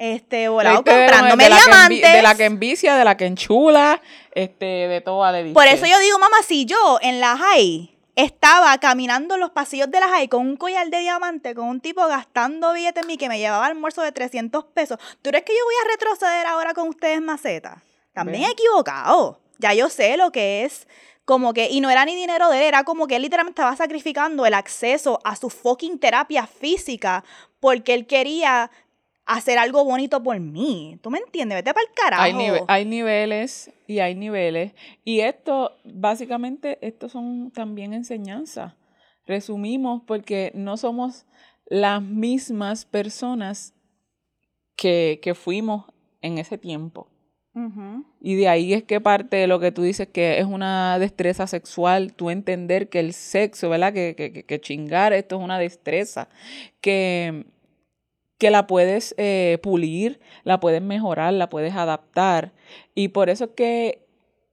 Este, 0.00 0.48
volado 0.48 0.76
comprándome 0.76 1.42
de 1.42 1.50
diamantes. 1.50 2.12
de 2.12 2.22
la 2.22 2.36
que 2.36 2.44
envicia, 2.44 2.94
de 2.94 3.04
la 3.04 3.16
que 3.16 3.26
enchula, 3.26 4.00
este, 4.30 4.64
de 4.64 5.00
toda 5.00 5.32
la 5.32 5.52
Por 5.52 5.66
eso 5.66 5.86
yo 5.86 5.98
digo, 5.98 6.20
mamá, 6.20 6.36
si 6.46 6.66
yo 6.66 7.00
en 7.02 7.18
la 7.18 7.36
high 7.36 7.97
estaba 8.18 8.76
caminando 8.78 9.34
en 9.36 9.40
los 9.40 9.52
pasillos 9.52 9.88
de 9.92 10.00
la 10.00 10.08
high 10.08 10.28
con 10.28 10.44
un 10.44 10.56
collar 10.56 10.90
de 10.90 10.98
diamante, 10.98 11.54
con 11.54 11.68
un 11.68 11.80
tipo 11.80 12.04
gastando 12.08 12.72
billetes 12.72 13.02
en 13.02 13.06
mí 13.06 13.16
que 13.16 13.28
me 13.28 13.38
llevaba 13.38 13.66
almuerzo 13.66 14.02
de 14.02 14.10
300 14.10 14.64
pesos. 14.64 14.98
¿Tú 15.22 15.30
crees 15.30 15.44
que 15.44 15.52
yo 15.52 15.64
voy 15.64 15.74
a 15.84 15.92
retroceder 15.92 16.46
ahora 16.46 16.74
con 16.74 16.88
ustedes 16.88 17.22
maceta? 17.22 17.80
También 18.12 18.42
he 18.42 18.50
equivocado. 18.50 19.38
Ya 19.58 19.72
yo 19.72 19.88
sé 19.88 20.16
lo 20.16 20.32
que 20.32 20.64
es 20.64 20.88
como 21.24 21.54
que, 21.54 21.68
y 21.70 21.80
no 21.80 21.90
era 21.90 22.04
ni 22.04 22.16
dinero 22.16 22.48
de 22.48 22.58
él, 22.58 22.64
era 22.64 22.82
como 22.82 23.06
que 23.06 23.14
él 23.14 23.22
literalmente 23.22 23.60
estaba 23.60 23.76
sacrificando 23.76 24.46
el 24.46 24.54
acceso 24.54 25.20
a 25.22 25.36
su 25.36 25.48
fucking 25.48 26.00
terapia 26.00 26.48
física 26.48 27.22
porque 27.60 27.94
él 27.94 28.08
quería 28.08 28.72
hacer 29.28 29.58
algo 29.58 29.84
bonito 29.84 30.22
por 30.22 30.40
mí. 30.40 30.98
¿Tú 31.02 31.10
me 31.10 31.18
entiendes? 31.18 31.58
Vete 31.58 31.74
para 31.74 31.86
el 31.86 31.94
carajo. 31.94 32.64
Hay, 32.66 32.84
niveles 32.86 33.70
y 33.86 33.98
hay 34.00 34.14
niveles. 34.14 34.72
Y 35.04 35.20
esto, 35.20 35.76
básicamente, 35.84 36.78
estos 36.80 37.12
son 37.12 37.50
también 37.50 37.92
enseñanzas. 37.92 38.72
Resumimos 39.26 40.02
porque 40.06 40.50
no 40.54 40.78
somos 40.78 41.26
las 41.66 42.02
mismas 42.02 42.86
personas 42.86 43.74
que, 44.76 45.20
fuimos 45.34 45.84
en 46.22 46.38
ese 46.38 46.56
tiempo. 46.56 47.08
Y 48.20 48.36
de 48.36 48.48
ahí 48.48 48.72
es 48.72 48.84
que 48.84 49.00
parte 49.00 49.36
de 49.36 49.48
lo 49.48 49.58
que 49.58 49.72
tú 49.72 49.82
dices 49.82 50.06
que 50.06 50.38
es 50.38 50.44
una 50.46 50.96
destreza 51.00 51.48
sexual, 51.48 52.14
tú 52.14 52.30
entender 52.30 52.88
que 52.88 53.00
el 53.00 53.12
sexo, 53.12 53.68
¿verdad? 53.68 53.92
Que, 53.92 54.14
que, 54.16 54.44
que 54.44 54.60
chingar 54.60 55.12
esto 55.12 55.36
es 55.36 55.42
una 55.42 55.58
destreza, 55.58 56.28
que 56.80 57.46
que 58.38 58.50
la 58.50 58.66
puedes 58.66 59.14
eh, 59.18 59.58
pulir, 59.62 60.20
la 60.44 60.60
puedes 60.60 60.80
mejorar, 60.80 61.34
la 61.34 61.48
puedes 61.48 61.74
adaptar. 61.74 62.52
Y 62.94 63.08
por 63.08 63.28
eso 63.28 63.44
es 63.44 63.50
que 63.56 64.06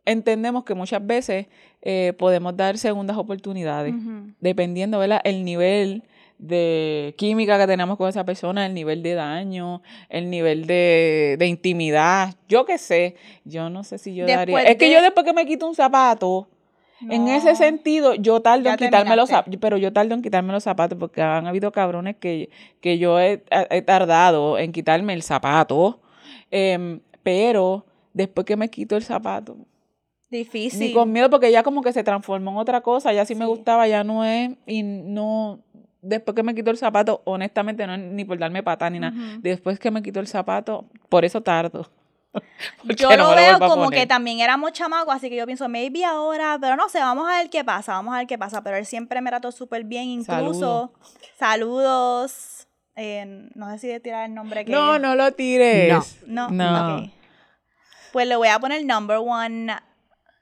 entendemos 0.06 0.64
que 0.66 0.74
muchas 0.74 1.06
veces 1.06 1.48
eh, 1.82 2.14
podemos 2.18 2.58
dar 2.58 2.78
segundas 2.78 3.18
oportunidades, 3.18 3.94
dependiendo 4.40 5.00
¿verdad? 5.00 5.22
el 5.24 5.46
nivel 5.46 6.04
de 6.38 7.14
química 7.18 7.58
que 7.58 7.68
tenemos 7.68 7.98
con 7.98 8.10
esa 8.10 8.26
persona, 8.26 8.66
el 8.66 8.74
nivel 8.74 9.02
de 9.04 9.14
daño, 9.14 9.82
el 10.10 10.30
nivel 10.30 10.66
de, 10.66 11.36
de 11.40 11.48
intimidad, 11.48 12.36
yo 12.50 12.66
qué 12.66 12.78
sé, 12.78 13.16
yo 13.46 13.70
no 13.70 13.84
sé 13.84 13.98
si 13.98 14.16
yo 14.16 14.26
daría... 14.26 14.64
Es 14.64 14.76
que 14.78 14.92
yo 14.92 15.02
después 15.02 15.26
que 15.26 15.34
me 15.34 15.46
quito 15.46 15.68
un 15.68 15.76
zapato, 15.76 16.50
en 17.02 17.28
ese 17.28 17.56
sentido, 17.56 18.16
yo 18.16 18.42
tardo 18.42 18.70
en 18.70 18.78
quitarme 18.78 19.16
los 19.16 19.30
zapatos, 19.30 19.60
pero 19.60 19.78
yo 19.78 19.92
tardo 19.92 20.14
en 20.14 20.22
quitarme 20.22 20.54
los 20.54 20.64
zapatos 20.64 20.98
porque 20.98 21.22
han 21.22 21.48
habido 21.48 21.72
cabrones 21.72 22.16
que, 22.18 22.50
que 22.82 22.98
yo 22.98 23.20
he, 23.20 23.38
tardado 23.86 24.58
en 24.58 24.72
quitarme 24.72 25.14
el 25.14 25.24
zapato, 25.24 26.02
em, 26.52 27.00
pero 27.24 27.86
después 28.14 28.46
que 28.46 28.56
me 28.56 28.70
quito 28.70 28.96
el 28.96 29.04
zapato, 29.04 29.58
Difícil. 30.30 30.80
Ni 30.80 30.94
con 30.94 31.12
miedo 31.12 31.30
porque 31.30 31.52
ya 31.52 31.64
como 31.64 31.82
que 31.82 31.94
se 31.94 32.04
transformó 32.04 32.52
en 32.52 32.58
otra 32.58 32.82
cosa, 32.82 33.14
ya 33.14 33.26
sí, 33.26 33.36
me 33.36 33.46
gustaba, 33.46 33.88
ya 33.88 34.04
no 34.04 34.26
es, 34.26 34.52
y 34.66 34.82
no, 34.84 35.60
después 36.02 36.36
que 36.36 36.44
me 36.44 36.56
quito 36.56 36.72
el 36.72 36.78
zapato, 36.78 37.22
honestamente 37.26 37.86
no 37.86 37.94
es 37.94 38.00
ni 38.00 38.26
por 38.26 38.38
darme 38.38 38.64
pata 38.64 38.90
ni 38.90 39.00
nada, 39.00 39.16
después 39.40 39.80
que 39.80 39.92
me 39.92 40.02
quito 40.02 40.20
el 40.20 40.28
zapato, 40.28 40.86
por 41.10 41.26
eso 41.26 41.42
tardo. 41.42 41.88
yo 42.98 43.16
lo 43.16 43.36
veo 43.36 43.60
como 43.60 43.90
que 43.90 44.06
también 44.06 44.40
éramos 44.40 44.74
chamacos, 44.74 45.16
así 45.16 45.30
que 45.30 45.36
yo 45.36 45.46
pienso, 45.46 45.70
maybe 45.70 46.04
ahora, 46.06 46.58
pero 46.60 46.76
no 46.76 46.90
sé, 46.90 47.00
vamos 47.00 47.28
a 47.30 47.38
ver 47.38 47.50
qué 47.50 47.64
pasa, 47.64 47.94
vamos 47.94 48.14
a 48.14 48.20
ver 48.20 48.28
qué 48.28 48.38
pasa. 48.38 48.64
Pero 48.64 48.78
él 48.78 48.86
siempre 48.86 49.22
me 49.22 49.30
trató 49.30 49.52
súper 49.52 49.84
bien, 49.84 50.06
incluso. 50.06 50.94
Saludos. 51.38 52.68
Eh, 52.96 53.50
no 53.56 53.70
sé 53.72 53.80
si 53.80 53.88
de 53.88 54.00
tirar 54.00 54.26
el 54.26 54.34
nombre 54.34 54.64
que. 54.64 54.72
No, 54.72 55.00
no 55.00 55.16
lo 55.16 55.32
tires. 55.34 56.18
No, 56.26 56.50
no. 56.50 57.12
Pues 58.14 58.28
le 58.28 58.38
voy 58.38 58.48
a 58.48 58.60
poner 58.60 58.86
number 58.86 59.18
one 59.18 59.76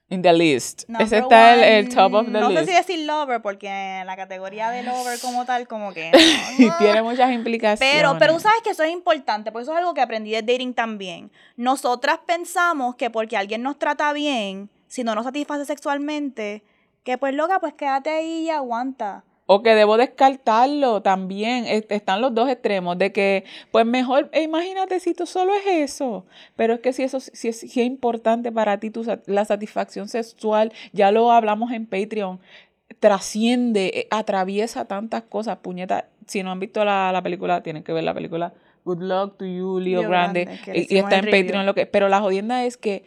In 0.09 0.21
the 0.21 0.33
list. 0.33 0.83
Ese 0.99 1.17
está 1.17 1.55
el, 1.55 1.89
top 1.89 2.13
of 2.13 2.25
the 2.25 2.31
list. 2.31 2.43
No 2.43 2.51
sé 2.51 2.65
si 2.65 2.73
decir 2.73 2.99
lover, 3.07 3.41
porque 3.41 3.67
en 3.67 4.05
la 4.05 4.15
categoría 4.15 4.69
de 4.69 4.83
lover 4.83 5.19
como 5.19 5.45
tal, 5.45 5.67
como 5.67 5.93
que. 5.93 6.11
Tiene 6.79 7.01
muchas 7.01 7.31
implicaciones. 7.31 7.95
Pero, 7.95 8.17
pero 8.19 8.39
sabes 8.39 8.61
que 8.63 8.71
eso 8.71 8.83
es 8.83 8.91
importante, 8.91 9.51
porque 9.51 9.63
eso 9.63 9.71
es 9.71 9.79
algo 9.79 9.93
que 9.93 10.01
aprendí 10.01 10.31
de 10.31 10.41
dating 10.41 10.73
también. 10.73 11.31
Nosotras 11.55 12.19
pensamos 12.25 12.95
que 12.95 13.09
porque 13.09 13.37
alguien 13.37 13.63
nos 13.63 13.79
trata 13.79 14.13
bien, 14.13 14.69
si 14.87 15.03
no 15.03 15.15
nos 15.15 15.23
satisface 15.23 15.65
sexualmente, 15.65 16.63
que 17.03 17.17
pues 17.17 17.33
loca, 17.33 17.59
pues 17.59 17.73
quédate 17.73 18.11
ahí 18.11 18.43
y 18.45 18.49
aguanta. 18.49 19.23
O 19.45 19.61
que 19.61 19.75
debo 19.75 19.97
descartarlo 19.97 21.01
también. 21.01 21.65
Están 21.67 22.21
los 22.21 22.33
dos 22.33 22.49
extremos 22.49 22.97
de 22.97 23.11
que, 23.11 23.43
pues 23.71 23.85
mejor, 23.85 24.29
e 24.31 24.43
imagínate 24.43 24.99
si 24.99 25.13
tú 25.13 25.25
solo 25.25 25.53
es 25.53 25.91
eso. 25.91 26.25
Pero 26.55 26.75
es 26.75 26.79
que 26.79 26.93
si 26.93 27.03
eso 27.03 27.19
si 27.19 27.49
es, 27.49 27.59
si 27.59 27.81
es 27.81 27.85
importante 27.85 28.51
para 28.51 28.79
ti, 28.79 28.89
tu, 28.89 29.05
la 29.25 29.45
satisfacción 29.45 30.07
sexual, 30.07 30.71
ya 30.91 31.11
lo 31.11 31.31
hablamos 31.31 31.71
en 31.71 31.85
Patreon, 31.85 32.39
trasciende, 32.99 33.91
eh, 33.93 34.07
atraviesa 34.11 34.85
tantas 34.85 35.23
cosas, 35.23 35.57
puñeta. 35.57 36.07
Si 36.27 36.41
no 36.41 36.51
han 36.51 36.59
visto 36.59 36.85
la, 36.85 37.11
la 37.11 37.21
película, 37.21 37.61
tienen 37.63 37.83
que 37.83 37.91
ver 37.91 38.03
la 38.05 38.13
película 38.13 38.53
Good 38.85 39.01
Luck 39.01 39.37
to 39.37 39.45
You, 39.45 39.79
Leo, 39.79 40.07
Grande. 40.07 40.59
y, 40.73 40.97
está 40.97 41.17
en 41.17 41.25
Patreon 41.25 41.65
lo 41.65 41.73
que. 41.73 41.85
Pero 41.85 42.09
la 42.09 42.19
jodienda 42.19 42.65
es 42.65 42.77
que 42.77 43.03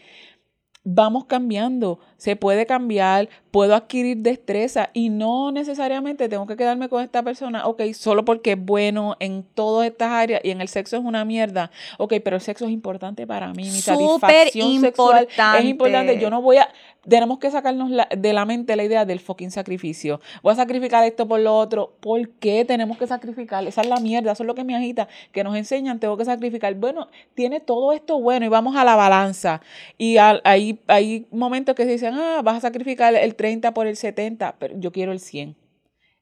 vamos 0.84 1.24
cambiando, 1.24 1.98
se 2.16 2.36
puede 2.36 2.64
cambiar, 2.64 3.28
puedo 3.56 3.74
adquirir 3.74 4.18
destreza 4.18 4.90
y 4.92 5.08
no 5.08 5.50
necesariamente 5.50 6.28
tengo 6.28 6.46
que 6.46 6.56
quedarme 6.56 6.90
con 6.90 7.02
esta 7.02 7.22
persona, 7.22 7.66
ok, 7.66 7.84
solo 7.94 8.22
porque 8.22 8.52
es 8.52 8.62
bueno 8.62 9.16
en 9.18 9.44
todas 9.44 9.88
estas 9.88 10.10
áreas 10.10 10.42
y 10.44 10.50
en 10.50 10.60
el 10.60 10.68
sexo 10.68 10.98
es 10.98 11.02
una 11.02 11.24
mierda, 11.24 11.70
ok, 11.96 12.16
pero 12.22 12.36
el 12.36 12.42
sexo 12.42 12.66
es 12.66 12.70
importante 12.70 13.26
para 13.26 13.54
mí, 13.54 13.62
mi 13.62 13.80
satisfacción 13.80 14.78
sexual 14.82 15.26
es 15.58 15.64
importante, 15.64 16.18
yo 16.18 16.28
no 16.28 16.42
voy 16.42 16.58
a, 16.58 16.68
tenemos 17.08 17.38
que 17.38 17.50
sacarnos 17.50 17.90
de 18.16 18.32
la 18.32 18.44
mente 18.44 18.76
la 18.76 18.84
idea 18.84 19.04
del 19.04 19.20
fucking 19.20 19.50
sacrificio. 19.50 20.20
Voy 20.42 20.52
a 20.52 20.56
sacrificar 20.56 21.04
esto 21.04 21.26
por 21.28 21.40
lo 21.40 21.56
otro. 21.56 21.94
¿Por 22.00 22.28
qué 22.28 22.64
tenemos 22.64 22.98
que 22.98 23.06
sacrificar? 23.06 23.66
Esa 23.66 23.82
es 23.82 23.86
la 23.86 24.00
mierda, 24.00 24.32
eso 24.32 24.42
es 24.42 24.46
lo 24.46 24.54
que 24.54 24.64
me 24.64 24.74
agita, 24.74 25.08
que 25.32 25.44
nos 25.44 25.56
enseñan, 25.56 26.00
tengo 26.00 26.16
que 26.16 26.24
sacrificar. 26.24 26.74
Bueno, 26.74 27.08
tiene 27.34 27.60
todo 27.60 27.92
esto 27.92 28.20
bueno 28.20 28.46
y 28.46 28.48
vamos 28.48 28.76
a 28.76 28.84
la 28.84 28.96
balanza. 28.96 29.60
Y 29.96 30.16
hay, 30.16 30.80
hay 30.88 31.26
momentos 31.30 31.74
que 31.74 31.84
se 31.84 31.92
dicen, 31.92 32.14
ah, 32.14 32.40
vas 32.42 32.56
a 32.56 32.60
sacrificar 32.60 33.14
el 33.14 33.34
30 33.46 33.74
por 33.74 33.86
el 33.86 33.96
70, 33.96 34.56
pero 34.58 34.74
yo 34.76 34.90
quiero 34.90 35.12
el 35.12 35.20
100. 35.20 35.56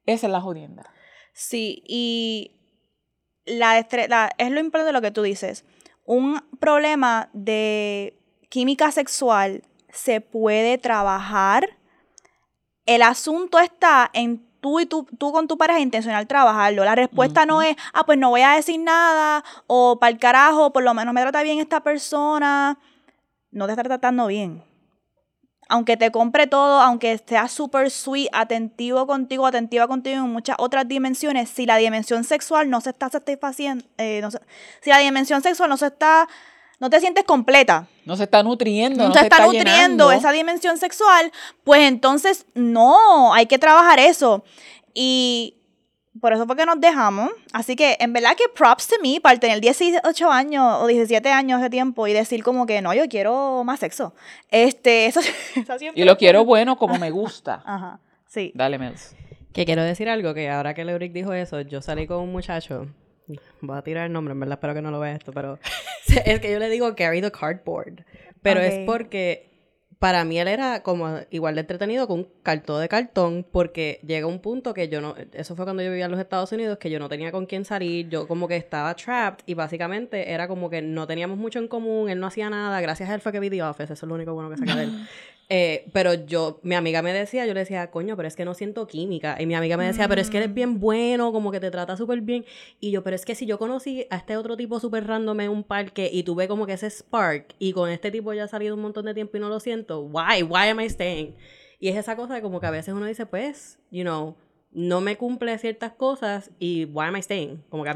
Esa 0.04 0.26
es 0.26 0.30
la 0.30 0.42
jodienda. 0.42 0.90
Sí, 1.32 1.82
y 1.86 2.52
la, 3.46 3.78
es 3.78 4.50
lo 4.50 4.60
importante 4.60 4.88
de 4.88 4.92
lo 4.92 5.00
que 5.00 5.10
tú 5.10 5.22
dices. 5.22 5.64
Un 6.04 6.42
problema 6.60 7.30
de 7.32 8.18
química 8.50 8.92
sexual 8.92 9.62
se 9.90 10.20
puede 10.20 10.76
trabajar. 10.76 11.78
El 12.84 13.00
asunto 13.00 13.58
está 13.58 14.10
en 14.12 14.46
tú 14.60 14.80
y 14.80 14.84
tú, 14.86 15.06
tú 15.16 15.32
con 15.32 15.48
tu 15.48 15.56
pareja 15.56 15.80
intencional 15.80 16.26
trabajarlo. 16.26 16.84
La 16.84 16.94
respuesta 16.94 17.46
no 17.46 17.62
es, 17.62 17.74
ah, 17.94 18.04
pues 18.04 18.18
no 18.18 18.28
voy 18.28 18.42
a 18.42 18.50
decir 18.50 18.78
nada, 18.80 19.42
o 19.66 19.98
para 19.98 20.10
el 20.10 20.18
carajo, 20.18 20.74
por 20.74 20.82
lo 20.82 20.92
menos 20.92 21.14
me 21.14 21.22
trata 21.22 21.42
bien 21.42 21.58
esta 21.58 21.82
persona. 21.82 22.78
No 23.50 23.64
te 23.64 23.72
está 23.72 23.82
tratando 23.82 24.26
bien. 24.26 24.73
Aunque 25.68 25.96
te 25.96 26.10
compre 26.10 26.46
todo, 26.46 26.80
aunque 26.80 27.18
sea 27.26 27.48
súper 27.48 27.90
sweet, 27.90 28.28
atentivo 28.32 29.06
contigo, 29.06 29.46
atentiva 29.46 29.88
contigo 29.88 30.16
en 30.16 30.30
muchas 30.30 30.56
otras 30.58 30.86
dimensiones, 30.86 31.48
si 31.48 31.66
la 31.66 31.76
dimensión 31.76 32.24
sexual 32.24 32.68
no 32.68 32.80
se 32.80 32.90
está 32.90 33.08
satisfaciendo, 33.08 33.84
eh, 33.98 34.22
si 34.80 34.90
la 34.90 34.98
dimensión 34.98 35.42
sexual 35.42 35.70
no 35.70 35.76
se 35.76 35.86
está 35.86 36.28
no 36.80 36.90
te 36.90 37.00
sientes 37.00 37.24
completa. 37.24 37.86
No 38.04 38.16
se 38.16 38.24
está 38.24 38.42
nutriendo. 38.42 39.04
No, 39.04 39.08
no 39.08 39.14
se, 39.14 39.20
está, 39.20 39.46
nutriendo 39.46 40.10
esa 40.12 40.32
dimensión 40.32 40.76
sexual, 40.76 41.32
pues 41.62 41.82
entonces 41.82 42.46
no, 42.54 43.32
hay 43.32 43.46
que 43.46 43.58
trabajar 43.58 44.00
eso. 44.00 44.44
Y 44.92 45.56
por 46.24 46.32
eso 46.32 46.46
fue 46.46 46.56
que 46.56 46.64
nos 46.64 46.80
dejamos. 46.80 47.30
Así 47.52 47.76
que 47.76 47.98
en 48.00 48.14
verdad 48.14 48.30
que 48.34 48.44
props 48.48 48.88
to 48.88 48.94
me 49.02 49.20
para 49.20 49.38
tener 49.38 49.60
18 49.60 50.30
años 50.30 50.78
o 50.80 50.86
17 50.86 51.28
años 51.28 51.60
de 51.60 51.68
tiempo 51.68 52.06
y 52.06 52.14
decir 52.14 52.42
como 52.42 52.64
que 52.64 52.80
no, 52.80 52.94
yo 52.94 53.06
quiero 53.10 53.62
más 53.62 53.80
sexo. 53.80 54.14
Este, 54.50 55.04
eso, 55.08 55.20
siempre 55.20 55.92
Y 55.94 56.06
lo 56.06 56.16
quiero 56.16 56.46
bueno 56.46 56.78
como 56.78 56.98
me 56.98 57.10
gusta. 57.10 57.62
Ajá, 57.66 58.00
sí. 58.26 58.52
Dale, 58.54 58.78
Mels. 58.78 59.14
Que 59.52 59.66
quiero 59.66 59.82
decir 59.82 60.08
algo, 60.08 60.32
que 60.32 60.48
ahora 60.48 60.72
que 60.72 60.86
Leuric 60.86 61.12
dijo 61.12 61.34
eso, 61.34 61.60
yo 61.60 61.82
salí 61.82 62.06
con 62.06 62.22
un 62.22 62.32
muchacho 62.32 62.86
Voy 63.60 63.76
a 63.76 63.82
tirar 63.82 64.06
el 64.06 64.12
nombre, 64.14 64.32
en 64.32 64.40
verdad, 64.40 64.54
espero 64.54 64.72
que 64.72 64.80
no 64.80 64.90
lo 64.90 65.00
vea 65.00 65.12
esto, 65.12 65.30
pero 65.30 65.58
es 66.24 66.40
que 66.40 66.50
yo 66.50 66.58
le 66.58 66.70
digo 66.70 66.94
carry 66.96 67.20
the 67.20 67.30
cardboard. 67.30 68.02
Pero 68.40 68.60
es 68.60 68.86
porque 68.86 69.53
para 70.04 70.22
mí 70.26 70.38
él 70.38 70.48
era 70.48 70.82
como 70.82 71.20
igual 71.30 71.54
de 71.54 71.62
entretenido 71.62 72.06
con 72.06 72.18
un 72.18 72.28
cartón 72.42 72.82
de 72.82 72.90
cartón, 72.90 73.46
porque 73.50 74.00
llega 74.06 74.26
un 74.26 74.38
punto 74.38 74.74
que 74.74 74.90
yo 74.90 75.00
no, 75.00 75.14
eso 75.32 75.56
fue 75.56 75.64
cuando 75.64 75.82
yo 75.82 75.88
vivía 75.88 76.04
en 76.04 76.10
los 76.10 76.20
Estados 76.20 76.52
Unidos, 76.52 76.76
que 76.76 76.90
yo 76.90 76.98
no 76.98 77.08
tenía 77.08 77.32
con 77.32 77.46
quién 77.46 77.64
salir, 77.64 78.10
yo 78.10 78.28
como 78.28 78.46
que 78.46 78.56
estaba 78.56 78.94
trapped 78.96 79.42
y 79.46 79.54
básicamente 79.54 80.30
era 80.30 80.46
como 80.46 80.68
que 80.68 80.82
no 80.82 81.06
teníamos 81.06 81.38
mucho 81.38 81.58
en 81.58 81.68
común, 81.68 82.10
él 82.10 82.20
no 82.20 82.26
hacía 82.26 82.50
nada, 82.50 82.82
gracias 82.82 83.08
a 83.08 83.14
él 83.14 83.22
fue 83.22 83.32
que 83.32 83.40
vi 83.40 83.48
The 83.48 83.62
Office, 83.62 83.94
eso 83.94 84.04
es 84.04 84.08
lo 84.10 84.14
único 84.14 84.34
bueno 84.34 84.50
que 84.50 84.58
saqué 84.58 84.74
de 84.74 84.82
él. 84.82 85.08
Eh, 85.48 85.90
pero 85.92 86.14
yo, 86.14 86.58
mi 86.62 86.74
amiga 86.74 87.02
me 87.02 87.12
decía, 87.12 87.46
yo 87.46 87.52
le 87.54 87.60
decía, 87.60 87.90
coño, 87.90 88.16
pero 88.16 88.26
es 88.26 88.36
que 88.36 88.44
no 88.44 88.54
siento 88.54 88.86
química. 88.86 89.36
Y 89.38 89.46
mi 89.46 89.54
amiga 89.54 89.76
me 89.76 89.86
decía, 89.86 90.08
pero 90.08 90.20
es 90.20 90.30
que 90.30 90.38
eres 90.38 90.54
bien 90.54 90.70
mm. 90.70 90.80
bueno, 90.80 91.32
como 91.32 91.52
que 91.52 91.60
te 91.60 91.70
trata 91.70 91.96
súper 91.96 92.20
bien. 92.22 92.44
Y 92.80 92.90
yo, 92.90 93.02
pero 93.02 93.16
es 93.16 93.24
que 93.24 93.34
si 93.34 93.46
yo 93.46 93.58
conocí 93.58 94.06
a 94.10 94.16
este 94.16 94.36
otro 94.36 94.56
tipo 94.56 94.80
súper 94.80 95.06
random 95.06 95.40
en 95.40 95.50
un 95.50 95.62
parque 95.62 96.08
y 96.12 96.22
tuve 96.22 96.48
como 96.48 96.66
que 96.66 96.72
ese 96.72 96.88
spark 96.88 97.54
y 97.58 97.72
con 97.72 97.90
este 97.90 98.10
tipo 98.10 98.32
ya 98.32 98.44
ha 98.44 98.48
salido 98.48 98.74
un 98.74 98.82
montón 98.82 99.04
de 99.04 99.14
tiempo 99.14 99.36
y 99.36 99.40
no 99.40 99.48
lo 99.48 99.60
siento, 99.60 100.00
why, 100.00 100.42
why 100.42 100.68
am 100.68 100.80
I 100.80 100.88
staying? 100.88 101.34
Y 101.78 101.88
es 101.88 101.96
esa 101.96 102.16
cosa 102.16 102.34
de 102.34 102.42
como 102.42 102.60
que 102.60 102.66
a 102.66 102.70
veces 102.70 102.94
uno 102.94 103.04
dice, 103.06 103.26
pues, 103.26 103.78
you 103.90 104.02
know, 104.02 104.36
no 104.74 105.00
me 105.00 105.16
cumple 105.16 105.56
ciertas 105.58 105.92
cosas 105.92 106.50
y 106.58 106.86
why 106.86 107.06
am 107.06 107.16
I 107.16 107.22
staying? 107.22 107.62
Como 107.70 107.84
que 107.84 107.92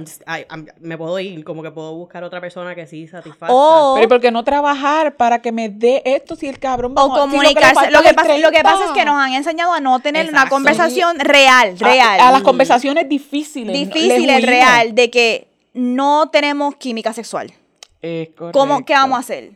me 0.81 0.97
puedo 0.97 1.19
ir, 1.19 1.45
como 1.45 1.63
que 1.63 1.73
puedo 1.73 1.93
buscar 1.95 2.23
otra 2.23 2.41
persona 2.41 2.77
que 2.77 2.87
sí 2.87 3.09
satisfaga. 3.09 3.53
pero 3.97 4.09
¿por 4.09 4.21
qué 4.21 4.31
no 4.31 4.45
trabajar 4.45 5.17
para 5.17 5.43
que 5.43 5.51
me 5.51 5.69
dé 5.69 6.03
esto 6.05 6.37
si 6.37 6.47
el 6.47 6.61
cabrón 6.61 6.95
va 6.97 7.05
O 7.05 7.09
comunicarse. 7.09 7.91
lo, 7.91 8.03
que 8.03 8.15
pasa, 8.15 8.39
lo, 8.39 8.51
que 8.53 8.63
pasa, 8.63 8.85
es 8.87 8.91
que 8.93 9.05
nos 9.05 9.17
han 9.17 9.33
enseñado 9.33 9.73
a 9.73 9.81
no 9.81 9.99
tener 9.99 10.29
una 10.29 10.49
conversación 10.49 11.19
real, 11.19 11.77
real. 11.81 12.21
A, 12.21 12.31
las 12.31 12.43
conversaciones 12.43 13.09
difíciles. 13.09 13.77
Difíciles, 13.77 14.47
real, 14.47 14.95
de 14.95 15.11
que 15.11 15.49
no 15.75 16.31
tenemos 16.31 16.77
química 16.77 17.13
sexual. 17.13 17.53
Es 18.01 18.29
¿Cómo, 18.53 18.85
¿Qué 18.85 18.93
vamos 18.93 19.17
a 19.17 19.21
hacer? 19.21 19.53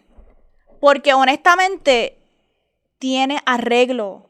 Porque 0.81 1.14
honestamente 1.14 2.18
tiene 2.99 3.39
arreglo 3.47 4.29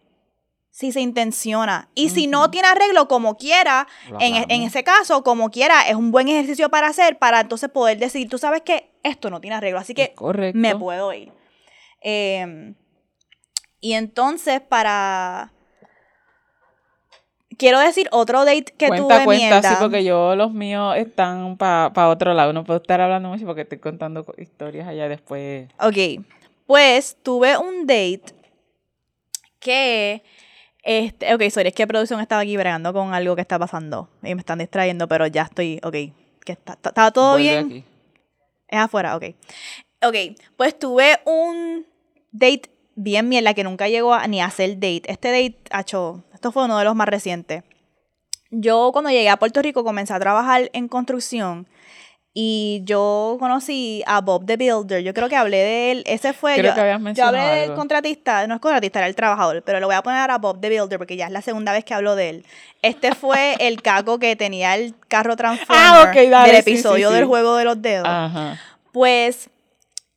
si 0.73 0.91
se 0.91 1.01
intenciona. 1.01 1.91
Y 1.95 2.09
si 2.09 2.27
no 2.27 2.51
tiene 2.51 2.67
arreglo 2.67 3.07
como 3.07 3.37
quiera, 3.37 3.87
en, 4.19 4.37
e, 4.37 4.47
en, 4.49 4.63
ese 4.63 4.83
caso, 4.83 5.23
como 5.23 5.51
quiera, 5.51 5.83
es 5.83 5.95
un 5.95 6.11
buen 6.11 6.29
ejercicio 6.29 6.71
para 6.71 6.89
hacer, 6.89 7.19
para 7.19 7.41
entonces 7.41 7.69
poder 7.69 7.99
decir, 7.99 8.29
tú 8.29 8.39
sabes 8.39 8.63
que 8.63 8.91
esto 9.03 9.29
no 9.29 9.41
tiene 9.41 9.57
arreglo, 9.57 9.79
así 9.79 9.93
que 9.93 10.15
me 10.55 10.75
puedo 10.75 11.13
ir. 11.13 11.31
Em, 12.01 12.75
y 13.81 13.93
entonces, 13.93 14.61
para... 14.63 15.53
Quiero 17.59 17.79
decir 17.79 18.09
otro 18.11 18.47
date 18.47 18.73
que 18.77 18.89
cuenta, 18.89 19.25
tuve 19.25 19.25
Cuenta, 19.27 19.63
sí, 19.63 19.75
porque 19.79 20.03
yo 20.03 20.35
los 20.35 20.53
míos 20.53 20.97
están 20.97 21.59
para 21.59 22.09
otro 22.09 22.33
lado. 22.33 22.55
No 22.55 22.65
puedo 22.65 22.81
estar 22.81 23.01
hablando 23.01 23.29
mucho 23.29 23.45
porque 23.45 23.61
estoy 23.61 23.79
contando 23.79 24.25
historias 24.39 24.89
allá 24.89 25.07
después. 25.07 25.69
Ok, 25.79 26.25
pues 26.67 27.19
tuve 27.23 27.59
un 27.59 27.87
date 27.87 28.33
que 29.61 30.25
Este, 30.83 31.33
ok, 31.33 31.43
sorry, 31.51 31.69
es 31.69 31.75
que 31.75 31.87
producción 31.87 32.21
estaba 32.21 32.43
aquí 32.43 32.57
bregando 32.57 32.93
con 32.93 33.15
algo 33.15 33.37
que 33.37 33.43
está 33.43 33.59
pasando 33.59 34.09
y 34.23 34.35
me 34.35 34.41
están 34.41 34.59
distrayendo, 34.59 35.07
pero 35.07 35.27
ya 35.29 35.43
estoy, 35.43 35.81
ok, 35.83 35.93
que 36.45 36.53
está, 36.53 36.73
¿estaba 36.73 37.11
todo 37.13 37.37
bien? 37.37 37.85
Es 38.67 38.79
afuera, 38.79 39.17
ok. 39.17 39.25
Ok, 40.05 40.17
pues 40.57 40.77
tuve 40.77 41.21
un 41.25 41.87
date 42.33 42.71
bien 42.97 43.29
mierda 43.29 43.55
que 43.55 43.63
nunca 43.63 43.89
llegó 43.89 44.15
a, 44.15 44.27
ni 44.27 44.41
a 44.41 44.47
hacer 44.47 44.75
date. 44.75 45.03
Este 45.07 45.31
date, 45.31 45.59
hecho, 45.79 46.25
esto 46.35 46.51
fue 46.51 46.65
uno 46.65 46.79
de 46.79 46.85
los 46.85 46.97
más 46.97 47.09
recientes. 47.09 47.63
Yo 48.51 48.91
cuando 48.93 49.11
llegué 49.11 49.31
a 49.31 49.39
Puerto 49.39 49.63
Rico 49.63 49.85
comencé 49.85 50.13
a 50.13 50.21
trabajar 50.21 50.69
en 50.73 50.89
construcción 50.89 51.69
y 52.35 52.81
yo 52.85 53.37
conocí 53.39 54.03
a 54.07 54.23
Bob 54.23 54.47
the 54.47 54.57
Builder. 54.57 55.03
Yo 55.03 55.13
creo 55.13 55.29
que 55.29 55.37
hablé 55.37 55.59
de 55.59 55.91
él. 55.93 56.03
Ese 56.07 56.33
fue. 56.33 56.55
Creo 56.55 56.71
yo, 56.71 56.75
que 56.75 56.81
habías 56.81 56.99
yo 56.99 57.05
mencionado 57.05 57.37
hablé 57.37 57.61
del 57.61 57.75
contratista. 57.75 58.47
No 58.47 58.55
es 58.55 58.61
contratista, 58.61 59.01
era 59.01 59.09
el 59.09 59.15
trabajador. 59.15 59.63
Pero 59.63 59.81
lo 59.81 59.87
voy 59.87 59.97
a 59.97 60.03
poner 60.03 60.31
a 60.31 60.39
Bob 60.39 60.59
the 60.59 60.69
Builder 60.71 60.99
porque 60.99 61.17
ya 61.17 61.27
es 61.27 61.33
la 61.33 61.43
segunda 61.43 61.73
vez 61.73 61.85
que 61.85 61.93
hablo 61.93 62.17
de 62.17 62.31
él. 62.31 62.47
Este 62.81 63.15
fue 63.15 63.57
el 63.61 63.83
caco 63.83 64.19
que 64.19 64.35
tenía 64.35 64.75
el 64.77 64.95
carro 65.09 65.37
Transformer 65.37 65.85
Ah, 65.85 66.07
ok, 66.09 66.31
dale, 66.31 66.53
del 66.53 66.63
sí, 66.65 66.71
sí, 66.71 66.71
episodio 66.71 67.11
sí. 67.11 67.17
del 67.17 67.27
juego 67.27 67.57
de 67.57 67.65
los 67.65 67.83
dedos. 67.83 68.09
Ajá. 68.09 68.59
Pues 68.93 69.51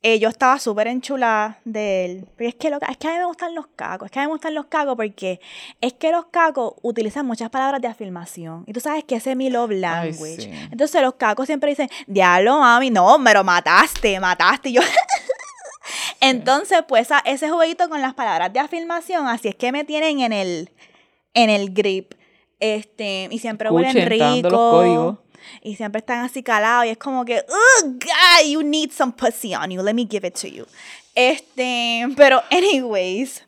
eh, 0.08 0.20
yo 0.20 0.28
estaba 0.28 0.58
súper 0.60 0.86
enchulada 0.86 1.58
de 1.64 2.04
él. 2.04 2.28
Pero 2.36 2.48
es 2.48 2.54
que, 2.54 2.70
lo, 2.70 2.78
es 2.88 2.96
que 2.96 3.08
a 3.08 3.10
mí 3.12 3.18
me 3.18 3.24
gustan 3.24 3.54
los 3.56 3.66
cacos. 3.74 4.06
Es 4.06 4.12
que 4.12 4.20
a 4.20 4.22
mí 4.22 4.26
me 4.28 4.32
gustan 4.34 4.54
los 4.54 4.66
cacos 4.66 4.94
porque 4.94 5.40
es 5.80 5.94
que 5.94 6.12
los 6.12 6.26
cacos 6.26 6.74
utilizan 6.82 7.26
muchas 7.26 7.50
palabras 7.50 7.80
de 7.82 7.88
afirmación. 7.88 8.62
Y 8.68 8.72
tú 8.72 8.78
sabes 8.78 9.02
que 9.02 9.16
ese 9.16 9.30
es 9.32 9.36
mi 9.36 9.50
love 9.50 9.72
language. 9.72 10.42
sí. 10.42 10.50
Entonces 10.70 11.02
los 11.02 11.14
cacos 11.14 11.46
siempre 11.46 11.70
dicen, 11.70 11.88
diablo, 12.06 12.58
mami, 12.60 12.90
no, 12.90 13.16
pero 13.24 13.42
mataste, 13.42 14.20
mataste. 14.20 14.68
Y 14.68 14.72
yo... 14.74 14.82
Entonces, 16.20 16.82
pues 16.88 17.10
a- 17.12 17.22
ese 17.24 17.50
jueguito 17.50 17.88
con 17.88 18.00
las 18.00 18.14
palabras 18.14 18.52
de 18.52 18.60
afirmación, 18.60 19.26
así 19.28 19.48
es 19.48 19.54
que 19.54 19.72
me 19.72 19.84
tienen 19.84 20.20
en 20.20 20.32
el, 20.32 20.70
en 21.34 21.50
el 21.50 21.72
grip. 21.72 22.14
Este, 22.58 23.28
y 23.30 23.38
siempre 23.38 23.70
huelen 23.70 23.96
Escuchen, 23.96 24.18
dando 24.18 24.48
rico. 24.48 24.48
los 24.48 24.70
códigos. 24.72 25.18
Y 25.62 25.76
siempre 25.76 26.00
están 26.00 26.24
así 26.24 26.42
calados 26.42 26.86
y 26.86 26.90
es 26.90 26.98
como 26.98 27.24
que, 27.24 27.44
oh, 27.48 27.86
God, 27.86 28.48
you 28.48 28.62
need 28.62 28.90
some 28.90 29.12
pussy 29.12 29.54
on 29.54 29.70
you, 29.70 29.82
let 29.82 29.94
me 29.94 30.06
give 30.08 30.26
it 30.26 30.34
to 30.34 30.46
you. 30.46 30.66
Este, 31.14 32.06
pero 32.16 32.42
anyways, 32.50 33.44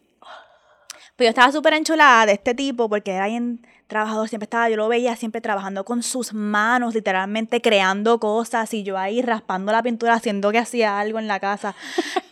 pues 1.16 1.26
yo 1.26 1.28
estaba 1.28 1.52
súper 1.52 1.74
enchulada 1.74 2.26
de 2.26 2.32
este 2.32 2.54
tipo 2.54 2.88
porque 2.88 3.12
era 3.12 3.26
bien 3.26 3.60
trabajador, 3.88 4.28
siempre 4.28 4.44
estaba, 4.44 4.68
yo 4.68 4.76
lo 4.76 4.86
veía 4.86 5.16
siempre 5.16 5.40
trabajando 5.40 5.84
con 5.84 6.02
sus 6.02 6.32
manos, 6.32 6.94
literalmente 6.94 7.60
creando 7.60 8.20
cosas 8.20 8.72
y 8.74 8.84
yo 8.84 8.96
ahí 8.96 9.22
raspando 9.22 9.72
la 9.72 9.82
pintura, 9.82 10.14
haciendo 10.14 10.52
que 10.52 10.58
hacía 10.58 11.00
algo 11.00 11.18
en 11.18 11.26
la 11.26 11.40
casa. 11.40 11.74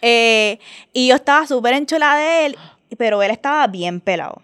Eh, 0.09 0.61
y 0.93 1.09
yo 1.09 1.17
estaba 1.17 1.49
súper 1.49 1.75
enchulada 1.75 2.19
de 2.19 2.47
él, 2.47 2.59
pero 2.97 3.21
él 3.25 3.33
estaba 3.33 3.67
bien 3.67 4.01
pelado. 4.01 4.41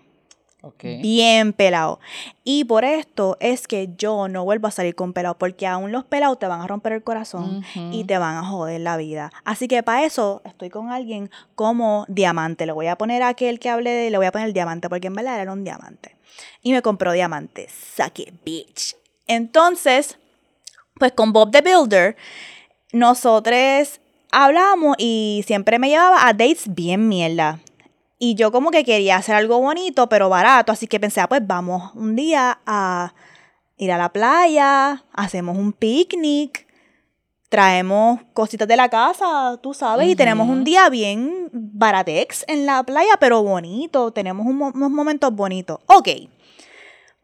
Bien 1.01 1.53
pelado. 1.53 1.99
Y 2.45 2.65
por 2.65 2.85
esto 2.85 3.37
es 3.41 3.67
que 3.67 3.91
yo 3.99 4.29
no 4.29 4.45
vuelvo 4.45 4.69
a 4.69 4.71
salir 4.71 4.95
con 4.95 5.13
pelado, 5.13 5.37
porque 5.37 5.67
aún 5.67 5.91
los 5.91 6.05
pelados 6.05 6.39
te 6.39 6.47
van 6.47 6.61
a 6.61 6.67
romper 6.67 6.93
el 6.93 7.03
corazón 7.03 7.65
y 7.91 8.05
te 8.05 8.19
van 8.19 8.37
a 8.37 8.45
joder 8.45 8.81
la 8.81 8.97
vida. 8.97 9.33
Así 9.45 9.67
que 9.69 9.83
para 9.83 10.05
eso 10.05 10.41
estoy 10.45 10.71
con 10.71 10.91
alguien 10.91 11.31
como 11.55 12.05
diamante. 12.09 12.67
Le 12.67 12.73
voy 12.73 12.87
a 12.87 12.97
poner 12.97 13.23
a 13.23 13.29
aquel 13.29 13.59
que 13.59 13.71
hable 13.71 13.91
de, 13.91 14.11
le 14.11 14.17
voy 14.17 14.27
a 14.27 14.33
poner 14.33 14.53
diamante, 14.53 14.89
porque 14.89 15.09
en 15.09 15.15
verdad 15.15 15.41
era 15.41 15.53
un 15.53 15.65
diamante. 15.65 16.17
Y 16.63 16.73
me 16.73 16.83
compró 16.83 17.13
diamante. 17.13 17.69
It, 18.17 18.35
bitch. 18.45 18.97
Entonces, 19.27 20.19
pues 20.99 21.13
con 21.13 21.33
Bob 21.33 21.51
the 21.51 21.61
Builder, 21.61 22.17
nosotros 22.93 24.01
hablamos 24.31 24.97
y 24.99 25.43
siempre 25.47 25.79
me 25.79 25.89
llevaba 25.89 26.27
a 26.27 26.33
dates 26.33 26.73
bien 26.75 27.09
mierda. 27.09 27.61
Y 28.25 28.37
yo 28.37 28.53
como 28.53 28.71
que 28.71 28.85
quería 28.85 29.17
hacer 29.17 29.35
algo 29.35 29.59
bonito, 29.59 30.09
pero 30.09 30.29
barato. 30.29 30.71
Así 30.71 30.87
que 30.87 31.01
pensé, 31.01 31.21
ah, 31.21 31.29
pues 31.29 31.45
vamos 31.45 31.93
un 31.97 32.15
día 32.15 32.61
a 32.65 33.15
ir 33.77 33.91
a 33.91 33.99
la 33.99 34.13
playa, 34.13 35.03
hacemos 35.13 35.59
un 35.59 35.73
picnic, 35.73 36.69
traemos 37.49 38.21
cositas 38.33 38.69
de 38.69 38.77
la 38.77 38.89
casa, 38.89 39.59
tú 39.61 39.75
sabes, 39.75 40.07
y 40.07 40.15
tenemos 40.15 40.49
un 40.49 40.63
día 40.63 40.89
bien 40.89 41.51
baratex 41.53 42.45
en 42.47 42.65
la 42.65 42.85
playa, 42.85 43.17
pero 43.19 43.43
bonito. 43.43 44.13
Tenemos 44.13 44.47
un 44.47 44.63
unos 44.63 44.91
momentos 44.93 45.35
bonitos. 45.35 45.81
Ok. 45.87 46.11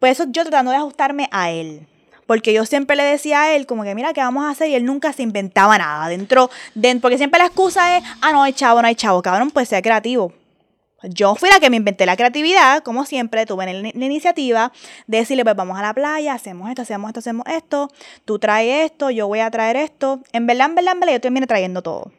Pues 0.00 0.18
eso 0.18 0.28
yo 0.32 0.42
tratando 0.42 0.72
de 0.72 0.78
ajustarme 0.78 1.28
a 1.30 1.52
él. 1.52 1.86
Porque 2.26 2.52
yo 2.52 2.66
siempre 2.66 2.96
le 2.96 3.04
decía 3.04 3.42
a 3.42 3.52
él, 3.54 3.66
como 3.66 3.84
que 3.84 3.94
mira, 3.94 4.12
¿qué 4.14 4.20
vamos 4.20 4.46
a 4.46 4.50
hacer? 4.50 4.68
Y 4.68 4.74
él 4.74 4.84
nunca 4.84 5.12
se 5.12 5.22
inventaba 5.22 5.78
nada. 5.78 6.08
Dentro, 6.08 6.50
de, 6.74 6.96
porque 6.96 7.18
siempre 7.18 7.38
la 7.38 7.46
excusa 7.46 7.98
es, 7.98 8.04
ah, 8.20 8.32
no 8.32 8.42
hay 8.42 8.52
chavo, 8.52 8.82
no 8.82 8.88
hay 8.88 8.96
chavo. 8.96 9.22
Cabrón, 9.22 9.52
pues 9.52 9.68
sea 9.68 9.80
creativo. 9.80 10.32
Yo 11.02 11.36
fui 11.36 11.48
la 11.48 11.60
que 11.60 11.70
me 11.70 11.76
inventé 11.76 12.06
la 12.06 12.16
creatividad, 12.16 12.82
como 12.82 13.04
siempre, 13.04 13.46
tuve 13.46 13.72
la, 13.72 13.72
la 13.72 14.04
iniciativa 14.04 14.72
de 15.06 15.18
decirle, 15.18 15.44
pues 15.44 15.54
vamos 15.54 15.78
a 15.78 15.82
la 15.82 15.94
playa, 15.94 16.34
hacemos 16.34 16.68
esto, 16.68 16.82
hacemos 16.82 17.08
esto, 17.10 17.20
hacemos 17.20 17.46
esto, 17.46 17.88
tú 18.24 18.38
traes 18.38 18.90
esto, 18.90 19.10
yo 19.10 19.28
voy 19.28 19.40
a 19.40 19.50
traer 19.50 19.76
esto. 19.76 20.20
En 20.32 20.46
verdad, 20.46 20.66
en 20.66 20.74
verdad, 20.74 20.94
en 20.94 21.00
verdad, 21.00 21.14
yo 21.14 21.20
terminé 21.20 21.46
trayendo 21.46 21.82
todo. 21.82 22.10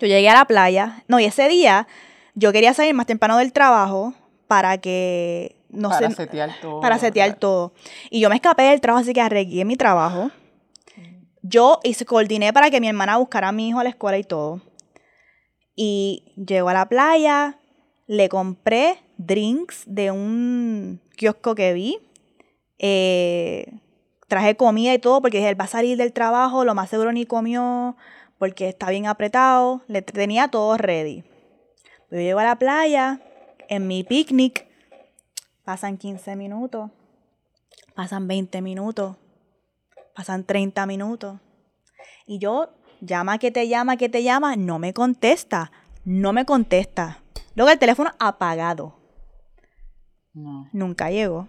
Yo 0.00 0.06
llegué 0.06 0.28
a 0.28 0.34
la 0.34 0.44
playa, 0.44 1.02
no, 1.08 1.18
y 1.18 1.24
ese 1.24 1.48
día 1.48 1.88
yo 2.34 2.52
quería 2.52 2.74
salir 2.74 2.94
más 2.94 3.06
temprano 3.06 3.38
del 3.38 3.52
trabajo 3.52 4.14
para 4.46 4.78
que, 4.78 5.56
no 5.70 5.88
para 5.88 6.10
sé, 6.10 6.14
setear 6.14 6.50
todo. 6.60 6.80
para 6.80 6.98
setear 6.98 7.34
todo. 7.34 7.72
Y 8.10 8.20
yo 8.20 8.28
me 8.28 8.36
escapé 8.36 8.64
del 8.64 8.80
trabajo, 8.80 9.02
así 9.02 9.12
que 9.12 9.20
arreglé 9.20 9.64
mi 9.64 9.76
trabajo. 9.76 10.30
Yo 11.42 11.80
hice, 11.82 12.04
coordiné 12.04 12.52
para 12.52 12.70
que 12.70 12.80
mi 12.80 12.88
hermana 12.88 13.16
buscara 13.16 13.48
a 13.48 13.52
mi 13.52 13.68
hijo 13.68 13.80
a 13.80 13.84
la 13.84 13.90
escuela 13.90 14.18
y 14.18 14.24
todo. 14.24 14.60
Y 15.74 16.34
llegó 16.36 16.68
a 16.68 16.74
la 16.74 16.88
playa, 16.88 17.58
le 18.06 18.28
compré 18.28 19.02
drinks 19.16 19.84
de 19.86 20.10
un 20.10 21.00
kiosco 21.16 21.54
que 21.54 21.72
vi. 21.72 21.98
Eh, 22.78 23.72
traje 24.28 24.56
comida 24.56 24.92
y 24.94 24.98
todo 24.98 25.20
porque 25.20 25.38
dije, 25.38 25.50
él 25.50 25.60
va 25.60 25.64
a 25.64 25.68
salir 25.68 25.96
del 25.96 26.12
trabajo, 26.12 26.64
lo 26.64 26.74
más 26.74 26.90
seguro 26.90 27.12
ni 27.12 27.26
comió 27.26 27.96
porque 28.38 28.68
está 28.68 28.90
bien 28.90 29.06
apretado. 29.06 29.82
Le 29.88 30.02
tenía 30.02 30.48
todo 30.48 30.76
ready. 30.76 31.24
Yo 32.10 32.18
llego 32.18 32.38
a 32.38 32.44
la 32.44 32.56
playa, 32.56 33.20
en 33.68 33.86
mi 33.88 34.04
picnic, 34.04 34.66
pasan 35.64 35.96
15 35.96 36.36
minutos, 36.36 36.90
pasan 37.94 38.28
20 38.28 38.62
minutos, 38.62 39.16
pasan 40.14 40.44
30 40.44 40.86
minutos. 40.86 41.40
Y 42.26 42.38
yo, 42.38 42.70
llama 43.00 43.38
que 43.38 43.50
te 43.50 43.66
llama, 43.66 43.96
que 43.96 44.08
te 44.08 44.22
llama, 44.22 44.54
no 44.54 44.78
me 44.78 44.92
contesta, 44.92 45.72
no 46.04 46.32
me 46.32 46.44
contesta. 46.44 47.22
Luego 47.56 47.70
el 47.72 47.78
teléfono 47.78 48.12
apagado. 48.20 48.96
No. 50.34 50.68
Nunca 50.72 51.10
llegó. 51.10 51.48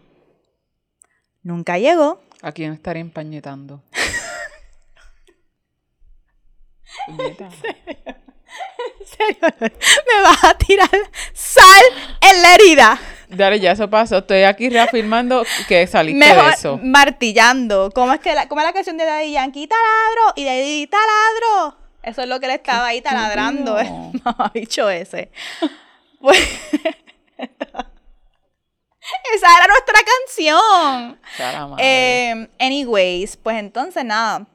Nunca 1.44 1.78
llegó. 1.78 2.20
¿A 2.42 2.52
quién 2.52 2.74
estaría 2.74 3.02
empañetando? 3.02 3.84
Puñeta. 7.06 7.50
En 9.00 9.08
serio, 9.08 9.54
me 9.60 10.22
vas 10.24 10.44
a 10.44 10.58
tirar 10.58 10.90
sal 11.34 11.84
en 12.22 12.42
la 12.42 12.56
herida. 12.56 13.00
Dale, 13.30 13.60
ya 13.60 13.74
eso 13.74 13.90
pasó. 13.90 14.20
Estoy 14.20 14.44
aquí 14.44 14.70
reafirmando 14.70 15.44
que 15.68 15.86
saliste 15.86 16.18
Mejor 16.26 16.46
de 16.46 16.52
eso. 16.52 16.80
martillando. 16.82 17.92
¿Cómo 17.94 18.14
es 18.14 18.22
que 18.22 18.34
la, 18.34 18.48
cómo 18.48 18.62
es 18.62 18.68
la 18.68 18.74
canción 18.74 18.98
de 18.98 19.04
Daddy 19.06 19.34
Yankee? 19.34 19.68
Taladro. 19.68 20.34
Y 20.38 20.46
Daddy 20.46 20.88
taladro. 20.88 21.78
Eso 22.04 22.22
es 22.22 22.30
lo 22.30 22.40
que 22.40 22.46
él 22.46 22.54
estaba 22.54 22.88
ahí 22.88 23.02
taladrando. 23.02 23.78
estúpido. 23.78 24.12
El 24.14 24.22
mamabicho 24.24 24.90
ese. 24.90 25.30
Pues. 26.20 26.38
Esa 29.34 29.48
era 29.58 29.68
nuestra 29.68 30.00
canción. 30.04 31.20
Eh, 31.80 32.48
anyways, 32.60 33.38
pues 33.38 33.58
entonces 33.58 34.04
nada. 34.04 34.46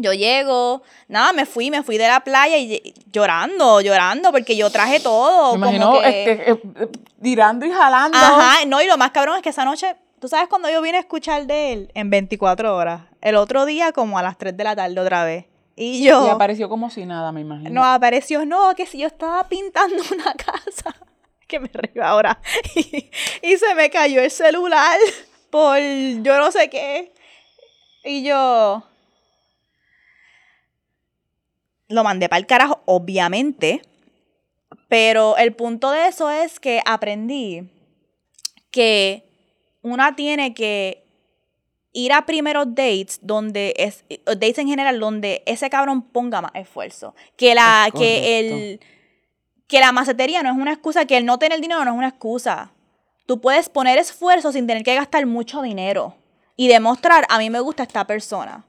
Yo 0.00 0.12
llego, 0.12 0.82
nada, 1.08 1.32
me 1.32 1.44
fui, 1.44 1.70
me 1.70 1.82
fui 1.82 1.98
de 1.98 2.06
la 2.06 2.20
playa 2.20 2.56
y 2.56 2.94
llorando, 3.10 3.80
llorando, 3.80 4.30
porque 4.30 4.56
yo 4.56 4.70
traje 4.70 5.00
todo. 5.00 5.56
Me 5.56 5.66
como 5.66 5.76
imagino 5.76 6.00
que- 6.00 6.30
este, 6.32 6.50
eh, 6.52 6.88
tirando 7.20 7.66
y 7.66 7.70
jalando. 7.72 8.16
Ajá, 8.16 8.64
no, 8.66 8.80
y 8.80 8.86
lo 8.86 8.96
más 8.96 9.10
cabrón 9.10 9.36
es 9.36 9.42
que 9.42 9.48
esa 9.48 9.64
noche, 9.64 9.96
¿tú 10.20 10.28
sabes 10.28 10.48
cuando 10.48 10.70
yo 10.70 10.80
vine 10.82 10.98
a 10.98 11.00
escuchar 11.00 11.46
de 11.46 11.72
él? 11.72 11.90
En 11.94 12.10
24 12.10 12.76
horas. 12.76 13.02
El 13.20 13.34
otro 13.34 13.64
día 13.66 13.90
como 13.92 14.18
a 14.18 14.22
las 14.22 14.38
3 14.38 14.56
de 14.56 14.62
la 14.64 14.76
tarde 14.76 15.00
otra 15.00 15.24
vez. 15.24 15.46
Y 15.80 16.04
yo... 16.04 16.26
Y 16.26 16.30
apareció 16.30 16.68
como 16.68 16.90
si 16.90 17.06
nada, 17.06 17.30
me 17.30 17.40
imagino. 17.40 17.70
No 17.70 17.84
apareció, 17.84 18.44
no, 18.44 18.74
que 18.74 18.84
si 18.84 18.98
yo 18.98 19.06
estaba 19.06 19.48
pintando 19.48 20.02
una 20.12 20.34
casa, 20.34 20.92
que 21.46 21.60
me 21.60 21.70
río 21.72 22.04
ahora, 22.04 22.40
y, 22.74 23.08
y 23.42 23.56
se 23.56 23.74
me 23.76 23.88
cayó 23.88 24.20
el 24.20 24.30
celular 24.32 24.98
por 25.50 25.78
yo 25.78 26.36
no 26.36 26.50
sé 26.50 26.68
qué. 26.68 27.12
Y 28.04 28.24
yo 28.24 28.82
lo 31.86 32.02
mandé 32.02 32.28
para 32.28 32.40
el 32.40 32.46
carajo, 32.46 32.82
obviamente, 32.84 33.82
pero 34.88 35.36
el 35.36 35.54
punto 35.54 35.92
de 35.92 36.08
eso 36.08 36.28
es 36.28 36.58
que 36.58 36.82
aprendí 36.84 37.70
que 38.72 39.24
una 39.82 40.16
tiene 40.16 40.54
que 40.54 41.07
ir 41.98 42.12
a 42.12 42.26
primeros 42.26 42.66
dates 42.74 43.18
donde 43.22 43.74
es 43.76 44.04
dates 44.24 44.58
en 44.58 44.68
general 44.68 45.00
donde 45.00 45.42
ese 45.46 45.68
cabrón 45.70 46.02
ponga 46.02 46.40
más 46.40 46.52
esfuerzo 46.54 47.14
que 47.36 47.54
la 47.54 47.86
Es 47.86 47.98
que 47.98 48.38
el 48.38 48.80
que 49.66 49.80
la 49.80 49.92
macetería 49.92 50.42
no 50.42 50.50
es 50.50 50.56
una 50.56 50.72
excusa 50.72 51.04
que 51.04 51.16
el 51.16 51.26
no 51.26 51.38
tener 51.38 51.60
dinero 51.60 51.84
no 51.84 51.92
es 51.92 51.96
una 51.96 52.08
excusa 52.08 52.72
tú 53.26 53.40
puedes 53.40 53.68
poner 53.68 53.98
esfuerzo 53.98 54.52
sin 54.52 54.66
tener 54.66 54.82
que 54.82 54.94
gastar 54.94 55.26
mucho 55.26 55.60
dinero 55.60 56.14
y 56.58 56.66
demostrar, 56.66 57.24
a 57.28 57.38
mí 57.38 57.50
me 57.50 57.60
gusta 57.60 57.84
esta 57.84 58.04
persona. 58.06 58.64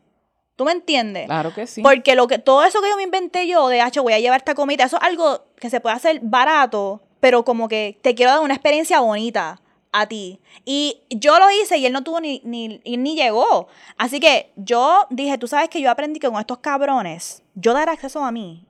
¿Tú 0.55 0.63
me 0.63 0.73
entiendes? 0.73 1.25
Claro 1.25 1.53
que 1.53 1.65
sí. 1.65 1.81
Porque 1.81 2.13
lo 2.13 2.27
que, 2.27 2.37
todo 2.37 2.63
eso 2.63 2.81
que 2.81 2.89
yo 2.89 2.95
me 2.95 3.03
inventé 3.03 3.47
yo 3.47 3.67
de, 3.67 3.81
hecho, 3.81 4.03
voy 4.03 4.13
a 4.13 4.19
llevar 4.19 4.41
esta 4.41 4.53
comida, 4.53 4.83
eso 4.83 4.97
es 4.97 5.03
algo 5.03 5.45
que 5.55 5.69
se 5.69 5.79
puede 5.79 5.95
hacer 5.95 6.19
barato, 6.21 7.01
pero 7.19 7.43
como 7.43 7.67
que 7.67 7.97
te 8.01 8.13
quiero 8.13 8.33
dar 8.33 8.41
una 8.41 8.53
experiencia 8.53 8.99
bonita 8.99 9.59
a 9.91 10.07
ti. 10.07 10.39
Y 10.65 11.01
yo 11.09 11.39
lo 11.39 11.49
hice 11.51 11.77
y 11.77 11.85
él 11.85 11.93
no 11.93 12.03
tuvo 12.03 12.19
ni, 12.19 12.41
ni, 12.43 12.79
ni 12.85 13.15
llegó. 13.15 13.67
Así 13.97 14.19
que 14.19 14.51
yo 14.55 15.07
dije, 15.09 15.37
tú 15.37 15.47
sabes 15.47 15.69
que 15.69 15.81
yo 15.81 15.89
aprendí 15.89 16.19
que 16.19 16.29
con 16.29 16.39
estos 16.39 16.59
cabrones, 16.59 17.43
yo 17.55 17.73
dar 17.73 17.89
acceso 17.89 18.23
a 18.23 18.31
mí. 18.31 18.65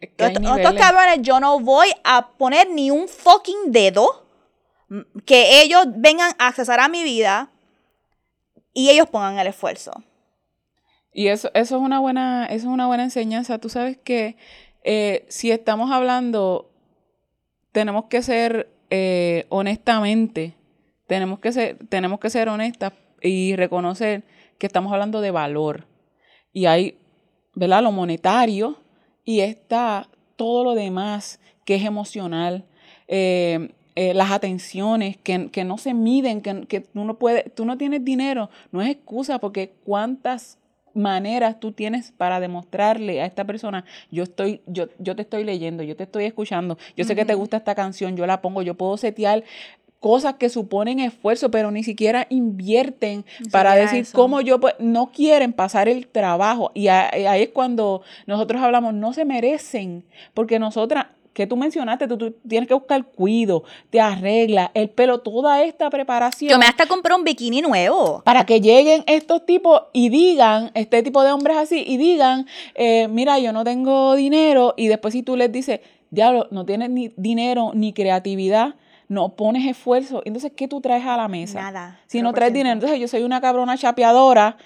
estos, 0.00 0.58
estos 0.58 0.74
cabrones, 0.74 1.22
yo 1.22 1.40
no 1.40 1.60
voy 1.60 1.88
a 2.04 2.28
poner 2.28 2.70
ni 2.70 2.90
un 2.90 3.08
fucking 3.08 3.72
dedo 3.72 4.26
que 5.24 5.62
ellos 5.62 5.84
vengan 5.96 6.32
a 6.38 6.48
accesar 6.48 6.80
a 6.80 6.88
mi 6.88 7.02
vida 7.02 7.50
y 8.72 8.90
ellos 8.90 9.08
pongan 9.08 9.38
el 9.38 9.46
esfuerzo. 9.46 9.92
Y 11.12 11.28
eso, 11.28 11.50
eso, 11.54 11.76
es 11.76 11.82
una 11.82 12.00
buena, 12.00 12.46
eso 12.46 12.68
es 12.68 12.72
una 12.72 12.86
buena 12.86 13.04
enseñanza. 13.04 13.58
Tú 13.58 13.68
sabes 13.68 13.98
que 13.98 14.36
eh, 14.84 15.26
si 15.28 15.50
estamos 15.50 15.90
hablando, 15.90 16.70
tenemos 17.72 18.06
que 18.06 18.22
ser 18.22 18.70
eh, 18.90 19.46
honestamente, 19.48 20.54
tenemos 21.06 21.38
que 21.38 21.52
ser, 21.52 21.78
tenemos 21.88 22.20
que 22.20 22.30
ser 22.30 22.48
honestas 22.48 22.92
y 23.22 23.56
reconocer 23.56 24.24
que 24.58 24.66
estamos 24.66 24.92
hablando 24.92 25.20
de 25.20 25.30
valor. 25.30 25.86
Y 26.52 26.66
hay, 26.66 26.98
¿verdad? 27.54 27.82
Lo 27.82 27.92
monetario 27.92 28.78
y 29.24 29.40
está 29.40 30.08
todo 30.36 30.64
lo 30.64 30.74
demás 30.74 31.40
que 31.64 31.76
es 31.76 31.84
emocional. 31.84 32.66
Eh, 33.08 33.68
las 33.96 34.30
atenciones 34.30 35.18
que, 35.18 35.50
que, 35.50 35.64
no 35.64 35.76
se 35.76 35.92
miden, 35.92 36.40
que, 36.40 36.66
que 36.66 36.80
tú 36.80 37.04
no 37.04 37.18
tú 37.54 37.64
no 37.66 37.76
tienes 37.76 38.02
dinero, 38.02 38.48
no 38.72 38.80
es 38.80 38.88
excusa 38.88 39.38
porque 39.38 39.74
cuántas 39.84 40.59
maneras 40.94 41.60
tú 41.60 41.72
tienes 41.72 42.12
para 42.12 42.40
demostrarle 42.40 43.20
a 43.20 43.26
esta 43.26 43.44
persona, 43.44 43.84
yo 44.10 44.22
estoy, 44.22 44.62
yo, 44.66 44.88
yo 44.98 45.16
te 45.16 45.22
estoy 45.22 45.44
leyendo, 45.44 45.82
yo 45.82 45.96
te 45.96 46.04
estoy 46.04 46.24
escuchando, 46.24 46.78
yo 46.96 47.04
sé 47.04 47.14
que 47.14 47.24
te 47.24 47.34
gusta 47.34 47.58
esta 47.58 47.74
canción, 47.74 48.16
yo 48.16 48.26
la 48.26 48.40
pongo, 48.40 48.62
yo 48.62 48.74
puedo 48.74 48.96
setear 48.96 49.44
cosas 50.00 50.34
que 50.34 50.48
suponen 50.48 50.98
esfuerzo, 50.98 51.50
pero 51.50 51.70
ni 51.70 51.84
siquiera 51.84 52.26
invierten 52.30 53.24
para 53.52 53.74
decir 53.74 54.06
cómo 54.12 54.40
yo, 54.40 54.58
pues, 54.58 54.74
no 54.78 55.12
quieren 55.12 55.52
pasar 55.52 55.88
el 55.88 56.08
trabajo. 56.08 56.72
Y 56.74 56.88
ahí 56.88 57.42
es 57.42 57.50
cuando 57.50 58.02
nosotros 58.26 58.62
hablamos, 58.62 58.94
no 58.94 59.12
se 59.12 59.26
merecen, 59.26 60.04
porque 60.32 60.58
nosotras, 60.58 61.06
que 61.32 61.46
tú 61.46 61.56
mencionaste, 61.56 62.08
tú, 62.08 62.34
tienes 62.46 62.68
que 62.68 62.74
buscar 62.74 63.04
cuido, 63.04 63.64
te 63.90 64.00
arregla 64.00 64.70
el 64.74 64.90
pelo, 64.90 65.20
toda 65.20 65.62
esta 65.62 65.88
preparación. 65.90 66.50
Yo 66.50 66.58
me 66.58 66.66
hasta 66.66 66.86
compré 66.86 67.14
un 67.14 67.24
bikini 67.24 67.62
nuevo. 67.62 68.22
Para 68.24 68.44
que 68.44 68.60
lleguen 68.60 69.04
estos 69.06 69.46
tipos 69.46 69.82
y 69.92 70.08
digan, 70.08 70.70
este 70.74 71.02
tipo 71.02 71.22
de 71.22 71.32
hombres 71.32 71.56
así, 71.56 71.84
y 71.86 71.96
digan, 71.96 72.46
eh, 72.74 73.08
mira, 73.08 73.38
yo 73.38 73.52
no 73.52 73.64
tengo 73.64 74.16
dinero, 74.16 74.74
y 74.76 74.88
después 74.88 75.12
si 75.12 75.22
tú 75.22 75.36
les 75.36 75.52
dices, 75.52 75.80
diablo, 76.10 76.48
no 76.50 76.64
tienes 76.64 76.90
ni 76.90 77.12
dinero 77.16 77.72
ni 77.74 77.92
creatividad, 77.92 78.74
no 79.08 79.30
pones 79.30 79.66
esfuerzo, 79.66 80.22
entonces, 80.24 80.52
¿qué 80.54 80.68
tú 80.68 80.80
traes 80.80 81.04
a 81.04 81.16
la 81.16 81.26
mesa? 81.26 81.60
Nada. 81.60 82.00
Si 82.06 82.22
no 82.22 82.32
traes 82.32 82.52
dinero, 82.52 82.74
entonces 82.74 83.00
yo 83.00 83.08
soy 83.08 83.24
una 83.24 83.40
cabrona 83.40 83.76
chapeadora 83.76 84.56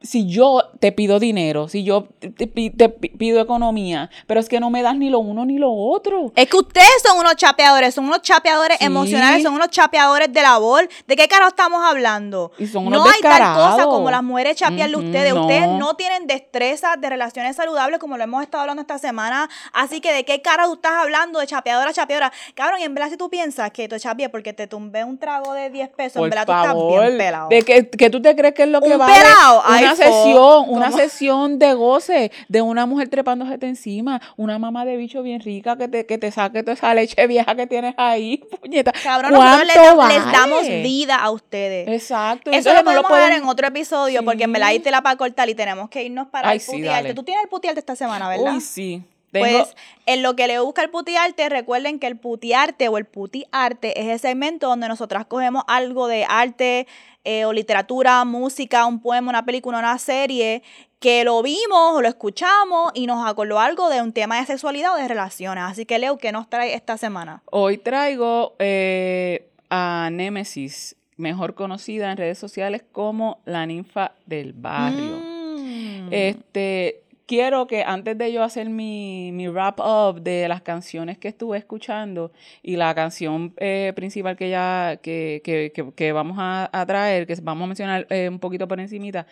si 0.00 0.28
yo 0.28 0.62
te 0.78 0.92
pido 0.92 1.18
dinero, 1.18 1.66
si 1.66 1.82
yo 1.82 2.06
te, 2.20 2.46
pido 2.46 3.40
economía, 3.40 4.10
pero 4.28 4.38
es 4.38 4.48
que 4.48 4.60
no 4.60 4.70
me 4.70 4.82
das 4.82 4.94
ni 4.94 5.10
lo 5.10 5.18
uno 5.18 5.44
ni 5.44 5.58
lo 5.58 5.72
otro. 5.72 6.32
Es 6.36 6.48
que 6.48 6.56
ustedes 6.56 7.02
son 7.04 7.18
unos 7.18 7.34
chapeadores, 7.34 7.94
son 7.94 8.04
unos 8.04 8.22
chapeadores 8.22 8.80
emocionales, 8.80 9.42
son 9.42 9.54
unos 9.54 9.70
chapeadores 9.70 10.32
de 10.32 10.40
labor. 10.40 10.88
¿De 11.08 11.16
qué 11.16 11.26
carajo 11.26 11.48
estamos 11.48 11.84
hablando? 11.84 12.52
no 12.58 13.04
hay 13.04 13.20
tal 13.20 13.54
cosa 13.54 13.84
como 13.86 14.10
las 14.10 14.22
mujeres 14.22 14.56
chapearle 14.56 14.96
a 14.96 14.98
ustedes. 14.98 15.32
Ustedes 15.32 15.68
no 15.68 15.94
tienen 15.94 16.28
destreza 16.28 16.96
de 16.96 17.10
relaciones 17.10 17.56
saludables 17.56 17.98
como 17.98 18.16
lo 18.16 18.22
hemos 18.22 18.42
estado 18.42 18.62
hablando 18.62 18.82
esta 18.82 18.98
semana. 18.98 19.50
Así 19.72 20.00
que, 20.00 20.12
¿de 20.12 20.24
qué 20.24 20.40
carajo 20.42 20.74
estás 20.74 20.92
hablando 20.92 21.40
de 21.40 21.46
chapeadora, 21.48 21.92
chapeadora? 21.92 22.32
Cabrón, 22.54 22.80
y 22.80 22.84
en 22.84 22.94
verdad 22.94 23.10
si 23.10 23.16
tú 23.16 23.28
piensas 23.28 23.72
que 23.72 23.88
tú 23.88 23.98
chapeas 23.98 24.30
porque 24.30 24.52
te 24.52 24.68
tumbé 24.68 25.02
un 25.02 25.18
trago 25.18 25.54
de 25.54 25.70
10 25.70 25.88
pesos, 25.90 26.22
en 26.22 26.30
verdad 26.30 26.46
tú 26.46 26.52
estás 26.52 26.74
bien 26.74 27.18
pelado. 27.18 27.48
¿De 27.48 27.62
que, 27.62 27.90
que 27.90 28.10
tú 28.10 28.22
te 28.22 28.36
crees 28.36 28.54
que 28.54 28.62
es 28.62 28.68
lo 28.68 28.80
que 28.80 28.96
va 28.96 29.06
a 29.06 29.87
una 29.88 29.96
sesión, 29.96 30.64
una 30.68 30.92
sesión 30.92 31.58
de 31.58 31.74
goce 31.74 32.32
de 32.48 32.62
una 32.62 32.86
mujer 32.86 33.08
trepándose 33.08 33.58
encima, 33.60 34.20
una 34.36 34.58
mamá 34.58 34.84
de 34.84 34.96
bicho 34.96 35.22
bien 35.22 35.40
rica 35.40 35.76
que 35.76 35.88
te, 35.88 36.06
que 36.06 36.18
te 36.18 36.30
saque 36.30 36.62
toda 36.62 36.74
esa 36.74 36.94
leche 36.94 37.26
vieja 37.26 37.54
que 37.54 37.66
tienes 37.66 37.94
ahí, 37.96 38.42
puñeta. 38.60 38.92
Cabrón, 38.92 39.32
nosotros 39.32 39.66
les, 40.08 40.32
damos 40.32 40.66
vida 40.66 41.16
a 41.16 41.30
ustedes. 41.30 41.88
Exacto. 41.88 42.50
Eso 42.50 42.72
lo 42.74 42.84
podemos 42.84 43.38
en 43.38 43.44
otro 43.44 43.66
episodio, 43.66 44.24
porque 44.24 44.46
me 44.46 44.58
la 44.58 44.78
te 44.78 44.90
la 44.90 45.02
para 45.02 45.16
cortar 45.16 45.48
y 45.48 45.54
tenemos 45.54 45.88
que 45.88 46.04
irnos 46.04 46.28
para 46.28 46.52
el 46.52 46.60
putiarte. 46.60 47.14
Tú 47.14 47.22
tienes 47.22 47.42
el 47.42 47.48
putiarte 47.48 47.80
esta 47.80 47.96
semana, 47.96 48.28
¿verdad? 48.28 48.54
Uy, 48.54 48.60
sí. 48.60 49.02
Pues 49.30 49.74
en 50.06 50.22
lo 50.22 50.36
que 50.36 50.46
le 50.46 50.58
busca 50.58 50.82
el 50.82 50.90
putiarte, 50.90 51.48
recuerden 51.48 51.98
que 51.98 52.06
el 52.06 52.16
putiarte 52.16 52.88
o 52.88 52.98
el 52.98 53.04
putiarte 53.04 54.00
es 54.00 54.06
el 54.06 54.18
segmento 54.18 54.68
donde 54.68 54.88
nosotras 54.88 55.26
cogemos 55.26 55.64
algo 55.66 56.06
de 56.06 56.24
arte 56.28 56.86
eh, 57.24 57.44
o 57.44 57.52
literatura, 57.52 58.24
música, 58.24 58.86
un 58.86 59.00
poema, 59.00 59.28
una 59.28 59.44
película, 59.44 59.78
una 59.78 59.98
serie, 59.98 60.62
que 60.98 61.24
lo 61.24 61.42
vimos 61.42 61.94
o 61.94 62.00
lo 62.00 62.08
escuchamos 62.08 62.90
y 62.94 63.06
nos 63.06 63.28
acordó 63.28 63.60
algo 63.60 63.88
de 63.90 64.02
un 64.02 64.12
tema 64.12 64.40
de 64.40 64.46
sexualidad 64.46 64.94
o 64.94 64.96
de 64.96 65.06
relaciones. 65.06 65.64
Así 65.64 65.84
que 65.84 65.98
Leo, 65.98 66.16
¿qué 66.18 66.32
nos 66.32 66.48
trae 66.48 66.74
esta 66.74 66.96
semana? 66.96 67.42
Hoy 67.50 67.78
traigo 67.78 68.54
eh, 68.58 69.48
a 69.70 70.08
Némesis, 70.10 70.96
mejor 71.16 71.54
conocida 71.54 72.10
en 72.10 72.16
redes 72.16 72.38
sociales 72.38 72.82
como 72.92 73.40
la 73.44 73.66
ninfa 73.66 74.12
del 74.26 74.54
barrio. 74.54 75.18
Mm. 75.20 76.08
Este, 76.10 77.02
quiero 77.28 77.66
que 77.66 77.84
antes 77.84 78.16
de 78.18 78.32
yo 78.32 78.42
hacer 78.42 78.70
mi, 78.70 79.30
mi 79.32 79.46
wrap 79.48 79.78
up 79.78 80.22
de 80.22 80.48
las 80.48 80.62
canciones 80.62 81.18
que 81.18 81.28
estuve 81.28 81.58
escuchando 81.58 82.32
y 82.62 82.76
la 82.76 82.92
canción 82.94 83.54
eh, 83.58 83.92
principal 83.94 84.36
que 84.36 84.50
ya 84.50 84.98
que, 85.00 85.42
que, 85.44 85.70
que, 85.94 86.12
vamos 86.12 86.38
a, 86.40 86.84
traer, 86.86 87.26
que 87.26 87.36
vamos 87.42 87.64
a 87.64 87.66
mencionar 87.68 88.06
eh, 88.10 88.28
un 88.28 88.40
poquito 88.40 88.66
por 88.66 88.80
encimita, 88.80 89.26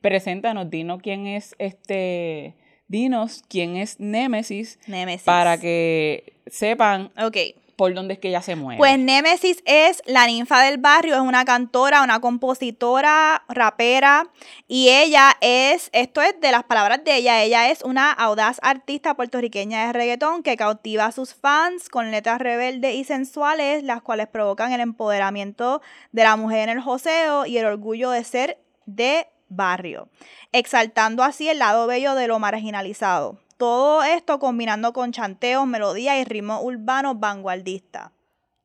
preséntanos, 0.00 0.70
dinos 0.70 1.02
quién 1.02 1.26
es 1.26 1.56
este, 1.58 2.54
dinos 2.86 3.42
quién 3.48 3.76
es 3.76 3.98
Nemesis, 3.98 4.78
Nemesis. 4.86 5.24
para 5.24 5.58
que 5.58 6.32
sepan 6.46 7.10
Ok 7.20 7.36
por 7.80 7.94
dónde 7.94 8.12
es 8.12 8.20
que 8.20 8.28
ella 8.28 8.42
se 8.42 8.56
mueve. 8.56 8.76
Pues 8.76 8.98
Nemesis 8.98 9.62
es 9.64 10.02
la 10.04 10.26
ninfa 10.26 10.62
del 10.62 10.76
barrio, 10.76 11.14
es 11.14 11.22
una 11.22 11.46
cantora, 11.46 12.02
una 12.02 12.20
compositora, 12.20 13.42
rapera, 13.48 14.28
y 14.68 14.90
ella 14.90 15.34
es, 15.40 15.88
esto 15.94 16.20
es 16.20 16.38
de 16.42 16.52
las 16.52 16.64
palabras 16.64 17.02
de 17.04 17.16
ella, 17.16 17.42
ella 17.42 17.70
es 17.70 17.80
una 17.80 18.12
audaz 18.12 18.58
artista 18.60 19.14
puertorriqueña 19.14 19.86
de 19.86 19.94
reggaetón 19.94 20.42
que 20.42 20.58
cautiva 20.58 21.06
a 21.06 21.12
sus 21.12 21.32
fans 21.32 21.88
con 21.88 22.10
letras 22.10 22.38
rebeldes 22.38 22.96
y 22.96 23.04
sensuales, 23.04 23.82
las 23.82 24.02
cuales 24.02 24.28
provocan 24.28 24.72
el 24.72 24.80
empoderamiento 24.82 25.80
de 26.12 26.24
la 26.24 26.36
mujer 26.36 26.68
en 26.68 26.76
el 26.76 26.82
joseo 26.82 27.46
y 27.46 27.56
el 27.56 27.64
orgullo 27.64 28.10
de 28.10 28.24
ser 28.24 28.58
de 28.84 29.26
barrio, 29.48 30.10
exaltando 30.52 31.22
así 31.22 31.48
el 31.48 31.60
lado 31.60 31.86
bello 31.86 32.14
de 32.14 32.28
lo 32.28 32.38
marginalizado. 32.38 33.38
Todo 33.60 34.02
esto 34.02 34.38
combinando 34.38 34.94
con 34.94 35.12
chanteos, 35.12 35.66
melodías 35.66 36.16
y 36.18 36.24
ritmos 36.24 36.62
urbanos 36.64 37.20
vanguardistas. 37.20 38.10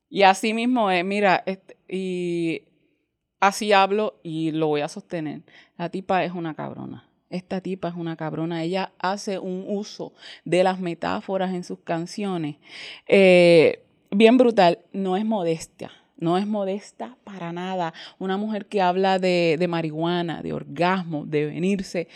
Y 0.08 0.22
así 0.22 0.54
mismo 0.54 0.90
es, 0.90 1.04
mira, 1.04 1.42
este, 1.44 1.76
y 1.86 2.62
así 3.38 3.74
hablo 3.74 4.18
y 4.22 4.52
lo 4.52 4.68
voy 4.68 4.80
a 4.80 4.88
sostener. 4.88 5.42
La 5.76 5.90
tipa 5.90 6.24
es 6.24 6.32
una 6.32 6.54
cabrona. 6.54 7.10
Esta 7.28 7.60
tipa 7.60 7.88
es 7.88 7.94
una 7.94 8.16
cabrona. 8.16 8.62
Ella 8.62 8.92
hace 8.98 9.38
un 9.38 9.66
uso 9.68 10.14
de 10.46 10.64
las 10.64 10.80
metáforas 10.80 11.52
en 11.52 11.62
sus 11.62 11.80
canciones. 11.80 12.56
Eh, 13.06 13.84
bien 14.10 14.38
brutal. 14.38 14.78
No 14.94 15.18
es 15.18 15.26
modestia. 15.26 15.90
No 16.16 16.38
es 16.38 16.46
modesta 16.46 17.18
para 17.22 17.52
nada. 17.52 17.92
Una 18.18 18.38
mujer 18.38 18.64
que 18.64 18.80
habla 18.80 19.18
de, 19.18 19.56
de 19.58 19.68
marihuana, 19.68 20.40
de 20.40 20.54
orgasmo, 20.54 21.26
de 21.26 21.44
venirse 21.44 22.08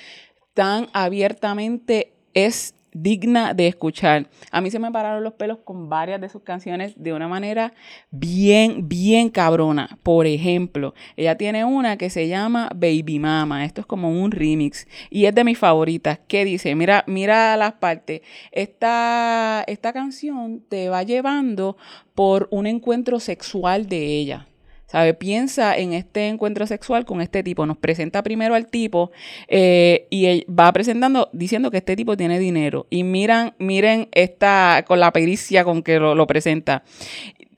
tan 0.54 0.88
abiertamente 0.94 2.14
es 2.34 2.74
digna 2.92 3.54
de 3.54 3.68
escuchar. 3.68 4.28
A 4.50 4.60
mí 4.60 4.70
se 4.70 4.78
me 4.78 4.90
pararon 4.90 5.22
los 5.22 5.34
pelos 5.34 5.58
con 5.64 5.88
varias 5.88 6.20
de 6.20 6.28
sus 6.28 6.42
canciones 6.42 6.92
de 6.96 7.12
una 7.12 7.28
manera 7.28 7.72
bien, 8.10 8.88
bien 8.88 9.30
cabrona. 9.30 9.98
Por 10.02 10.26
ejemplo, 10.26 10.94
ella 11.16 11.36
tiene 11.36 11.64
una 11.64 11.96
que 11.96 12.10
se 12.10 12.28
llama 12.28 12.70
Baby 12.74 13.18
Mama. 13.18 13.64
Esto 13.64 13.82
es 13.82 13.86
como 13.86 14.10
un 14.10 14.30
remix 14.30 14.86
y 15.10 15.26
es 15.26 15.34
de 15.34 15.44
mis 15.44 15.58
favoritas. 15.58 16.18
¿Qué 16.26 16.44
dice? 16.44 16.74
Mira, 16.74 17.04
mira 17.06 17.56
las 17.56 17.74
partes. 17.74 18.22
Esta, 18.52 19.64
esta 19.66 19.92
canción 19.92 20.62
te 20.68 20.88
va 20.88 21.02
llevando 21.02 21.76
por 22.14 22.48
un 22.50 22.66
encuentro 22.66 23.20
sexual 23.20 23.86
de 23.86 24.18
ella. 24.18 24.46
¿Sabe? 24.91 25.14
Piensa 25.14 25.76
en 25.76 25.93
este 25.93 26.26
encuentro 26.26 26.66
sexual 26.66 27.05
con 27.05 27.20
este 27.20 27.43
tipo. 27.43 27.64
Nos 27.64 27.76
presenta 27.76 28.22
primero 28.22 28.55
al 28.55 28.66
tipo 28.66 29.12
eh, 29.47 30.09
y 30.11 30.45
va 30.51 30.72
presentando 30.72 31.28
diciendo 31.32 31.70
que 31.70 31.76
este 31.76 31.95
tipo 31.95 32.16
tiene 32.16 32.38
dinero. 32.41 32.86
Y 32.91 33.05
miran, 33.05 33.55
miren 33.59 34.09
esta, 34.12 34.84
con 34.86 34.99
la 34.99 35.12
pericia 35.12 35.62
con 35.62 35.82
que 35.82 36.01
lo, 36.01 36.26
presenta. 36.26 36.82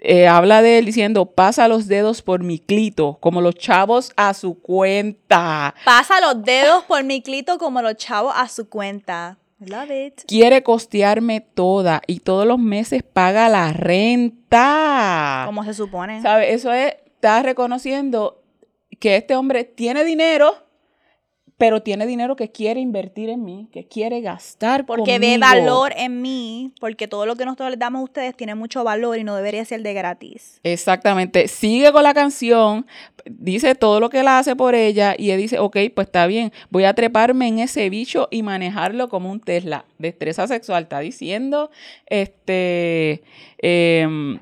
eh, 0.00 0.26
habla 0.28 0.60
de 0.60 0.78
él 0.78 0.84
diciendo, 0.84 1.26
pasa 1.26 1.68
los 1.68 1.86
dedos 1.86 2.20
por 2.20 2.42
mi 2.42 2.58
clito, 2.58 3.16
como 3.20 3.40
los 3.40 3.54
chavos 3.54 4.12
a 4.16 4.34
su 4.34 4.60
cuenta. 4.60 5.74
Pasa 5.84 6.20
los 6.20 6.44
dedos 6.44 6.84
por 6.84 7.02
mi 7.02 7.22
clito 7.22 7.56
como 7.56 7.80
los 7.80 7.96
chavos 7.96 8.34
a 8.36 8.48
su 8.48 8.68
cuenta. 8.68 9.38
Love 9.60 9.90
it. 9.92 10.22
Quiere 10.26 10.64
costearme 10.64 11.40
toda 11.40 12.02
y 12.08 12.18
todos 12.18 12.46
los 12.46 12.58
meses 12.58 13.04
paga 13.04 13.48
la 13.48 13.72
renta. 13.72 15.44
Como 15.46 15.62
se 15.62 15.72
supone. 15.72 16.20
¿Sabe? 16.20 16.52
Eso 16.52 16.72
es, 16.72 16.94
está 17.22 17.40
reconociendo 17.40 18.42
que 18.98 19.14
este 19.14 19.36
hombre 19.36 19.62
tiene 19.62 20.02
dinero, 20.02 20.56
pero 21.56 21.80
tiene 21.80 22.04
dinero 22.04 22.34
que 22.34 22.50
quiere 22.50 22.80
invertir 22.80 23.28
en 23.28 23.44
mí, 23.44 23.68
que 23.70 23.86
quiere 23.86 24.20
gastar 24.20 24.84
Porque 24.84 25.20
ve 25.20 25.38
valor 25.38 25.92
en 25.96 26.20
mí, 26.20 26.72
porque 26.80 27.06
todo 27.06 27.24
lo 27.24 27.36
que 27.36 27.44
nosotros 27.44 27.70
les 27.70 27.78
damos 27.78 28.00
a 28.00 28.02
ustedes 28.02 28.36
tiene 28.36 28.56
mucho 28.56 28.82
valor 28.82 29.18
y 29.18 29.22
no 29.22 29.36
debería 29.36 29.64
ser 29.64 29.84
de 29.84 29.94
gratis. 29.94 30.58
Exactamente. 30.64 31.46
Sigue 31.46 31.92
con 31.92 32.02
la 32.02 32.12
canción, 32.12 32.86
dice 33.24 33.76
todo 33.76 34.00
lo 34.00 34.10
que 34.10 34.18
él 34.18 34.26
hace 34.26 34.56
por 34.56 34.74
ella 34.74 35.14
y 35.16 35.30
él 35.30 35.38
dice, 35.38 35.60
ok, 35.60 35.76
pues 35.94 36.08
está 36.08 36.26
bien, 36.26 36.52
voy 36.70 36.82
a 36.86 36.94
treparme 36.94 37.46
en 37.46 37.60
ese 37.60 37.88
bicho 37.88 38.26
y 38.32 38.42
manejarlo 38.42 39.08
como 39.08 39.30
un 39.30 39.38
Tesla. 39.38 39.84
Destreza 39.98 40.48
sexual, 40.48 40.82
está 40.82 40.98
diciendo, 40.98 41.70
este... 42.06 43.22
Eh, 43.58 44.40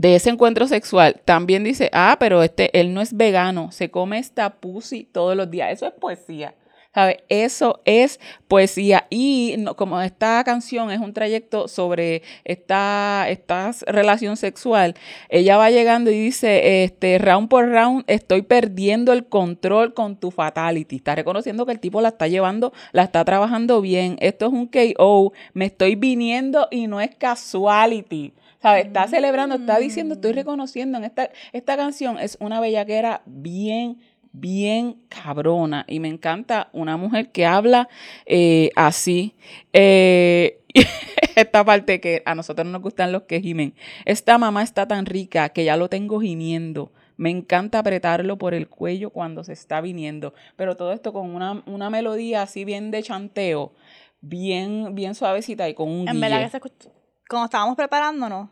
de 0.00 0.14
ese 0.14 0.30
encuentro 0.30 0.68
sexual, 0.68 1.20
también 1.24 1.64
dice, 1.64 1.90
ah, 1.92 2.16
pero 2.20 2.44
este, 2.44 2.78
él 2.78 2.94
no 2.94 3.00
es 3.00 3.16
vegano, 3.16 3.72
se 3.72 3.90
come 3.90 4.18
esta 4.18 4.50
pussy 4.60 5.02
todos 5.02 5.36
los 5.36 5.50
días. 5.50 5.72
Eso 5.72 5.86
es 5.86 5.92
poesía. 5.92 6.54
¿Sabe? 6.94 7.24
Eso 7.28 7.80
es 7.84 8.18
poesía. 8.46 9.06
Y 9.10 9.64
como 9.76 10.00
esta 10.00 10.42
canción 10.44 10.90
es 10.90 11.00
un 11.00 11.12
trayecto 11.12 11.68
sobre 11.68 12.22
esta, 12.44 13.26
esta 13.28 13.72
relación 13.86 14.36
sexual, 14.36 14.94
ella 15.28 15.58
va 15.58 15.70
llegando 15.70 16.10
y 16.10 16.18
dice, 16.18 16.84
este, 16.84 17.18
round 17.18 17.48
por 17.48 17.68
round, 17.68 18.04
estoy 18.06 18.42
perdiendo 18.42 19.12
el 19.12 19.26
control 19.26 19.94
con 19.94 20.16
tu 20.16 20.30
fatality. 20.30 20.96
Está 20.96 21.16
reconociendo 21.16 21.66
que 21.66 21.72
el 21.72 21.80
tipo 21.80 22.00
la 22.00 22.08
está 22.10 22.28
llevando, 22.28 22.72
la 22.92 23.02
está 23.02 23.24
trabajando 23.24 23.80
bien. 23.80 24.16
Esto 24.20 24.46
es 24.46 24.52
un 24.52 24.68
KO, 24.68 25.32
me 25.54 25.66
estoy 25.66 25.96
viniendo 25.96 26.68
y 26.70 26.86
no 26.86 27.00
es 27.00 27.14
casuality. 27.16 28.32
¿Sabes? 28.60 28.86
Está 28.86 29.06
celebrando, 29.06 29.54
está 29.54 29.78
diciendo, 29.78 30.14
estoy 30.14 30.32
mm. 30.32 30.36
reconociendo 30.36 30.98
en 30.98 31.04
esta, 31.04 31.30
esta 31.52 31.76
canción 31.76 32.18
es 32.18 32.36
una 32.40 32.60
bellaquera 32.60 33.22
bien, 33.24 33.98
bien 34.32 34.96
cabrona. 35.08 35.84
Y 35.88 36.00
me 36.00 36.08
encanta 36.08 36.68
una 36.72 36.96
mujer 36.96 37.30
que 37.30 37.46
habla 37.46 37.88
eh, 38.26 38.70
así. 38.74 39.34
Eh, 39.72 40.60
esta 41.36 41.64
parte 41.64 42.00
que 42.00 42.22
a 42.24 42.34
nosotros 42.34 42.66
nos 42.66 42.82
gustan 42.82 43.12
los 43.12 43.22
que 43.22 43.40
gimen. 43.40 43.74
Esta 44.04 44.38
mamá 44.38 44.62
está 44.62 44.88
tan 44.88 45.06
rica 45.06 45.50
que 45.50 45.64
ya 45.64 45.76
lo 45.76 45.88
tengo 45.88 46.20
gimiendo. 46.20 46.92
Me 47.16 47.30
encanta 47.30 47.80
apretarlo 47.80 48.38
por 48.38 48.54
el 48.54 48.68
cuello 48.68 49.10
cuando 49.10 49.44
se 49.44 49.52
está 49.52 49.80
viniendo. 49.80 50.34
Pero 50.56 50.76
todo 50.76 50.92
esto 50.92 51.12
con 51.12 51.34
una, 51.34 51.62
una 51.66 51.90
melodía 51.90 52.42
así 52.42 52.64
bien 52.64 52.90
de 52.90 53.02
chanteo, 53.02 53.72
bien, 54.20 54.94
bien 54.94 55.14
suavecita 55.14 55.68
y 55.68 55.74
con 55.74 55.88
un 55.90 56.08
En 56.08 56.20
verdad 56.20 56.44
que 56.44 56.50
se 56.50 56.60
cuando 57.28 57.44
estábamos 57.46 57.76
preparándonos, 57.76 58.48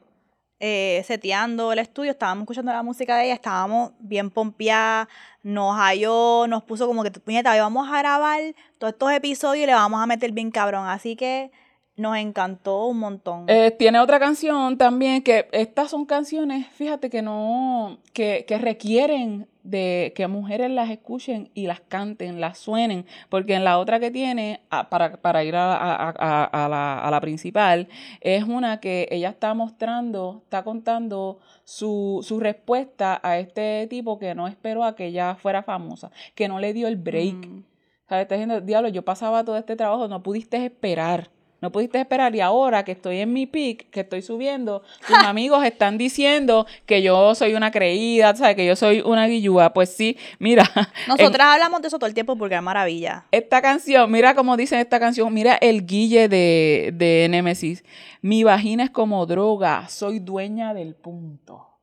eh, 0.58 1.02
seteando 1.06 1.72
el 1.72 1.78
estudio, 1.78 2.12
estábamos 2.12 2.42
escuchando 2.42 2.72
la 2.72 2.82
música 2.82 3.16
de 3.16 3.26
ella, 3.26 3.34
estábamos 3.34 3.92
bien 3.98 4.30
pompeadas, 4.30 5.08
nos 5.42 5.76
halló, 5.76 6.46
nos 6.48 6.62
puso 6.64 6.86
como 6.86 7.02
que, 7.02 7.10
puñeta, 7.10 7.58
vamos 7.60 7.88
a 7.90 7.98
grabar 7.98 8.40
todos 8.78 8.92
estos 8.92 9.12
episodios 9.12 9.64
y 9.64 9.66
le 9.66 9.74
vamos 9.74 10.02
a 10.02 10.06
meter 10.06 10.32
bien 10.32 10.50
cabrón. 10.50 10.86
Así 10.88 11.16
que 11.16 11.50
nos 11.96 12.16
encantó 12.18 12.86
un 12.86 12.98
montón. 12.98 13.44
Eh, 13.48 13.70
tiene 13.70 14.00
otra 14.00 14.18
canción 14.18 14.76
también, 14.76 15.22
que 15.22 15.48
estas 15.52 15.90
son 15.90 16.04
canciones, 16.04 16.66
fíjate 16.68 17.08
que 17.08 17.22
no, 17.22 17.98
que, 18.12 18.44
que 18.46 18.58
requieren 18.58 19.48
de 19.62 20.12
que 20.14 20.28
mujeres 20.28 20.70
las 20.70 20.90
escuchen 20.90 21.50
y 21.54 21.66
las 21.66 21.80
canten, 21.80 22.40
las 22.40 22.58
suenen, 22.58 23.06
porque 23.28 23.54
en 23.54 23.64
la 23.64 23.78
otra 23.78 23.98
que 23.98 24.10
tiene, 24.10 24.60
para, 24.90 25.16
para 25.16 25.42
ir 25.42 25.56
a, 25.56 25.74
a, 25.74 26.68
la, 26.68 26.98
a, 26.98 27.10
la, 27.10 27.20
principal, 27.20 27.88
es 28.20 28.44
una 28.44 28.78
que 28.78 29.08
ella 29.10 29.30
está 29.30 29.54
mostrando, 29.54 30.42
está 30.44 30.62
contando 30.62 31.40
su, 31.64 32.20
su, 32.22 32.38
respuesta 32.38 33.18
a 33.22 33.38
este 33.38 33.86
tipo 33.88 34.18
que 34.18 34.34
no 34.34 34.46
esperó 34.46 34.84
a 34.84 34.94
que 34.94 35.06
ella 35.06 35.34
fuera 35.34 35.62
famosa, 35.62 36.12
que 36.34 36.46
no 36.46 36.60
le 36.60 36.72
dio 36.72 36.86
el 36.86 36.96
break. 36.96 37.46
Mm. 37.46 37.64
¿Sabes? 38.08 38.22
Está 38.22 38.36
diciendo, 38.36 38.60
diablo, 38.60 38.88
yo 38.88 39.04
pasaba 39.04 39.44
todo 39.44 39.56
este 39.56 39.74
trabajo, 39.74 40.06
no 40.06 40.22
pudiste 40.22 40.64
esperar 40.64 41.30
no 41.66 41.72
pudiste 41.72 41.98
esperar 41.98 42.32
y 42.36 42.40
ahora 42.40 42.84
que 42.84 42.92
estoy 42.92 43.18
en 43.18 43.32
mi 43.32 43.44
pick, 43.44 43.90
que 43.90 44.00
estoy 44.00 44.22
subiendo, 44.22 44.84
tus 45.04 45.16
amigos 45.26 45.64
están 45.64 45.98
diciendo 45.98 46.64
que 46.86 47.02
yo 47.02 47.34
soy 47.34 47.54
una 47.54 47.72
creída, 47.72 48.36
¿sabes? 48.36 48.54
Que 48.54 48.64
yo 48.64 48.76
soy 48.76 49.00
una 49.00 49.26
guillúa. 49.26 49.72
Pues 49.72 49.90
sí, 49.90 50.16
mira. 50.38 50.62
Nosotras 51.08 51.48
hablamos 51.48 51.82
de 51.82 51.88
eso 51.88 51.98
todo 51.98 52.06
el 52.06 52.14
tiempo 52.14 52.36
porque 52.36 52.54
es 52.54 52.62
maravilla. 52.62 53.24
Esta 53.32 53.60
canción, 53.60 54.08
mira 54.12 54.36
cómo 54.36 54.56
dice 54.56 54.80
esta 54.80 55.00
canción, 55.00 55.34
mira 55.34 55.56
el 55.56 55.84
guille 55.84 56.28
de, 56.28 56.92
de 56.94 57.26
Nemesis. 57.28 57.84
Mi 58.22 58.44
vagina 58.44 58.84
es 58.84 58.90
como 58.90 59.26
droga, 59.26 59.88
soy 59.88 60.20
dueña 60.20 60.72
del 60.72 60.94
punto. 60.94 61.80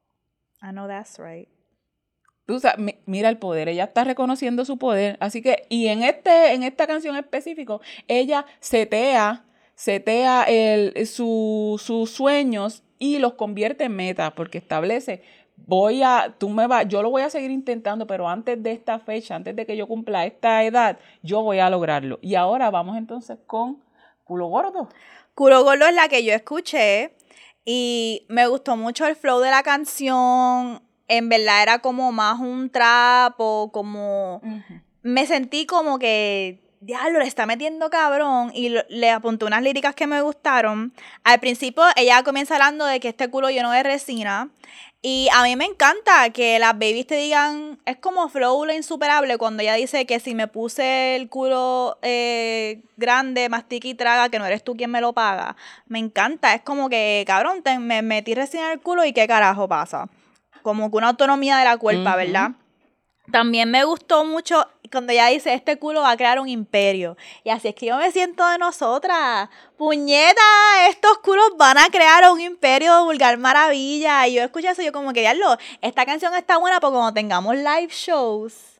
I 0.62 0.72
know 0.72 0.88
that's 0.88 1.20
right. 1.20 1.50
Tú 2.46 2.62
sabes, 2.62 2.96
mira 3.06 3.28
el 3.28 3.38
poder, 3.38 3.68
ella 3.68 3.84
está 3.84 4.06
reconociendo 4.06 4.64
su 4.64 4.78
poder. 4.78 5.18
Así 5.20 5.42
que, 5.42 5.66
y 5.68 5.88
en, 5.88 6.04
este, 6.04 6.54
en 6.54 6.64
esta 6.64 6.88
canción 6.88 7.18
específico, 7.18 7.82
ella 8.08 8.46
setea 8.62 9.44
setea 9.76 10.44
el, 10.44 10.94
sus 11.08 12.10
sueños 12.10 12.84
y 13.00 13.20
los 13.20 13.34
convierte 13.34 13.86
en 13.86 13.96
metas, 13.96 14.32
porque 14.34 14.58
establece, 14.58 15.24
voy 15.56 16.04
a, 16.04 16.36
tú 16.38 16.50
me 16.50 16.68
vas, 16.68 16.88
yo 16.88 17.02
lo 17.02 17.10
voy 17.10 17.22
a 17.22 17.30
seguir 17.30 17.52
intentando, 17.52 18.08
pero 18.08 18.28
antes 18.28 18.62
de 18.62 18.72
esta 18.72 19.00
fecha, 19.00 19.36
antes 19.36 19.56
de 19.56 19.66
que 19.66 19.78
yo 19.78 19.88
cumpla 19.88 20.26
esta 20.26 20.64
edad, 20.64 21.00
yo 21.22 21.42
voy 21.42 21.60
a 21.60 21.70
lograrlo. 21.70 22.20
Y 22.22 22.36
ahora 22.36 22.70
vamos 22.70 22.98
entonces 22.98 23.38
con 23.46 23.84
Culo 24.24 24.48
Gordo. 24.48 24.90
Culo 25.36 25.64
Gordo 25.64 25.86
es 25.86 25.96
la 25.96 26.08
que 26.08 26.24
yo 26.24 26.34
escuché 26.34 27.16
y 27.66 28.26
me 28.30 28.48
gustó 28.48 28.78
mucho 28.78 29.06
el 29.06 29.16
flow 29.16 29.40
de 29.40 29.52
la 29.52 29.64
canción. 29.64 30.82
En 31.08 31.30
verdad 31.30 31.64
era 31.64 31.80
como 31.80 32.12
más 32.12 32.40
un 32.40 32.70
trapo, 32.70 33.72
como... 33.74 34.42
Me 35.02 35.26
sentí 35.26 35.66
como 35.66 36.00
que 36.00 36.63
diablo, 36.86 37.20
le 37.20 37.26
está 37.26 37.46
metiendo 37.46 37.90
cabrón. 37.90 38.52
Y 38.54 38.70
le 38.90 39.10
apunté 39.10 39.46
unas 39.46 39.62
líricas 39.62 39.96
que 39.96 40.08
me 40.08 40.22
gustaron. 40.22 40.94
Al 41.24 41.40
principio, 41.40 41.84
ella 41.96 42.24
comienza 42.24 42.56
hablando 42.56 42.86
de 42.86 43.00
que 43.00 43.10
este 43.10 43.30
culo 43.30 43.50
lleno 43.50 43.72
de 43.72 43.84
resina. 43.84 44.50
Y 45.06 45.28
a 45.34 45.44
mí 45.44 45.58
me 45.58 45.66
encanta 45.66 46.30
que 46.30 46.60
las 46.60 46.72
babies 46.74 47.08
te 47.08 47.16
digan, 47.16 47.78
es 47.86 47.98
como 47.98 48.30
Flow 48.30 48.64
la 48.64 48.74
insuperable 48.74 49.38
cuando 49.38 49.62
ella 49.62 49.74
dice 49.74 50.06
que 50.06 50.22
si 50.22 50.34
me 50.34 50.48
puse 50.48 51.18
el 51.18 51.28
culo 51.28 51.98
eh, 52.02 52.84
grande, 52.96 53.50
mastica 53.50 53.86
y 53.90 53.96
traga, 53.96 54.30
que 54.30 54.40
no 54.40 54.46
eres 54.46 54.64
tú 54.64 54.78
quien 54.78 54.92
me 54.92 55.02
lo 55.02 55.12
paga. 55.12 55.58
Me 55.88 56.00
encanta, 56.00 56.54
es 56.54 56.62
como 56.62 56.88
que, 56.88 57.26
cabrón, 57.28 57.62
me 57.82 58.02
metí 58.02 58.34
resina 58.34 58.68
en 58.68 58.72
el 58.72 58.80
culo 58.80 59.04
y 59.04 59.12
qué 59.12 59.28
carajo 59.28 59.68
pasa. 59.68 60.08
Como 60.62 60.90
que 60.90 60.96
una 60.96 61.10
autonomía 61.10 61.58
de 61.58 61.66
la 61.66 61.76
culpa, 61.76 62.16
¿verdad? 62.16 62.52
También 63.30 63.72
me 63.72 63.84
gustó 63.84 64.24
mucho 64.24 64.66
cuando 64.94 65.12
ella 65.12 65.28
dice, 65.28 65.54
este 65.54 65.78
culo 65.78 66.02
va 66.02 66.12
a 66.12 66.18
crear 66.18 66.40
un 66.40 66.48
imperio. 66.48 67.18
Y 67.44 67.50
así 67.50 67.68
es 67.68 67.76
que 67.76 67.88
yo 67.88 67.98
me 67.98 68.12
siento 68.12 68.48
de 68.48 68.58
nosotras. 68.58 69.50
Puñeta, 69.78 70.42
estos 70.90 71.18
culos 71.18 71.58
van 71.58 71.78
a 71.78 71.90
crear 71.90 72.32
un 72.32 72.40
imperio 72.40 72.96
de 72.96 73.04
vulgar 73.04 73.38
maravilla. 73.38 74.26
Y 74.28 74.36
yo 74.36 74.44
escuché 74.44 74.70
eso 74.70 74.82
yo 74.82 74.94
como 74.94 75.12
que, 75.12 75.20
diablo, 75.20 75.58
esta 75.82 76.06
canción 76.06 76.34
está 76.36 76.58
buena 76.58 76.80
porque 76.80 76.96
cuando 76.96 77.14
tengamos 77.14 77.56
live 77.56 77.90
shows. 77.90 78.73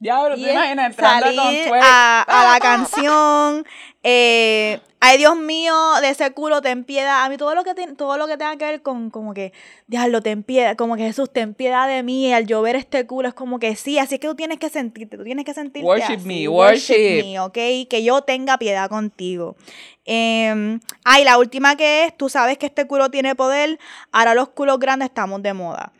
Ya, 0.00 0.20
pero 0.22 0.34
te 0.34 0.52
imaginas 0.52 0.90
entrando 0.90 1.42
a, 1.82 2.22
a, 2.22 2.52
la 2.52 2.60
canción, 2.60 3.66
eh, 4.02 4.80
Ay, 5.02 5.16
Dios 5.16 5.34
mío, 5.34 5.74
de 6.02 6.10
ese 6.10 6.30
culo 6.32 6.60
ten 6.60 6.84
piedad. 6.84 7.24
A 7.24 7.30
mí 7.30 7.38
todo 7.38 7.54
lo 7.54 7.64
que 7.64 7.74
todo 7.96 8.18
lo 8.18 8.26
que 8.26 8.36
tenga 8.36 8.56
que 8.58 8.66
ver 8.66 8.82
con 8.82 9.08
como 9.08 9.32
que, 9.32 9.54
diablo, 9.86 10.20
ten 10.20 10.42
piedad, 10.42 10.76
como 10.76 10.94
que 10.96 11.04
Jesús, 11.04 11.30
ten 11.32 11.54
piedad 11.54 11.88
de 11.88 12.02
mí. 12.02 12.30
Al 12.34 12.46
yo 12.46 12.60
ver 12.60 12.76
este 12.76 13.06
culo 13.06 13.28
es 13.28 13.32
como 13.32 13.58
que 13.58 13.76
sí, 13.76 13.98
así 13.98 14.16
es 14.16 14.20
que 14.20 14.28
tú 14.28 14.34
tienes 14.34 14.58
que 14.58 14.68
sentirte, 14.68 15.16
tú 15.16 15.24
tienes 15.24 15.46
que 15.46 15.54
sentirte 15.54 15.86
Worship 15.86 16.18
me, 16.26 16.46
worship. 16.48 17.22
me, 17.24 17.40
¿ok? 17.40 17.54
Que 17.88 18.02
yo 18.04 18.20
tenga 18.20 18.58
piedad 18.58 18.90
contigo. 18.90 19.56
Eh, 20.04 20.78
ay, 21.04 21.24
la 21.24 21.38
última 21.38 21.76
que 21.76 22.04
es, 22.04 22.14
tú 22.14 22.28
sabes 22.28 22.58
que 22.58 22.66
este 22.66 22.86
culo 22.86 23.10
tiene 23.10 23.34
poder, 23.34 23.78
ahora 24.12 24.34
los 24.34 24.50
culos 24.50 24.78
grandes 24.78 25.08
estamos 25.08 25.42
de 25.42 25.54
moda. 25.54 25.92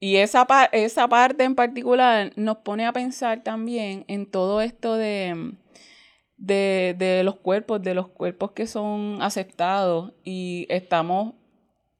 Y 0.00 0.16
esa, 0.16 0.46
esa 0.72 1.08
parte 1.08 1.44
en 1.44 1.54
particular 1.54 2.32
nos 2.36 2.58
pone 2.58 2.86
a 2.86 2.92
pensar 2.92 3.42
también 3.42 4.04
en 4.08 4.26
todo 4.26 4.62
esto 4.62 4.96
de 4.96 5.54
de, 6.40 6.96
de 6.98 7.22
los 7.22 7.36
cuerpos, 7.36 7.82
de 7.82 7.94
los 7.94 8.08
cuerpos 8.08 8.52
que 8.52 8.66
son 8.66 9.18
aceptados 9.20 10.12
y 10.24 10.66
estamos 10.70 11.34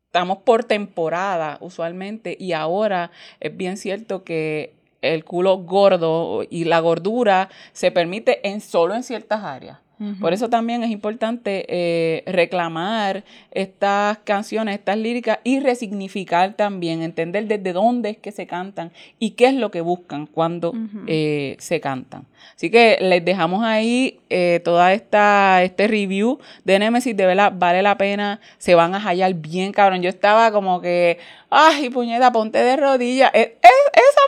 estamos 0.07 0.39
por 0.39 0.65
temporada 0.65 1.59
usualmente 1.61 2.37
y 2.41 2.53
ahora 2.53 3.13
es 3.39 3.57
bien 3.57 3.77
cierto 3.77 4.25
que 4.25 4.75
el 5.03 5.25
culo 5.25 5.59
gordo 5.59 6.43
y 6.51 6.65
la 6.65 6.81
gordura 6.81 7.49
se 7.73 7.93
permite 7.93 8.49
en 8.49 8.61
solo 8.61 8.95
en 8.95 9.05
ciertas 9.05 9.45
áreas. 9.45 9.79
Por 10.19 10.33
eso 10.33 10.49
también 10.49 10.83
es 10.83 10.91
importante 10.91 11.67
eh, 11.69 12.23
reclamar 12.25 13.23
estas 13.51 14.17
canciones, 14.19 14.79
estas 14.79 14.97
líricas 14.97 15.41
y 15.45 15.61
resignificar 15.61 16.55
también, 16.55 17.03
entender 17.03 17.47
desde 17.47 17.75
dónde 17.75 18.11
es 18.11 18.17
que 18.17 18.33
se 18.33 18.47
cantan 18.47 18.93
y 19.19 19.33
qué 19.33 19.49
es 19.49 19.55
lo 19.55 19.71
que 19.71 19.83
buscan 19.83 20.25
cuando 20.27 20.73
eh, 21.07 21.57
se 21.59 21.81
cantan. 21.81 22.25
Así 22.57 22.71
que 22.71 22.97
les 23.03 23.23
dejamos 23.23 23.63
ahí 23.63 24.21
eh, 24.31 24.63
toda 24.65 24.95
esta 24.95 25.63
este 25.63 25.87
review 25.87 26.39
de 26.65 26.79
Nemesis, 26.79 27.15
de 27.15 27.27
verdad 27.27 27.53
vale 27.55 27.83
la 27.83 27.99
pena, 27.99 28.41
se 28.57 28.75
van 28.75 28.95
a 28.95 29.01
hallar 29.01 29.35
bien 29.35 29.73
cabrón. 29.73 30.01
Yo 30.01 30.09
estaba 30.09 30.51
como 30.51 30.81
que 30.81 31.19
ay, 31.51 31.91
puñeta, 31.91 32.33
ponte 32.33 32.59
de 32.59 32.77
rodillas. 32.77 33.31
E, 33.35 33.41
e, 33.41 33.69
esa 33.93 34.21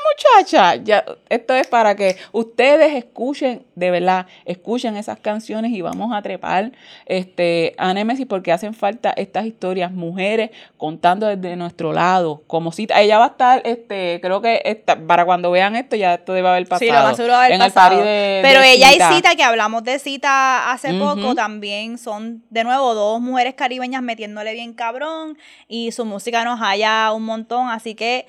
muchacha, 0.43 0.83
ya, 0.83 1.05
esto 1.29 1.55
es 1.55 1.67
para 1.69 1.95
que 1.95 2.17
ustedes 2.33 2.95
escuchen, 2.95 3.65
de 3.77 3.91
verdad, 3.91 4.27
escuchen 4.45 4.97
esas 4.97 5.19
canciones 5.21 5.62
y 5.71 5.81
vamos 5.81 6.13
a 6.13 6.23
trepar 6.23 6.73
este, 7.07 7.75
a 7.79 7.95
Nemesis 7.95 8.27
porque 8.27 8.53
hacen 8.53 8.75
falta 8.75 9.13
estas 9.17 9.47
historias, 9.47 9.93
mujeres 9.93 10.51
contando 10.77 11.27
desde 11.27 11.57
nuestro 11.57 11.93
lado, 11.93 12.43
como 12.47 12.73
cita. 12.73 13.01
Ella 13.01 13.19
va 13.19 13.25
a 13.25 13.29
estar, 13.29 13.63
este, 13.65 14.21
creo 14.21 14.41
que 14.41 14.63
esta, 14.65 14.97
para 14.97 15.25
cuando 15.25 15.51
vean 15.51 15.77
esto, 15.77 15.97
ya 15.97 16.15
esto 16.15 16.33
debe 16.33 16.49
haber 16.49 16.67
pasado. 16.67 16.91
Sí, 16.91 16.97
lo 16.97 17.03
más 17.03 17.17
seguro 17.17 17.35
haber 17.37 17.53
en 17.53 17.59
pasado. 17.61 18.01
Pero 18.01 18.63
ella 18.63 18.93
y 18.93 19.15
cita, 19.15 19.37
que 19.37 19.45
hablamos 19.45 19.85
de 19.85 19.99
cita 19.99 20.73
hace 20.73 20.95
poco, 20.95 21.35
también 21.35 21.99
son, 21.99 22.43
de 22.51 22.65
nuevo, 22.65 22.95
dos 22.95 23.21
mujeres 23.21 23.55
caribeñas 23.55 24.03
metiéndole 24.03 24.53
bien 24.53 24.73
cabrón 24.75 25.39
y 25.69 25.93
su 25.93 26.05
música 26.05 26.45
nos 26.45 26.61
haya 26.61 27.13
un 27.13 27.25
montón, 27.25 27.69
así 27.69 27.95
que 27.95 28.27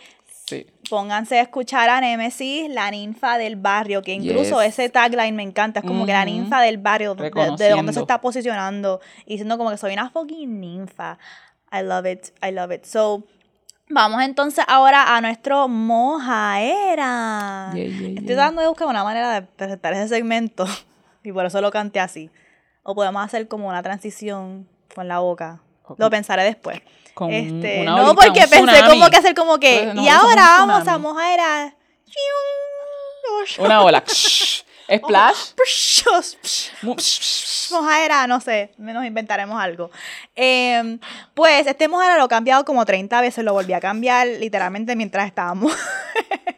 pónganse 0.89 1.39
a 1.39 1.41
escuchar 1.41 1.89
a 1.89 2.01
Nemesis, 2.01 2.69
la 2.69 2.91
ninfa 2.91 3.37
del 3.37 3.55
barrio, 3.55 4.01
que 4.01 4.13
incluso 4.13 4.61
ese 4.61 4.89
tagline 4.89 5.35
me 5.35 5.43
encanta, 5.43 5.79
es 5.79 5.85
como 5.85 6.05
que 6.05 6.11
la 6.11 6.25
ninfa 6.25 6.61
del 6.61 6.77
barrio, 6.77 7.15
de, 7.15 7.69
donde 7.69 7.93
se 7.93 7.99
está 7.99 8.21
posicionando, 8.21 9.01
y 9.25 9.33
diciendo 9.33 9.57
como 9.57 9.71
que 9.71 9.77
soy 9.77 9.93
una 9.93 10.09
fucking 10.09 10.59
ninfa. 10.59 11.17
I 11.71 11.81
love 11.81 12.05
it, 12.05 12.27
I 12.45 12.51
love 12.51 12.71
it. 12.71 12.85
So, 12.85 13.23
Vamos 13.89 14.23
entonces 14.23 14.63
ahora 14.67 15.15
a 15.15 15.21
nuestro 15.21 15.67
mojaera. 15.67 17.71
Estoy 17.75 18.35
dando 18.35 18.61
de 18.61 18.67
buscar 18.67 18.87
una 18.87 19.03
manera 19.03 19.33
de 19.33 19.41
presentar 19.41 19.93
ese 19.93 20.07
segmento 20.07 20.65
y 21.23 21.31
por 21.31 21.45
eso 21.45 21.61
lo 21.61 21.69
canté 21.69 21.99
así. 21.99 22.29
O 22.83 22.95
podemos 22.95 23.23
hacer 23.23 23.47
como 23.47 23.67
una 23.67 23.83
transición 23.83 24.67
con 24.95 25.07
la 25.07 25.19
boca. 25.19 25.61
Lo 25.97 26.09
pensaré 26.09 26.43
después 26.43 26.81
este, 27.29 27.83
no, 27.83 28.15
porque 28.15 28.47
pensé 28.47 28.83
como 28.87 29.09
que 29.09 29.17
hacer 29.17 29.35
como 29.35 29.59
que. 29.59 29.91
Pues, 29.93 30.05
y 30.05 30.09
ahora 30.09 30.65
vamos 30.65 30.87
a 30.87 30.97
mojar 30.97 31.39
a. 31.39 31.75
Una 33.59 33.81
ola. 33.81 34.03
Splash. 34.91 35.53
Mojaera, 37.71 38.27
no 38.27 38.41
sé, 38.41 38.73
menos 38.77 39.05
inventaremos 39.05 39.61
algo. 39.61 39.89
Em, 40.35 40.99
pues 41.33 41.65
este 41.67 41.87
mojaera 41.87 42.17
lo 42.17 42.25
he 42.25 42.27
cambiado 42.27 42.65
como 42.65 42.85
30 42.85 43.21
veces, 43.21 43.43
lo 43.43 43.53
volví 43.53 43.73
a 43.73 43.79
cambiar 43.79 44.27
literalmente 44.27 44.95
mientras 44.95 45.25
estábamos 45.27 45.73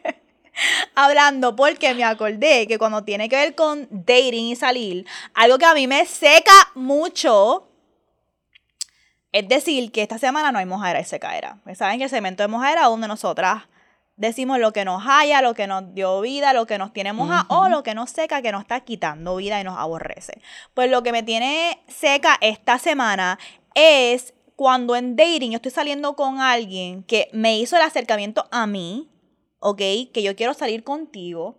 hablando, 0.94 1.54
porque 1.54 1.94
me 1.94 2.04
acordé 2.04 2.66
que 2.66 2.78
cuando 2.78 3.04
tiene 3.04 3.28
que 3.28 3.36
ver 3.36 3.54
con 3.54 3.86
dating 3.90 4.46
y 4.46 4.56
salir, 4.56 5.06
algo 5.34 5.58
que 5.58 5.66
a 5.66 5.74
mí 5.74 5.86
me 5.86 6.04
seca 6.04 6.52
mucho 6.74 7.68
es 9.36 9.46
decir, 9.48 9.92
que 9.92 10.00
esta 10.00 10.16
semana 10.16 10.50
no 10.50 10.58
hay 10.58 10.64
mojadera 10.64 10.98
y 10.98 11.04
secaera. 11.04 11.58
Saben 11.74 11.98
que 11.98 12.04
el 12.04 12.10
segmento 12.10 12.42
de 12.42 12.48
mojadera 12.48 12.84
es 12.84 12.86
donde 12.88 13.06
nosotras 13.06 13.64
decimos 14.16 14.58
lo 14.58 14.72
que 14.72 14.86
nos 14.86 15.02
haya, 15.06 15.42
lo 15.42 15.52
que 15.52 15.66
nos 15.66 15.92
dio 15.92 16.22
vida, 16.22 16.54
lo 16.54 16.66
que 16.66 16.78
nos 16.78 16.94
tiene 16.94 17.12
moja 17.12 17.44
o 17.50 17.68
lo 17.68 17.82
que 17.82 17.94
nos 17.94 18.08
seca, 18.08 18.40
que 18.40 18.50
nos 18.50 18.62
está 18.62 18.80
quitando 18.80 19.36
vida 19.36 19.60
y 19.60 19.64
nos 19.64 19.76
aborrece. 19.76 20.40
Pues 20.72 20.90
lo 20.90 21.02
que 21.02 21.12
me 21.12 21.22
tiene 21.22 21.82
seca 21.86 22.38
esta 22.40 22.78
semana 22.78 23.38
es 23.74 24.32
cuando 24.56 24.96
en 24.96 25.16
dating 25.16 25.50
yo 25.50 25.56
estoy 25.56 25.70
saliendo 25.70 26.16
con 26.16 26.40
alguien 26.40 27.02
que 27.02 27.28
me 27.34 27.58
hizo 27.58 27.76
el 27.76 27.82
acercamiento 27.82 28.48
a 28.50 28.66
mí, 28.66 29.10
¿ok? 29.58 29.82
Que 30.14 30.22
yo 30.22 30.34
quiero 30.34 30.54
salir 30.54 30.82
contigo, 30.82 31.58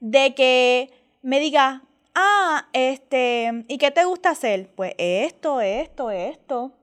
de 0.00 0.34
que 0.34 0.90
me 1.20 1.40
diga, 1.40 1.82
ah, 2.14 2.68
este, 2.72 3.66
¿y 3.68 3.76
qué 3.76 3.90
te 3.90 4.06
gusta 4.06 4.30
hacer? 4.30 4.70
Pues 4.74 4.94
esto, 4.96 5.60
esto, 5.60 6.10
esto 6.10 6.77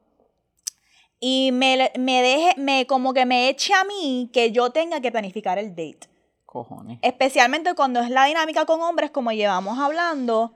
y 1.19 1.51
me, 1.51 1.91
me 1.97 2.21
deje, 2.21 2.53
me 2.57 2.85
como 2.87 3.13
que 3.13 3.25
me 3.25 3.49
eche 3.49 3.73
a 3.73 3.83
mí 3.83 4.29
que 4.33 4.51
yo 4.51 4.69
tenga 4.71 5.01
que 5.01 5.11
planificar 5.11 5.57
el 5.57 5.69
date. 5.69 6.09
Cojones. 6.45 6.99
Especialmente 7.01 7.73
cuando 7.73 7.99
es 7.99 8.09
la 8.09 8.25
dinámica 8.25 8.65
con 8.65 8.81
hombres, 8.81 9.11
como 9.11 9.31
llevamos 9.31 9.77
hablando, 9.79 10.53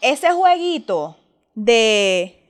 ese 0.00 0.30
jueguito 0.32 1.16
de, 1.54 2.40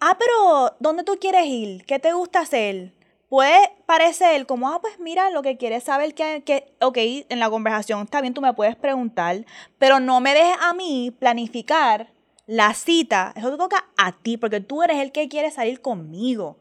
ah, 0.00 0.16
pero 0.18 0.76
¿dónde 0.80 1.04
tú 1.04 1.18
quieres 1.20 1.46
ir? 1.46 1.84
¿Qué 1.84 1.98
te 1.98 2.12
gusta 2.12 2.40
hacer? 2.40 2.94
Puede 3.28 3.58
parecer 3.86 4.46
como, 4.46 4.68
ah, 4.68 4.80
pues 4.80 4.98
mira, 4.98 5.30
lo 5.30 5.42
que 5.42 5.56
quieres 5.56 5.84
saber 5.84 6.14
que, 6.14 6.42
que, 6.44 6.76
ok, 6.80 6.96
en 7.28 7.40
la 7.40 7.50
conversación 7.50 8.02
está 8.02 8.20
bien, 8.20 8.34
tú 8.34 8.40
me 8.40 8.54
puedes 8.54 8.76
preguntar, 8.76 9.44
pero 9.78 10.00
no 10.00 10.20
me 10.20 10.34
dejes 10.34 10.56
a 10.60 10.74
mí 10.74 11.14
planificar 11.18 12.08
la 12.48 12.72
cita, 12.72 13.34
eso 13.36 13.50
te 13.50 13.58
toca 13.58 13.84
a 13.98 14.12
ti, 14.12 14.38
porque 14.38 14.60
tú 14.60 14.82
eres 14.82 14.96
el 14.96 15.12
que 15.12 15.28
quiere 15.28 15.50
salir 15.50 15.82
conmigo. 15.82 16.56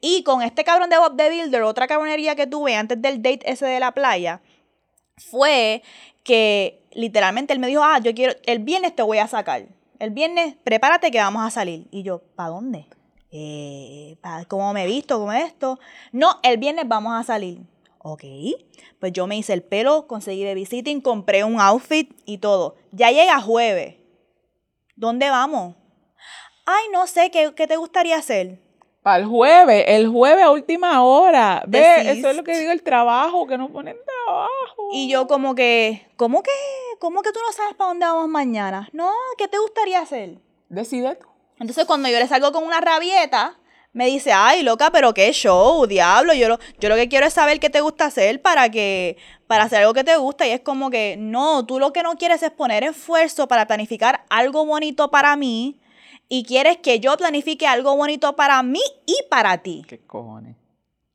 Y 0.00 0.24
con 0.24 0.42
este 0.42 0.64
cabrón 0.64 0.90
de 0.90 0.98
Bob 0.98 1.16
the 1.16 1.30
Builder, 1.30 1.62
otra 1.62 1.86
cabronería 1.86 2.34
que 2.34 2.48
tuve 2.48 2.74
antes 2.74 3.00
del 3.00 3.22
date 3.22 3.48
ese 3.50 3.64
de 3.64 3.78
la 3.78 3.92
playa, 3.92 4.42
fue 5.16 5.84
que 6.24 6.82
literalmente 6.92 7.52
él 7.52 7.60
me 7.60 7.68
dijo, 7.68 7.84
ah, 7.84 8.00
yo 8.00 8.12
quiero, 8.14 8.34
el 8.46 8.58
viernes 8.58 8.96
te 8.96 9.02
voy 9.04 9.18
a 9.18 9.28
sacar. 9.28 9.66
El 10.00 10.10
viernes, 10.10 10.56
prepárate 10.64 11.12
que 11.12 11.18
vamos 11.18 11.46
a 11.46 11.50
salir. 11.50 11.86
Y 11.92 12.02
yo, 12.02 12.20
¿para 12.34 12.50
dónde? 12.50 12.86
Eh, 13.30 14.16
¿Cómo 14.48 14.72
me 14.72 14.84
he 14.84 14.86
visto? 14.88 15.20
¿Cómo 15.20 15.32
esto? 15.32 15.78
No, 16.10 16.40
el 16.42 16.58
viernes 16.58 16.88
vamos 16.88 17.12
a 17.14 17.22
salir. 17.22 17.60
Ok, 17.98 18.24
pues 18.98 19.12
yo 19.12 19.28
me 19.28 19.36
hice 19.36 19.52
el 19.52 19.62
pelo, 19.62 20.08
conseguí 20.08 20.42
de 20.42 20.54
visiting, 20.54 21.00
compré 21.00 21.44
un 21.44 21.60
outfit 21.60 22.12
y 22.24 22.38
todo. 22.38 22.74
Ya 22.90 23.12
llega 23.12 23.40
jueves. 23.40 23.98
¿Dónde 24.98 25.30
vamos? 25.30 25.76
Ay, 26.66 26.88
no 26.90 27.06
sé, 27.06 27.30
¿qué, 27.30 27.52
te 27.52 27.76
gustaría 27.76 28.16
hacer? 28.16 28.58
Para 29.00 29.18
el 29.18 29.26
jueves, 29.26 29.84
el 29.86 30.08
jueves 30.08 30.44
a 30.44 30.50
última 30.50 31.04
hora. 31.04 31.62
Ve, 31.68 32.10
eso 32.10 32.30
es 32.30 32.36
lo 32.36 32.42
que 32.42 32.58
digo, 32.58 32.72
el 32.72 32.82
trabajo, 32.82 33.46
que 33.46 33.56
nos 33.56 33.70
ponen 33.70 33.96
trabajo. 34.04 34.88
Y 34.90 35.08
yo 35.08 35.28
como 35.28 35.54
que, 35.54 36.08
¿cómo 36.16 36.42
que, 36.42 36.50
cómo 36.98 37.22
que 37.22 37.30
tú 37.30 37.38
no 37.46 37.52
sabes 37.52 37.74
para 37.74 37.90
dónde 37.90 38.06
vamos 38.06 38.26
mañana? 38.26 38.88
No, 38.92 39.12
¿qué 39.38 39.46
te 39.46 39.58
gustaría 39.58 40.00
hacer? 40.00 40.40
Decide 40.68 41.14
tú. 41.14 41.28
Entonces 41.60 41.84
cuando 41.84 42.08
yo 42.08 42.18
le 42.18 42.26
salgo 42.26 42.50
con 42.50 42.64
una 42.64 42.80
rabieta, 42.80 43.56
me 43.98 44.06
dice, 44.06 44.30
ay, 44.32 44.62
loca, 44.62 44.92
pero 44.92 45.12
qué 45.12 45.32
show, 45.32 45.84
diablo. 45.84 46.32
Yo 46.32 46.48
lo, 46.48 46.60
yo 46.78 46.88
lo 46.88 46.94
que 46.94 47.08
quiero 47.08 47.26
es 47.26 47.34
saber 47.34 47.58
qué 47.58 47.68
te 47.68 47.80
gusta 47.80 48.04
hacer 48.04 48.40
para 48.40 48.70
que, 48.70 49.16
para 49.48 49.64
hacer 49.64 49.80
algo 49.80 49.92
que 49.92 50.04
te 50.04 50.16
gusta. 50.16 50.46
Y 50.46 50.52
es 50.52 50.60
como 50.60 50.88
que, 50.88 51.16
no, 51.18 51.66
tú 51.66 51.80
lo 51.80 51.92
que 51.92 52.04
no 52.04 52.14
quieres 52.16 52.44
es 52.44 52.52
poner 52.52 52.84
esfuerzo 52.84 53.48
para 53.48 53.66
planificar 53.66 54.24
algo 54.30 54.64
bonito 54.64 55.10
para 55.10 55.34
mí. 55.34 55.80
Y 56.28 56.44
quieres 56.44 56.76
que 56.76 57.00
yo 57.00 57.16
planifique 57.16 57.66
algo 57.66 57.96
bonito 57.96 58.36
para 58.36 58.62
mí 58.62 58.82
y 59.04 59.16
para 59.28 59.58
ti. 59.58 59.84
¿Qué 59.88 59.98
cojones? 59.98 60.54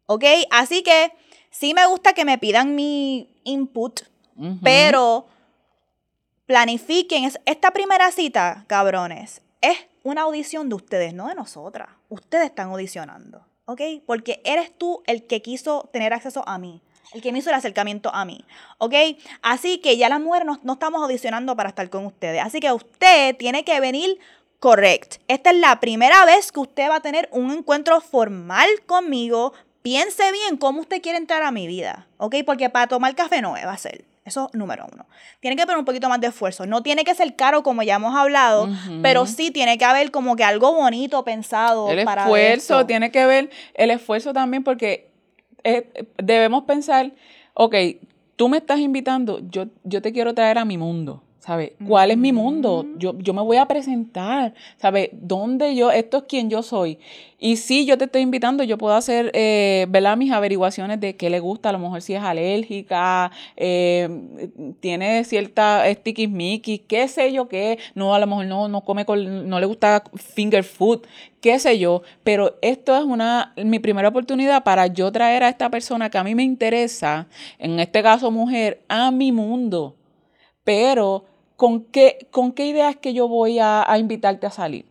¿Ok? 0.05 0.25
Así 0.51 0.83
que 0.83 1.13
sí 1.51 1.73
me 1.73 1.87
gusta 1.87 2.11
que 2.11 2.25
me 2.25 2.37
pidan 2.37 2.75
mi 2.75 3.29
input, 3.45 4.01
pero 4.61 5.27
planifiquen. 6.47 7.31
Esta 7.45 7.71
primera 7.71 8.11
cita, 8.11 8.65
cabrones, 8.67 9.41
es 9.61 9.77
una 10.03 10.23
audición 10.23 10.67
de 10.67 10.75
ustedes, 10.75 11.13
no 11.13 11.29
de 11.29 11.35
nosotras. 11.35 11.87
Ustedes 12.13 12.45
están 12.45 12.69
audicionando, 12.69 13.43
¿ok? 13.65 13.81
Porque 14.05 14.39
eres 14.45 14.71
tú 14.77 15.01
el 15.07 15.25
que 15.25 15.41
quiso 15.41 15.89
tener 15.91 16.13
acceso 16.13 16.47
a 16.47 16.59
mí, 16.59 16.79
el 17.11 17.23
que 17.23 17.31
me 17.31 17.39
hizo 17.39 17.49
el 17.49 17.55
acercamiento 17.55 18.13
a 18.13 18.23
mí, 18.23 18.45
¿ok? 18.77 18.93
Así 19.41 19.79
que 19.79 19.97
ya 19.97 20.09
las 20.09 20.21
mujeres 20.21 20.47
no, 20.61 20.73
estamos 20.73 21.01
audicionando 21.01 21.55
para 21.55 21.69
estar 21.69 21.89
con 21.89 22.05
ustedes. 22.05 22.43
Así 22.43 22.59
que 22.59 22.71
usted 22.71 23.35
tiene 23.35 23.65
que 23.65 23.79
venir 23.79 24.19
correct. 24.59 25.15
Esta 25.27 25.49
es 25.49 25.57
la 25.57 25.79
primera 25.79 26.23
vez 26.25 26.51
que 26.51 26.59
usted 26.59 26.87
va 26.87 26.97
a 26.97 27.01
tener 27.01 27.29
un 27.31 27.49
encuentro 27.49 27.99
formal 27.99 28.69
conmigo. 28.85 29.53
Piense 29.81 30.31
bien 30.31 30.57
cómo 30.57 30.81
usted 30.81 31.01
quiere 31.01 31.17
entrar 31.17 31.41
a 31.41 31.51
mi 31.51 31.65
vida, 31.65 32.05
¿ok? 32.17 32.35
Porque 32.45 32.69
para 32.69 32.85
tomar 32.85 33.15
café 33.15 33.41
no 33.41 33.53
va 33.53 33.73
a 33.73 33.77
ser. 33.77 34.05
Eso 34.25 34.49
número 34.53 34.87
uno. 34.93 35.05
Tiene 35.41 35.57
que 35.57 35.63
poner 35.63 35.77
un 35.77 35.85
poquito 35.85 36.07
más 36.07 36.21
de 36.21 36.27
esfuerzo. 36.27 36.65
No 36.65 36.81
tiene 36.81 37.03
que 37.03 37.13
ser 37.13 37.35
caro 37.35 37.61
como 37.61 37.83
ya 37.83 37.95
hemos 37.95 38.15
hablado, 38.15 38.69
pero 39.01 39.25
sí 39.25 39.51
tiene 39.51 39.77
que 39.77 39.85
haber 39.85 40.11
como 40.11 40.35
que 40.35 40.43
algo 40.43 40.73
bonito 40.73 41.23
pensado. 41.23 41.89
El 41.89 41.99
esfuerzo, 41.99 42.85
tiene 42.85 43.11
que 43.11 43.25
ver 43.25 43.49
el 43.73 43.91
esfuerzo 43.91 44.31
también 44.31 44.63
porque 44.63 45.11
eh, 45.63 46.05
debemos 46.17 46.63
pensar, 46.63 47.11
ok, 47.53 47.75
tú 48.35 48.49
me 48.49 48.57
estás 48.57 48.79
invitando, 48.79 49.39
yo, 49.49 49.65
yo 49.83 50.01
te 50.01 50.13
quiero 50.13 50.33
traer 50.33 50.57
a 50.57 50.65
mi 50.65 50.77
mundo. 50.77 51.21
¿Sabe? 51.45 51.75
¿Cuál 51.85 52.11
es 52.11 52.17
mi 52.17 52.31
mundo? 52.31 52.85
Mm. 52.87 52.99
Yo, 52.99 53.19
yo 53.19 53.33
me 53.33 53.41
voy 53.41 53.57
a 53.57 53.65
presentar, 53.65 54.53
¿sabe? 54.77 55.09
¿Dónde 55.11 55.75
yo, 55.75 55.91
esto 55.91 56.19
es 56.19 56.23
quien 56.23 56.49
yo 56.49 56.63
soy? 56.63 56.99
Y 57.37 57.57
sí, 57.57 57.85
yo 57.85 57.97
te 57.97 58.05
estoy 58.05 58.21
invitando, 58.21 58.63
yo 58.63 58.77
puedo 58.77 58.95
hacer, 58.95 59.29
eh, 59.33 59.85
¿verdad? 59.89 60.15
Mis 60.15 60.31
averiguaciones 60.31 61.01
de 61.01 61.17
qué 61.17 61.29
le 61.29 61.41
gusta, 61.41 61.67
a 61.67 61.71
lo 61.73 61.79
mejor 61.79 62.01
si 62.01 62.13
es 62.13 62.23
alérgica, 62.23 63.29
eh, 63.57 64.07
tiene 64.79 65.25
cierta 65.25 65.83
sticky 65.91 66.79
qué 66.87 67.09
sé 67.09 67.33
yo 67.33 67.49
qué, 67.49 67.77
no, 67.93 68.15
a 68.15 68.19
lo 68.19 68.27
mejor 68.27 68.45
no, 68.45 68.69
no 68.69 68.85
come 68.85 69.03
con, 69.03 69.49
no 69.49 69.59
le 69.59 69.65
gusta 69.65 70.01
finger 70.15 70.63
food, 70.63 71.01
qué 71.41 71.59
sé 71.59 71.77
yo, 71.77 72.03
pero 72.23 72.55
esto 72.61 72.95
es 72.95 73.03
una, 73.03 73.51
mi 73.57 73.79
primera 73.79 74.07
oportunidad 74.07 74.63
para 74.63 74.87
yo 74.87 75.11
traer 75.11 75.43
a 75.43 75.49
esta 75.49 75.69
persona 75.69 76.09
que 76.09 76.17
a 76.17 76.23
mí 76.23 76.35
me 76.35 76.43
interesa, 76.43 77.27
en 77.59 77.81
este 77.81 78.01
caso 78.01 78.31
mujer, 78.31 78.85
a 78.87 79.11
mi 79.11 79.33
mundo. 79.33 79.97
Pero 80.63 81.25
¿con 81.55 81.83
qué, 81.85 82.27
con 82.31 82.51
qué 82.51 82.67
ideas 82.67 82.95
que 82.95 83.13
yo 83.13 83.27
voy 83.27 83.59
a, 83.59 83.85
invitarte 83.97 84.47
a 84.47 84.51
salir? 84.51 84.85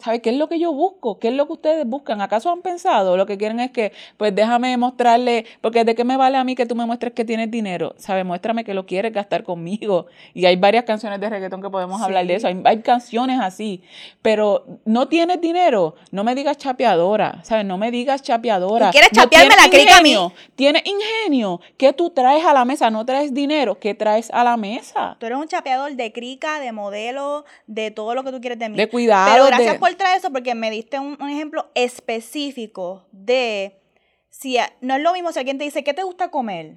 ¿Sabes 0.00 0.20
qué 0.20 0.30
es 0.30 0.36
lo 0.36 0.48
que 0.48 0.58
yo 0.58 0.72
busco? 0.72 1.18
¿Qué 1.18 1.28
es 1.28 1.34
lo 1.34 1.46
que 1.46 1.52
ustedes 1.52 1.86
buscan? 1.86 2.20
¿Acaso 2.20 2.50
han 2.50 2.62
pensado? 2.62 3.16
Lo 3.16 3.26
que 3.26 3.36
quieren 3.36 3.60
es 3.60 3.70
que, 3.70 3.92
pues 4.16 4.34
déjame 4.34 4.76
mostrarle, 4.76 5.44
porque 5.60 5.84
de 5.84 5.94
qué 5.94 6.04
me 6.04 6.16
vale 6.16 6.38
a 6.38 6.44
mí 6.44 6.54
que 6.54 6.66
tú 6.66 6.74
me 6.74 6.86
muestres 6.86 7.12
que 7.12 7.24
tienes 7.24 7.50
dinero, 7.50 7.94
¿sabes? 7.98 8.24
Muéstrame 8.24 8.64
que 8.64 8.72
lo 8.72 8.86
quieres 8.86 9.12
gastar 9.12 9.44
conmigo. 9.44 10.06
Y 10.34 10.46
hay 10.46 10.56
varias 10.56 10.84
canciones 10.84 11.20
de 11.20 11.28
reggaetón 11.28 11.60
que 11.60 11.68
podemos 11.68 12.00
hablar 12.00 12.26
de 12.26 12.34
eso. 12.34 12.48
Hay, 12.64 12.80
canciones 12.80 13.38
así. 13.40 13.82
Pero 14.22 14.64
no 14.84 15.06
tienes 15.08 15.40
dinero, 15.40 15.96
no 16.10 16.24
me 16.24 16.34
digas 16.34 16.56
chapeadora, 16.56 17.40
¿sabes? 17.44 17.66
No 17.66 17.76
me 17.76 17.90
digas 17.90 18.22
chapeadora. 18.22 18.90
¿Quieres 18.90 19.10
chapearme 19.10 19.54
la 19.54 19.68
crica 19.68 19.98
a 19.98 20.02
mí? 20.02 20.16
Tienes 20.56 20.82
ingenio. 20.84 21.60
¿Qué 21.76 21.92
tú 21.92 22.10
traes 22.10 22.44
a 22.44 22.54
la 22.54 22.64
mesa? 22.64 22.90
No 22.90 23.04
traes 23.04 23.34
dinero. 23.34 23.78
¿Qué 23.78 23.94
traes 23.94 24.30
a 24.30 24.44
la 24.44 24.56
mesa? 24.56 25.16
Tú 25.18 25.26
eres 25.26 25.38
un 25.38 25.46
chapeador 25.46 25.92
de 25.92 26.12
crica, 26.12 26.58
de 26.58 26.72
modelo, 26.72 27.44
de 27.66 27.90
todo 27.90 28.14
lo 28.14 28.24
que 28.24 28.32
tú 28.32 28.40
quieres 28.40 28.58
de 28.58 28.68
mí. 28.68 28.76
De 28.76 28.88
cuidado. 28.88 29.30
Pero 29.32 29.46
gracias 29.46 29.76
por 29.76 29.89
traer 29.96 30.18
eso 30.18 30.30
porque 30.30 30.54
me 30.54 30.70
diste 30.70 30.98
un, 30.98 31.16
ejemplo 31.28 31.70
específico 31.74 33.06
de 33.12 33.80
si 34.28 34.58
no 34.80 34.96
es 34.96 35.02
lo 35.02 35.12
mismo 35.12 35.32
si 35.32 35.38
alguien 35.38 35.58
te 35.58 35.64
dice, 35.64 35.84
¿qué 35.84 35.94
te 35.94 36.02
gusta 36.02 36.30
comer? 36.30 36.76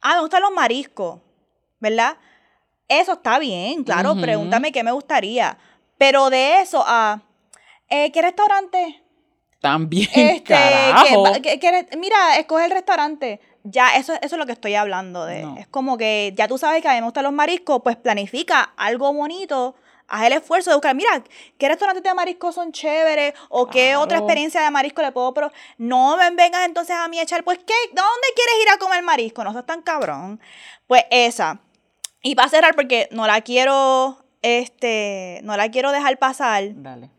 Ah, 0.00 0.16
me 0.16 0.20
gustan 0.20 0.42
los 0.42 0.52
mariscos, 0.52 1.20
¿verdad? 1.80 2.16
Eso 2.88 3.14
está 3.14 3.38
bien, 3.38 3.84
claro, 3.84 4.14
pregúntame 4.16 4.72
qué 4.72 4.82
me 4.82 4.92
gustaría. 4.92 5.56
Pero 5.96 6.28
de 6.28 6.60
eso 6.60 6.84
a, 6.86 7.22
eh, 7.88 8.12
¿qué 8.12 8.20
restaurante? 8.20 9.02
También, 9.60 10.10
este, 10.14 10.42
carajo. 10.42 11.24
mira, 11.96 12.36
escoge 12.38 12.66
el 12.66 12.70
restaurante 12.70 13.40
ya 13.64 13.96
eso, 13.96 14.12
eso 14.12 14.36
es 14.36 14.38
lo 14.38 14.46
que 14.46 14.52
estoy 14.52 14.74
hablando 14.74 15.24
de. 15.24 15.46
Es 15.58 15.66
como 15.66 15.96
que 15.96 16.32
ya 16.36 16.46
tú 16.46 16.58
sabes 16.58 16.82
que 16.82 16.88
a 16.88 16.92
mí 16.92 16.98
me 16.98 17.06
gustan 17.06 17.24
los 17.24 17.32
mariscos, 17.32 17.80
pues 17.82 17.96
planifica 17.96 18.74
algo 18.76 19.12
bonito, 19.12 19.74
haz 20.14 20.26
el 20.26 20.32
esfuerzo 20.34 20.70
de 20.70 20.76
buscar, 20.76 20.94
mira, 20.94 21.22
¿qué 21.58 21.68
restaurantes 21.68 22.02
de 22.02 22.14
mariscos 22.14 22.54
son 22.54 22.70
chéveres? 22.70 23.34
¿O 23.48 23.66
qué 23.66 23.96
otra 23.96 24.18
experiencia 24.18 24.60
de 24.60 24.70
marisco 24.70 25.02
le 25.02 25.10
puedo 25.10 25.34
pero 25.34 25.50
No 25.76 26.16
me 26.16 26.30
vengas 26.30 26.64
entonces 26.64 26.94
a 26.96 27.08
mí 27.08 27.18
a 27.18 27.22
echar, 27.22 27.42
pues, 27.42 27.58
¿qué? 27.58 27.74
¿Dónde 27.88 28.28
quieres 28.34 28.54
ir 28.62 28.72
a 28.72 28.78
comer 28.78 29.02
marisco? 29.02 29.42
No 29.42 29.52
seas 29.52 29.66
tan 29.66 29.82
cabrón. 29.82 30.40
Pues 30.86 31.04
esa. 31.10 31.58
Y 32.22 32.36
para 32.36 32.48
cerrar, 32.48 32.74
porque 32.74 33.08
no 33.10 33.26
la 33.26 33.40
quiero, 33.40 34.24
este, 34.42 35.40
no 35.42 35.56
la 35.56 35.70
quiero 35.70 35.90
dejar 35.90 36.18
pasar. 36.18 36.64
Dale. 36.74 37.10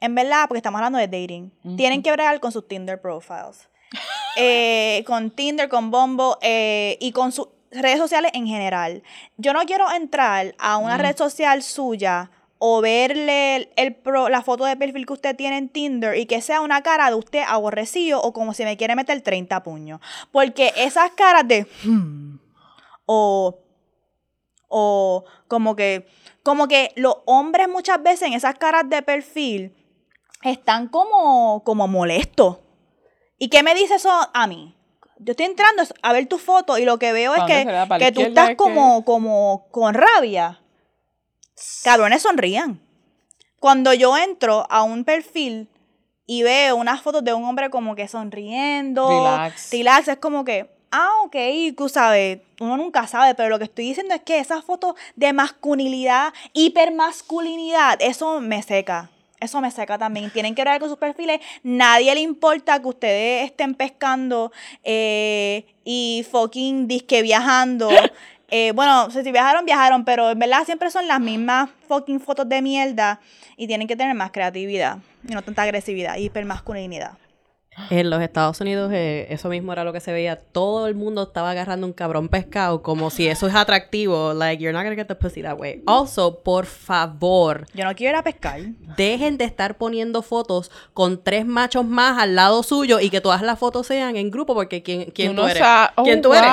En 0.00 0.14
verdad, 0.14 0.46
porque 0.48 0.58
estamos 0.58 0.78
hablando 0.78 0.98
de 0.98 1.06
dating. 1.06 1.52
Tienen 1.76 2.02
que 2.02 2.10
bregar 2.10 2.40
con 2.40 2.50
sus 2.52 2.66
Tinder 2.66 3.00
profiles. 3.00 3.68
Eh, 4.36 5.02
con 5.08 5.32
Tinder, 5.32 5.68
con 5.68 5.90
Bombo 5.90 6.38
eh, 6.40 6.96
y 7.00 7.10
con 7.10 7.32
sus 7.32 7.48
redes 7.70 7.98
sociales 7.98 8.32
en 8.34 8.46
general. 8.46 9.02
Yo 9.36 9.52
no 9.52 9.60
quiero 9.66 9.90
entrar 9.90 10.54
a 10.58 10.76
una 10.78 10.96
red 10.96 11.16
social 11.16 11.62
suya 11.62 12.30
o 12.58 12.80
verle 12.82 13.70
el, 13.76 13.96
la 14.28 14.42
foto 14.42 14.64
de 14.64 14.76
perfil 14.76 15.06
que 15.06 15.14
usted 15.14 15.34
tiene 15.34 15.56
en 15.56 15.70
Tinder 15.70 16.16
y 16.18 16.26
que 16.26 16.42
sea 16.42 16.60
una 16.60 16.82
cara 16.82 17.08
de 17.08 17.14
usted 17.16 17.42
aborrecido 17.46 18.20
o 18.20 18.32
como 18.32 18.52
si 18.52 18.64
me 18.64 18.76
quiere 18.76 18.94
meter 18.96 19.20
30 19.22 19.62
puños. 19.62 20.00
Porque 20.30 20.72
esas 20.76 21.10
caras 21.12 21.48
de... 21.48 21.66
Hmm, 21.82 22.38
o, 23.06 23.58
o 24.68 25.24
como 25.48 25.74
que... 25.74 26.06
Como 26.42 26.68
que 26.68 26.92
los 26.96 27.16
hombres 27.26 27.68
muchas 27.68 28.02
veces 28.02 28.28
en 28.28 28.34
esas 28.34 28.56
caras 28.56 28.88
de 28.88 29.02
perfil 29.02 29.74
están 30.42 30.88
como, 30.88 31.62
como 31.64 31.86
molestos. 31.86 32.58
¿Y 33.38 33.48
qué 33.48 33.62
me 33.62 33.74
dice 33.74 33.94
eso 33.94 34.10
a 34.32 34.46
mí? 34.46 34.76
Yo 35.22 35.32
estoy 35.32 35.46
entrando 35.46 35.82
a 36.02 36.12
ver 36.14 36.26
tu 36.26 36.38
foto 36.38 36.78
y 36.78 36.84
lo 36.86 36.98
que 36.98 37.12
veo 37.12 37.34
es 37.34 37.42
que, 37.44 37.66
que 37.98 38.10
tú 38.10 38.22
estás 38.22 38.56
como, 38.56 39.04
como 39.04 39.66
con 39.70 39.92
rabia. 39.94 40.60
Cabrones 41.84 42.22
sonrían. 42.22 42.80
Cuando 43.58 43.92
yo 43.92 44.16
entro 44.16 44.66
a 44.70 44.82
un 44.82 45.04
perfil 45.04 45.68
y 46.26 46.42
veo 46.42 46.76
unas 46.76 47.02
fotos 47.02 47.22
de 47.22 47.34
un 47.34 47.44
hombre 47.44 47.68
como 47.68 47.94
que 47.94 48.08
sonriendo, 48.08 49.06
relax, 49.08 49.70
relax 49.70 50.08
es 50.08 50.16
como 50.16 50.44
que, 50.46 50.70
ah, 50.90 51.10
ok, 51.24 51.36
tú 51.76 51.90
sabes, 51.90 52.40
uno 52.58 52.78
nunca 52.78 53.06
sabe, 53.06 53.34
pero 53.34 53.50
lo 53.50 53.58
que 53.58 53.64
estoy 53.64 53.84
diciendo 53.86 54.14
es 54.14 54.22
que 54.22 54.38
esas 54.38 54.64
fotos 54.64 54.94
de 55.16 55.34
masculinidad, 55.34 56.32
hipermasculinidad, 56.54 58.00
eso 58.00 58.40
me 58.40 58.62
seca. 58.62 59.10
Eso 59.40 59.60
me 59.60 59.70
seca 59.70 59.98
también. 59.98 60.30
Tienen 60.30 60.54
que 60.54 60.62
ver 60.62 60.78
con 60.78 60.88
sus 60.88 60.98
perfiles. 60.98 61.40
Nadie 61.62 62.14
le 62.14 62.20
importa 62.20 62.80
que 62.80 62.88
ustedes 62.88 63.46
estén 63.46 63.74
pescando 63.74 64.52
eh, 64.84 65.64
y 65.84 66.26
fucking 66.30 66.86
disque 66.86 67.22
viajando. 67.22 67.88
Eh, 68.52 68.72
bueno, 68.74 69.08
si 69.12 69.22
viajaron, 69.30 69.64
viajaron, 69.64 70.04
pero 70.04 70.28
en 70.30 70.38
verdad 70.40 70.64
siempre 70.64 70.90
son 70.90 71.06
las 71.06 71.20
mismas 71.20 71.70
fucking 71.86 72.18
fotos 72.18 72.48
de 72.48 72.60
mierda 72.60 73.20
y 73.56 73.68
tienen 73.68 73.86
que 73.86 73.94
tener 73.94 74.12
más 74.16 74.32
creatividad 74.32 74.98
y 75.22 75.32
no 75.32 75.42
tanta 75.42 75.62
agresividad 75.62 76.16
y 76.16 76.24
hipermasculinidad. 76.24 77.12
En 77.90 78.10
los 78.10 78.20
Estados 78.22 78.60
Unidos 78.60 78.90
eh, 78.92 79.26
eso 79.30 79.48
mismo 79.48 79.72
era 79.72 79.84
lo 79.84 79.92
que 79.92 80.00
se 80.00 80.12
veía. 80.12 80.36
Todo 80.36 80.86
el 80.86 80.94
mundo 80.94 81.24
estaba 81.24 81.50
agarrando 81.50 81.86
un 81.86 81.92
cabrón 81.92 82.28
pescado 82.28 82.82
como 82.82 83.10
si 83.10 83.26
eso 83.26 83.46
es 83.46 83.54
atractivo. 83.54 84.34
Like, 84.34 84.62
you're 84.62 84.72
not 84.72 84.84
gonna 84.84 84.96
get 84.96 85.06
the 85.06 85.14
pussy 85.14 85.42
that 85.42 85.58
way. 85.58 85.82
Also, 85.86 86.40
por 86.40 86.66
favor. 86.66 87.66
Yo 87.74 87.84
no 87.84 87.94
quiero 87.94 88.12
ir 88.12 88.16
a 88.16 88.22
pescar. 88.22 88.60
Dejen 88.96 89.38
de 89.38 89.44
estar 89.44 89.76
poniendo 89.76 90.22
fotos 90.22 90.70
con 90.92 91.22
tres 91.22 91.46
machos 91.46 91.84
más 91.84 92.18
al 92.18 92.34
lado 92.34 92.62
suyo 92.62 93.00
y 93.00 93.10
que 93.10 93.20
todas 93.20 93.42
las 93.42 93.58
fotos 93.58 93.86
sean 93.86 94.16
en 94.16 94.30
grupo 94.30 94.54
porque 94.54 94.82
¿quién, 94.82 95.10
quién 95.12 95.34
tú, 95.34 95.42
eres? 95.46 95.62
¿Quién 96.04 96.22
tú 96.22 96.34
eres? 96.34 96.50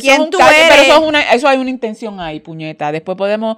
¿Quién 0.00 0.30
tú 0.30 0.38
eres? 0.38 0.68
Pero 0.68 0.82
eso, 0.82 1.02
es 1.02 1.08
una, 1.08 1.32
eso 1.32 1.48
hay 1.48 1.58
una 1.58 1.70
intención 1.70 2.20
ahí, 2.20 2.40
puñeta. 2.40 2.92
Después 2.92 3.16
podemos 3.16 3.56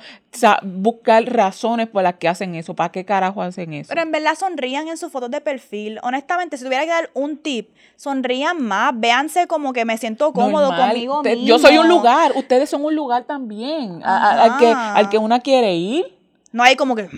buscar 0.62 1.24
razones 1.24 1.88
por 1.88 2.02
las 2.02 2.14
que 2.14 2.28
hacen 2.28 2.54
eso. 2.54 2.74
¿Para 2.74 2.90
qué 2.90 3.04
carajo 3.04 3.42
hacen 3.42 3.72
eso? 3.74 3.88
Pero 3.88 4.02
en 4.02 4.10
verdad 4.10 4.34
sonrían 4.38 4.88
en 4.88 4.96
sus 4.96 5.12
fotos 5.12 5.30
de 5.30 5.40
perfil. 5.40 5.98
Honestamente, 6.02 6.56
si 6.56 6.64
tuviera 6.64 6.84
que 6.84 6.90
dar 6.90 7.03
un 7.14 7.36
tip, 7.36 7.70
sonrían 7.96 8.62
más. 8.62 8.98
Véanse 8.98 9.46
como 9.46 9.72
que 9.72 9.84
me 9.84 9.98
siento 9.98 10.32
cómodo 10.32 10.68
conmigo 10.74 11.22
mismo. 11.22 11.44
Yo 11.44 11.58
soy 11.58 11.78
un 11.78 11.88
lugar. 11.88 12.32
Ustedes 12.34 12.70
son 12.70 12.84
un 12.84 12.94
lugar 12.94 13.24
también. 13.24 14.00
al, 14.04 14.58
que, 14.58 14.72
al 14.72 15.08
que 15.08 15.18
una 15.18 15.40
quiere 15.40 15.74
ir. 15.74 16.18
No 16.52 16.62
hay 16.62 16.76
como 16.76 16.94
que... 16.94 17.08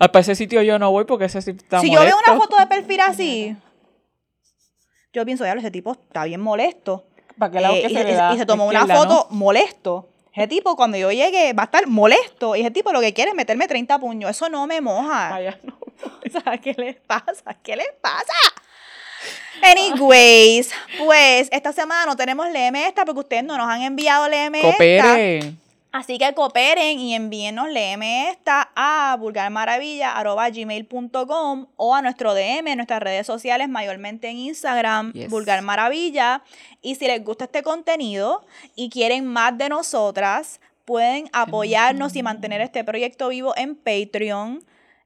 Ah, 0.00 0.08
para 0.08 0.20
ese 0.20 0.34
sitio 0.34 0.62
yo 0.62 0.78
no 0.78 0.90
voy 0.90 1.04
porque 1.04 1.26
ese 1.26 1.42
sitio 1.42 1.62
está 1.62 1.80
Si 1.80 1.90
yo 1.90 2.00
veo 2.00 2.16
una 2.26 2.40
foto 2.40 2.56
de 2.56 2.66
perfil 2.66 3.00
así, 3.00 3.56
yo 5.12 5.26
pienso, 5.26 5.44
ya, 5.44 5.52
ese 5.52 5.70
tipo 5.70 5.92
está 5.92 6.24
bien 6.24 6.40
molesto. 6.40 7.04
¿Para 7.38 7.52
qué 7.52 7.60
lado 7.60 7.74
eh, 7.74 7.82
que 7.82 7.92
y, 7.92 7.94
se 7.94 8.34
y 8.34 8.38
se 8.38 8.46
tomó 8.46 8.66
una 8.66 8.86
foto 8.86 9.26
molesto. 9.30 10.08
Ese 10.32 10.48
tipo, 10.48 10.74
cuando 10.76 10.96
yo 10.96 11.12
llegue, 11.12 11.52
va 11.52 11.64
a 11.64 11.66
estar 11.66 11.86
molesto. 11.86 12.56
Y 12.56 12.60
ese 12.60 12.70
tipo 12.70 12.92
lo 12.92 13.00
que 13.00 13.12
quiere 13.12 13.32
es 13.32 13.36
meterme 13.36 13.68
30 13.68 13.98
puños. 13.98 14.30
Eso 14.30 14.48
no 14.48 14.66
me 14.66 14.80
moja. 14.80 15.38
no. 15.62 15.78
o 16.26 16.30
sea, 16.30 16.56
¿qué 16.58 16.74
les 16.76 16.96
pasa? 16.96 17.54
¿Qué 17.62 17.76
les 17.76 17.92
pasa? 18.00 18.32
Anyways, 19.62 20.70
pues 20.98 21.48
esta 21.52 21.72
semana 21.72 22.06
no 22.06 22.16
tenemos 22.16 22.48
LM 22.48 22.74
esta 22.76 23.04
porque 23.04 23.20
ustedes 23.20 23.44
no 23.44 23.56
nos 23.56 23.68
han 23.68 23.82
enviado 23.82 24.28
LM 24.28 24.60
Coopere. 24.60 25.62
Así 25.92 26.16
que 26.16 26.32
cooperen 26.32 26.98
y 26.98 27.14
envíenos 27.14 27.68
LM 27.68 28.02
esta 28.30 28.70
a 28.74 29.14
vulgarmaravilla.gmail.com 29.20 31.66
o 31.76 31.94
a 31.94 32.00
nuestro 32.00 32.32
DM 32.34 32.68
en 32.68 32.78
nuestras 32.78 33.02
redes 33.02 33.26
sociales, 33.26 33.68
mayormente 33.68 34.30
en 34.30 34.38
Instagram, 34.38 35.12
vulgarmaravilla. 35.28 36.42
Y 36.80 36.94
si 36.94 37.06
les 37.06 37.22
gusta 37.22 37.44
este 37.44 37.62
contenido 37.62 38.42
y 38.74 38.88
quieren 38.88 39.26
más 39.26 39.58
de 39.58 39.68
nosotras, 39.68 40.62
pueden 40.86 41.28
apoyarnos 41.34 42.16
y 42.16 42.22
mantener 42.22 42.62
este 42.62 42.84
proyecto 42.84 43.28
vivo 43.28 43.52
en 43.54 43.76
Patreon 43.76 44.64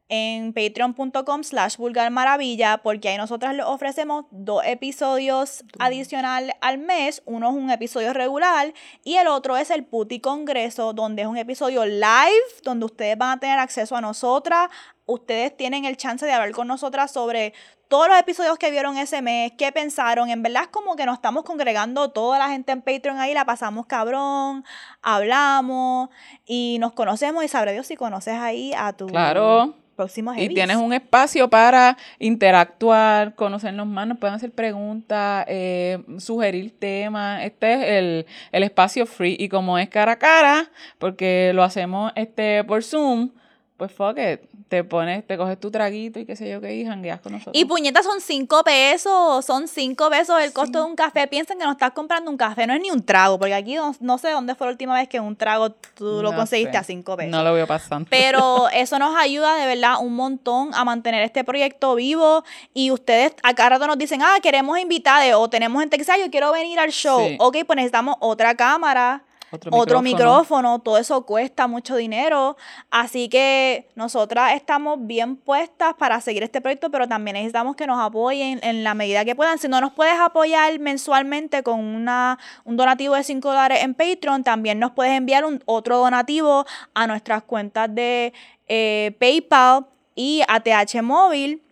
en 0.08 0.52
patreon.com 0.52 1.42
slash 1.42 1.76
vulgarmaravilla 1.76 2.78
porque 2.78 3.08
ahí 3.08 3.16
nosotras 3.16 3.54
les 3.54 3.66
ofrecemos 3.66 4.26
dos 4.30 4.62
episodios 4.64 5.64
adicionales 5.78 6.54
al 6.60 6.78
mes. 6.78 7.22
Uno 7.26 7.50
es 7.50 7.54
un 7.56 7.70
episodio 7.70 8.12
regular 8.12 8.72
y 9.04 9.16
el 9.16 9.26
otro 9.26 9.56
es 9.56 9.70
el 9.70 9.84
Puti 9.84 10.20
Congreso 10.20 10.92
donde 10.92 11.22
es 11.22 11.28
un 11.28 11.36
episodio 11.36 11.84
live 11.84 12.46
donde 12.62 12.86
ustedes 12.86 13.18
van 13.18 13.38
a 13.38 13.40
tener 13.40 13.58
acceso 13.58 13.96
a 13.96 14.00
nosotras, 14.00 14.70
ustedes 15.06 15.56
tienen 15.56 15.84
el 15.84 15.96
chance 15.96 16.26
de 16.26 16.32
hablar 16.32 16.52
con 16.52 16.68
nosotras 16.68 17.12
sobre 17.12 17.54
todos 17.88 18.08
los 18.08 18.18
episodios 18.18 18.58
que 18.58 18.70
vieron 18.70 18.96
ese 18.96 19.22
mes, 19.22 19.52
qué 19.56 19.72
pensaron. 19.72 20.30
En 20.30 20.42
verdad 20.42 20.64
es 20.64 20.68
como 20.68 20.96
que 20.96 21.06
nos 21.06 21.16
estamos 21.16 21.44
congregando 21.44 22.10
toda 22.10 22.38
la 22.38 22.48
gente 22.48 22.72
en 22.72 22.82
Patreon 22.82 23.18
ahí, 23.18 23.34
la 23.34 23.44
pasamos 23.44 23.86
cabrón, 23.86 24.64
hablamos 25.02 26.10
y 26.44 26.78
nos 26.80 26.92
conocemos 26.92 27.44
y 27.44 27.48
sabré 27.48 27.72
Dios 27.72 27.86
si 27.86 27.96
conoces 27.96 28.34
ahí 28.34 28.72
a 28.76 28.92
tu 28.92 29.06
claro. 29.06 29.74
próximo 29.94 30.34
Y 30.34 30.48
tienes 30.48 30.76
un 30.76 30.92
espacio 30.92 31.48
para 31.48 31.96
interactuar, 32.18 33.34
conocernos 33.34 33.86
más, 33.86 34.06
nos 34.06 34.18
pueden 34.18 34.34
hacer 34.34 34.50
preguntas, 34.50 35.44
eh, 35.48 36.02
sugerir 36.18 36.78
temas. 36.78 37.44
Este 37.44 37.72
es 37.72 37.82
el, 37.84 38.26
el 38.52 38.62
espacio 38.64 39.06
free 39.06 39.36
y 39.38 39.48
como 39.48 39.78
es 39.78 39.88
cara 39.88 40.12
a 40.12 40.18
cara, 40.18 40.70
porque 40.98 41.52
lo 41.54 41.62
hacemos 41.62 42.12
este 42.16 42.64
por 42.64 42.82
Zoom, 42.82 43.30
pues 43.76 43.92
fuck 43.92 44.18
it, 44.18 44.40
te 44.68 44.82
pones, 44.82 45.26
te 45.26 45.36
coges 45.36 45.58
tu 45.60 45.70
traguito 45.70 46.18
y 46.18 46.26
qué 46.26 46.34
sé 46.34 46.50
yo 46.50 46.60
qué, 46.60 46.74
y 46.74 46.84
jangueas 46.84 47.20
con 47.20 47.32
nosotros. 47.32 47.54
Y 47.56 47.64
puñetas 47.64 48.04
son 48.04 48.20
cinco 48.20 48.64
pesos, 48.64 49.44
son 49.44 49.68
cinco 49.68 50.10
pesos 50.10 50.40
el 50.42 50.52
costo 50.52 50.80
de 50.80 50.84
un 50.84 50.96
café. 50.96 51.28
Piensen 51.28 51.58
que 51.58 51.64
no 51.64 51.72
estás 51.72 51.92
comprando 51.92 52.30
un 52.30 52.36
café, 52.36 52.66
no 52.66 52.74
es 52.74 52.80
ni 52.80 52.90
un 52.90 53.04
trago, 53.04 53.38
porque 53.38 53.54
aquí 53.54 53.76
no, 54.00 54.18
sé 54.18 54.30
dónde 54.30 54.54
fue 54.54 54.66
la 54.66 54.72
última 54.72 54.94
vez 54.94 55.08
que 55.08 55.20
un 55.20 55.36
trago 55.36 55.70
tú 55.70 56.22
lo 56.22 56.34
conseguiste 56.34 56.76
a 56.76 56.82
cinco 56.82 57.16
pesos. 57.16 57.30
No 57.30 57.44
lo 57.44 57.52
veo 57.52 57.66
pasando. 57.66 58.08
Pero 58.10 58.68
eso 58.72 58.98
nos 58.98 59.16
ayuda 59.16 59.54
de 59.56 59.66
verdad 59.66 59.96
un 60.00 60.14
montón 60.14 60.74
a 60.74 60.84
mantener 60.84 61.22
este 61.22 61.44
proyecto 61.44 61.94
vivo 61.94 62.44
y 62.74 62.90
ustedes 62.90 63.34
a 63.42 63.54
cada 63.54 63.70
rato 63.70 63.86
nos 63.86 63.98
dicen, 63.98 64.20
ah, 64.22 64.38
queremos 64.42 64.78
invitados 64.78 65.06
o 65.36 65.48
tenemos 65.48 65.80
gente 65.80 65.96
que 65.96 66.02
dice, 66.02 66.12
yo 66.18 66.30
quiero 66.30 66.52
venir 66.52 66.78
al 66.78 66.90
show. 66.90 67.20
Ok, 67.38 67.58
pues 67.66 67.76
necesitamos 67.76 68.16
otra 68.20 68.54
cámara 68.54 69.22
otro, 69.70 70.02
micrófono. 70.02 70.78
todo 70.80 70.98
eso 70.98 71.24
cuesta 71.26 71.66
mucho 71.66 71.96
dinero. 71.96 72.56
Así 72.90 73.28
que 73.28 73.88
nosotras 73.94 74.54
estamos 74.54 74.98
bien 75.00 75.36
puestas 75.36 75.94
para 75.94 76.20
seguir 76.20 76.42
este 76.42 76.60
proyecto, 76.60 76.90
pero 76.90 77.08
también 77.08 77.34
necesitamos 77.34 77.76
que 77.76 77.86
nos 77.86 78.00
apoyen 78.00 78.60
en 78.62 78.84
la 78.84 78.94
medida 78.94 79.24
que 79.24 79.34
puedan. 79.34 79.58
Si 79.58 79.68
no 79.68 79.80
nos 79.80 79.92
puedes 79.92 80.18
apoyar 80.18 80.78
mensualmente 80.78 81.62
con 81.62 81.80
una, 81.80 82.38
un 82.64 82.76
donativo 82.76 83.14
de 83.14 83.24
5 83.24 83.48
dólares 83.48 83.82
en 83.82 83.94
Patreon, 83.94 84.44
también 84.44 84.78
nos 84.78 84.92
puedes 84.92 85.12
enviar 85.12 85.44
un, 85.44 85.62
otro 85.66 85.98
donativo 85.98 86.64
a 86.94 87.06
nuestras 87.06 87.42
cuentas 87.42 87.94
de 87.94 88.32
eh, 88.68 89.16
PayPal 89.18 89.86
y 90.14 90.42
ATH 90.48 91.02
Móvil 91.02 91.65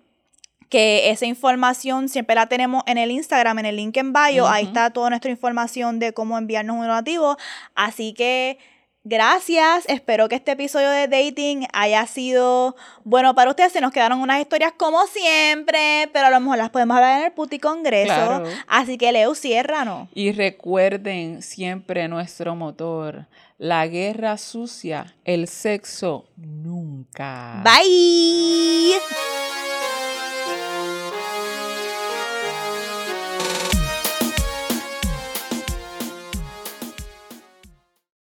que 0.74 1.08
esa 1.10 1.24
información 1.24 2.08
siempre 2.08 2.34
la 2.34 2.48
tenemos 2.48 2.82
en 2.88 2.98
el 2.98 3.12
Instagram, 3.12 3.60
en 3.60 3.66
el 3.66 3.76
link 3.76 3.96
en 3.96 4.12
bio, 4.12 4.48
ahí 4.48 4.64
está 4.64 4.90
toda 4.90 5.08
nuestra 5.08 5.30
información 5.30 6.00
de 6.00 6.12
cómo 6.12 6.36
enviarnos 6.36 6.74
un 6.74 6.82
donativo, 6.82 7.36
así 7.76 8.12
que 8.12 8.58
gracias, 9.04 9.84
espero 9.86 10.28
que 10.28 10.34
este 10.34 10.50
episodio 10.50 10.90
de 10.90 11.06
dating 11.06 11.68
haya 11.72 12.04
sido 12.08 12.74
bueno 13.04 13.36
para 13.36 13.50
ustedes, 13.50 13.70
se 13.70 13.80
nos 13.80 13.92
quedaron 13.92 14.18
unas 14.18 14.40
historias 14.40 14.72
como 14.76 15.06
siempre, 15.06 16.10
pero 16.12 16.26
a 16.26 16.30
lo 16.30 16.40
mejor 16.40 16.58
las 16.58 16.70
podemos 16.70 16.96
hablar 16.96 17.20
en 17.20 17.26
el 17.26 17.32
puti 17.32 17.60
congreso, 17.60 18.42
así 18.66 18.98
que 18.98 19.12
Leo, 19.12 19.36
ciérranos. 19.36 20.08
Y 20.12 20.32
recuerden 20.32 21.40
siempre 21.42 22.08
nuestro 22.08 22.56
motor, 22.56 23.26
la 23.58 23.86
guerra 23.86 24.38
sucia, 24.38 25.14
el 25.24 25.46
sexo 25.46 26.24
nunca. 26.36 27.62
Bye. 27.62 28.94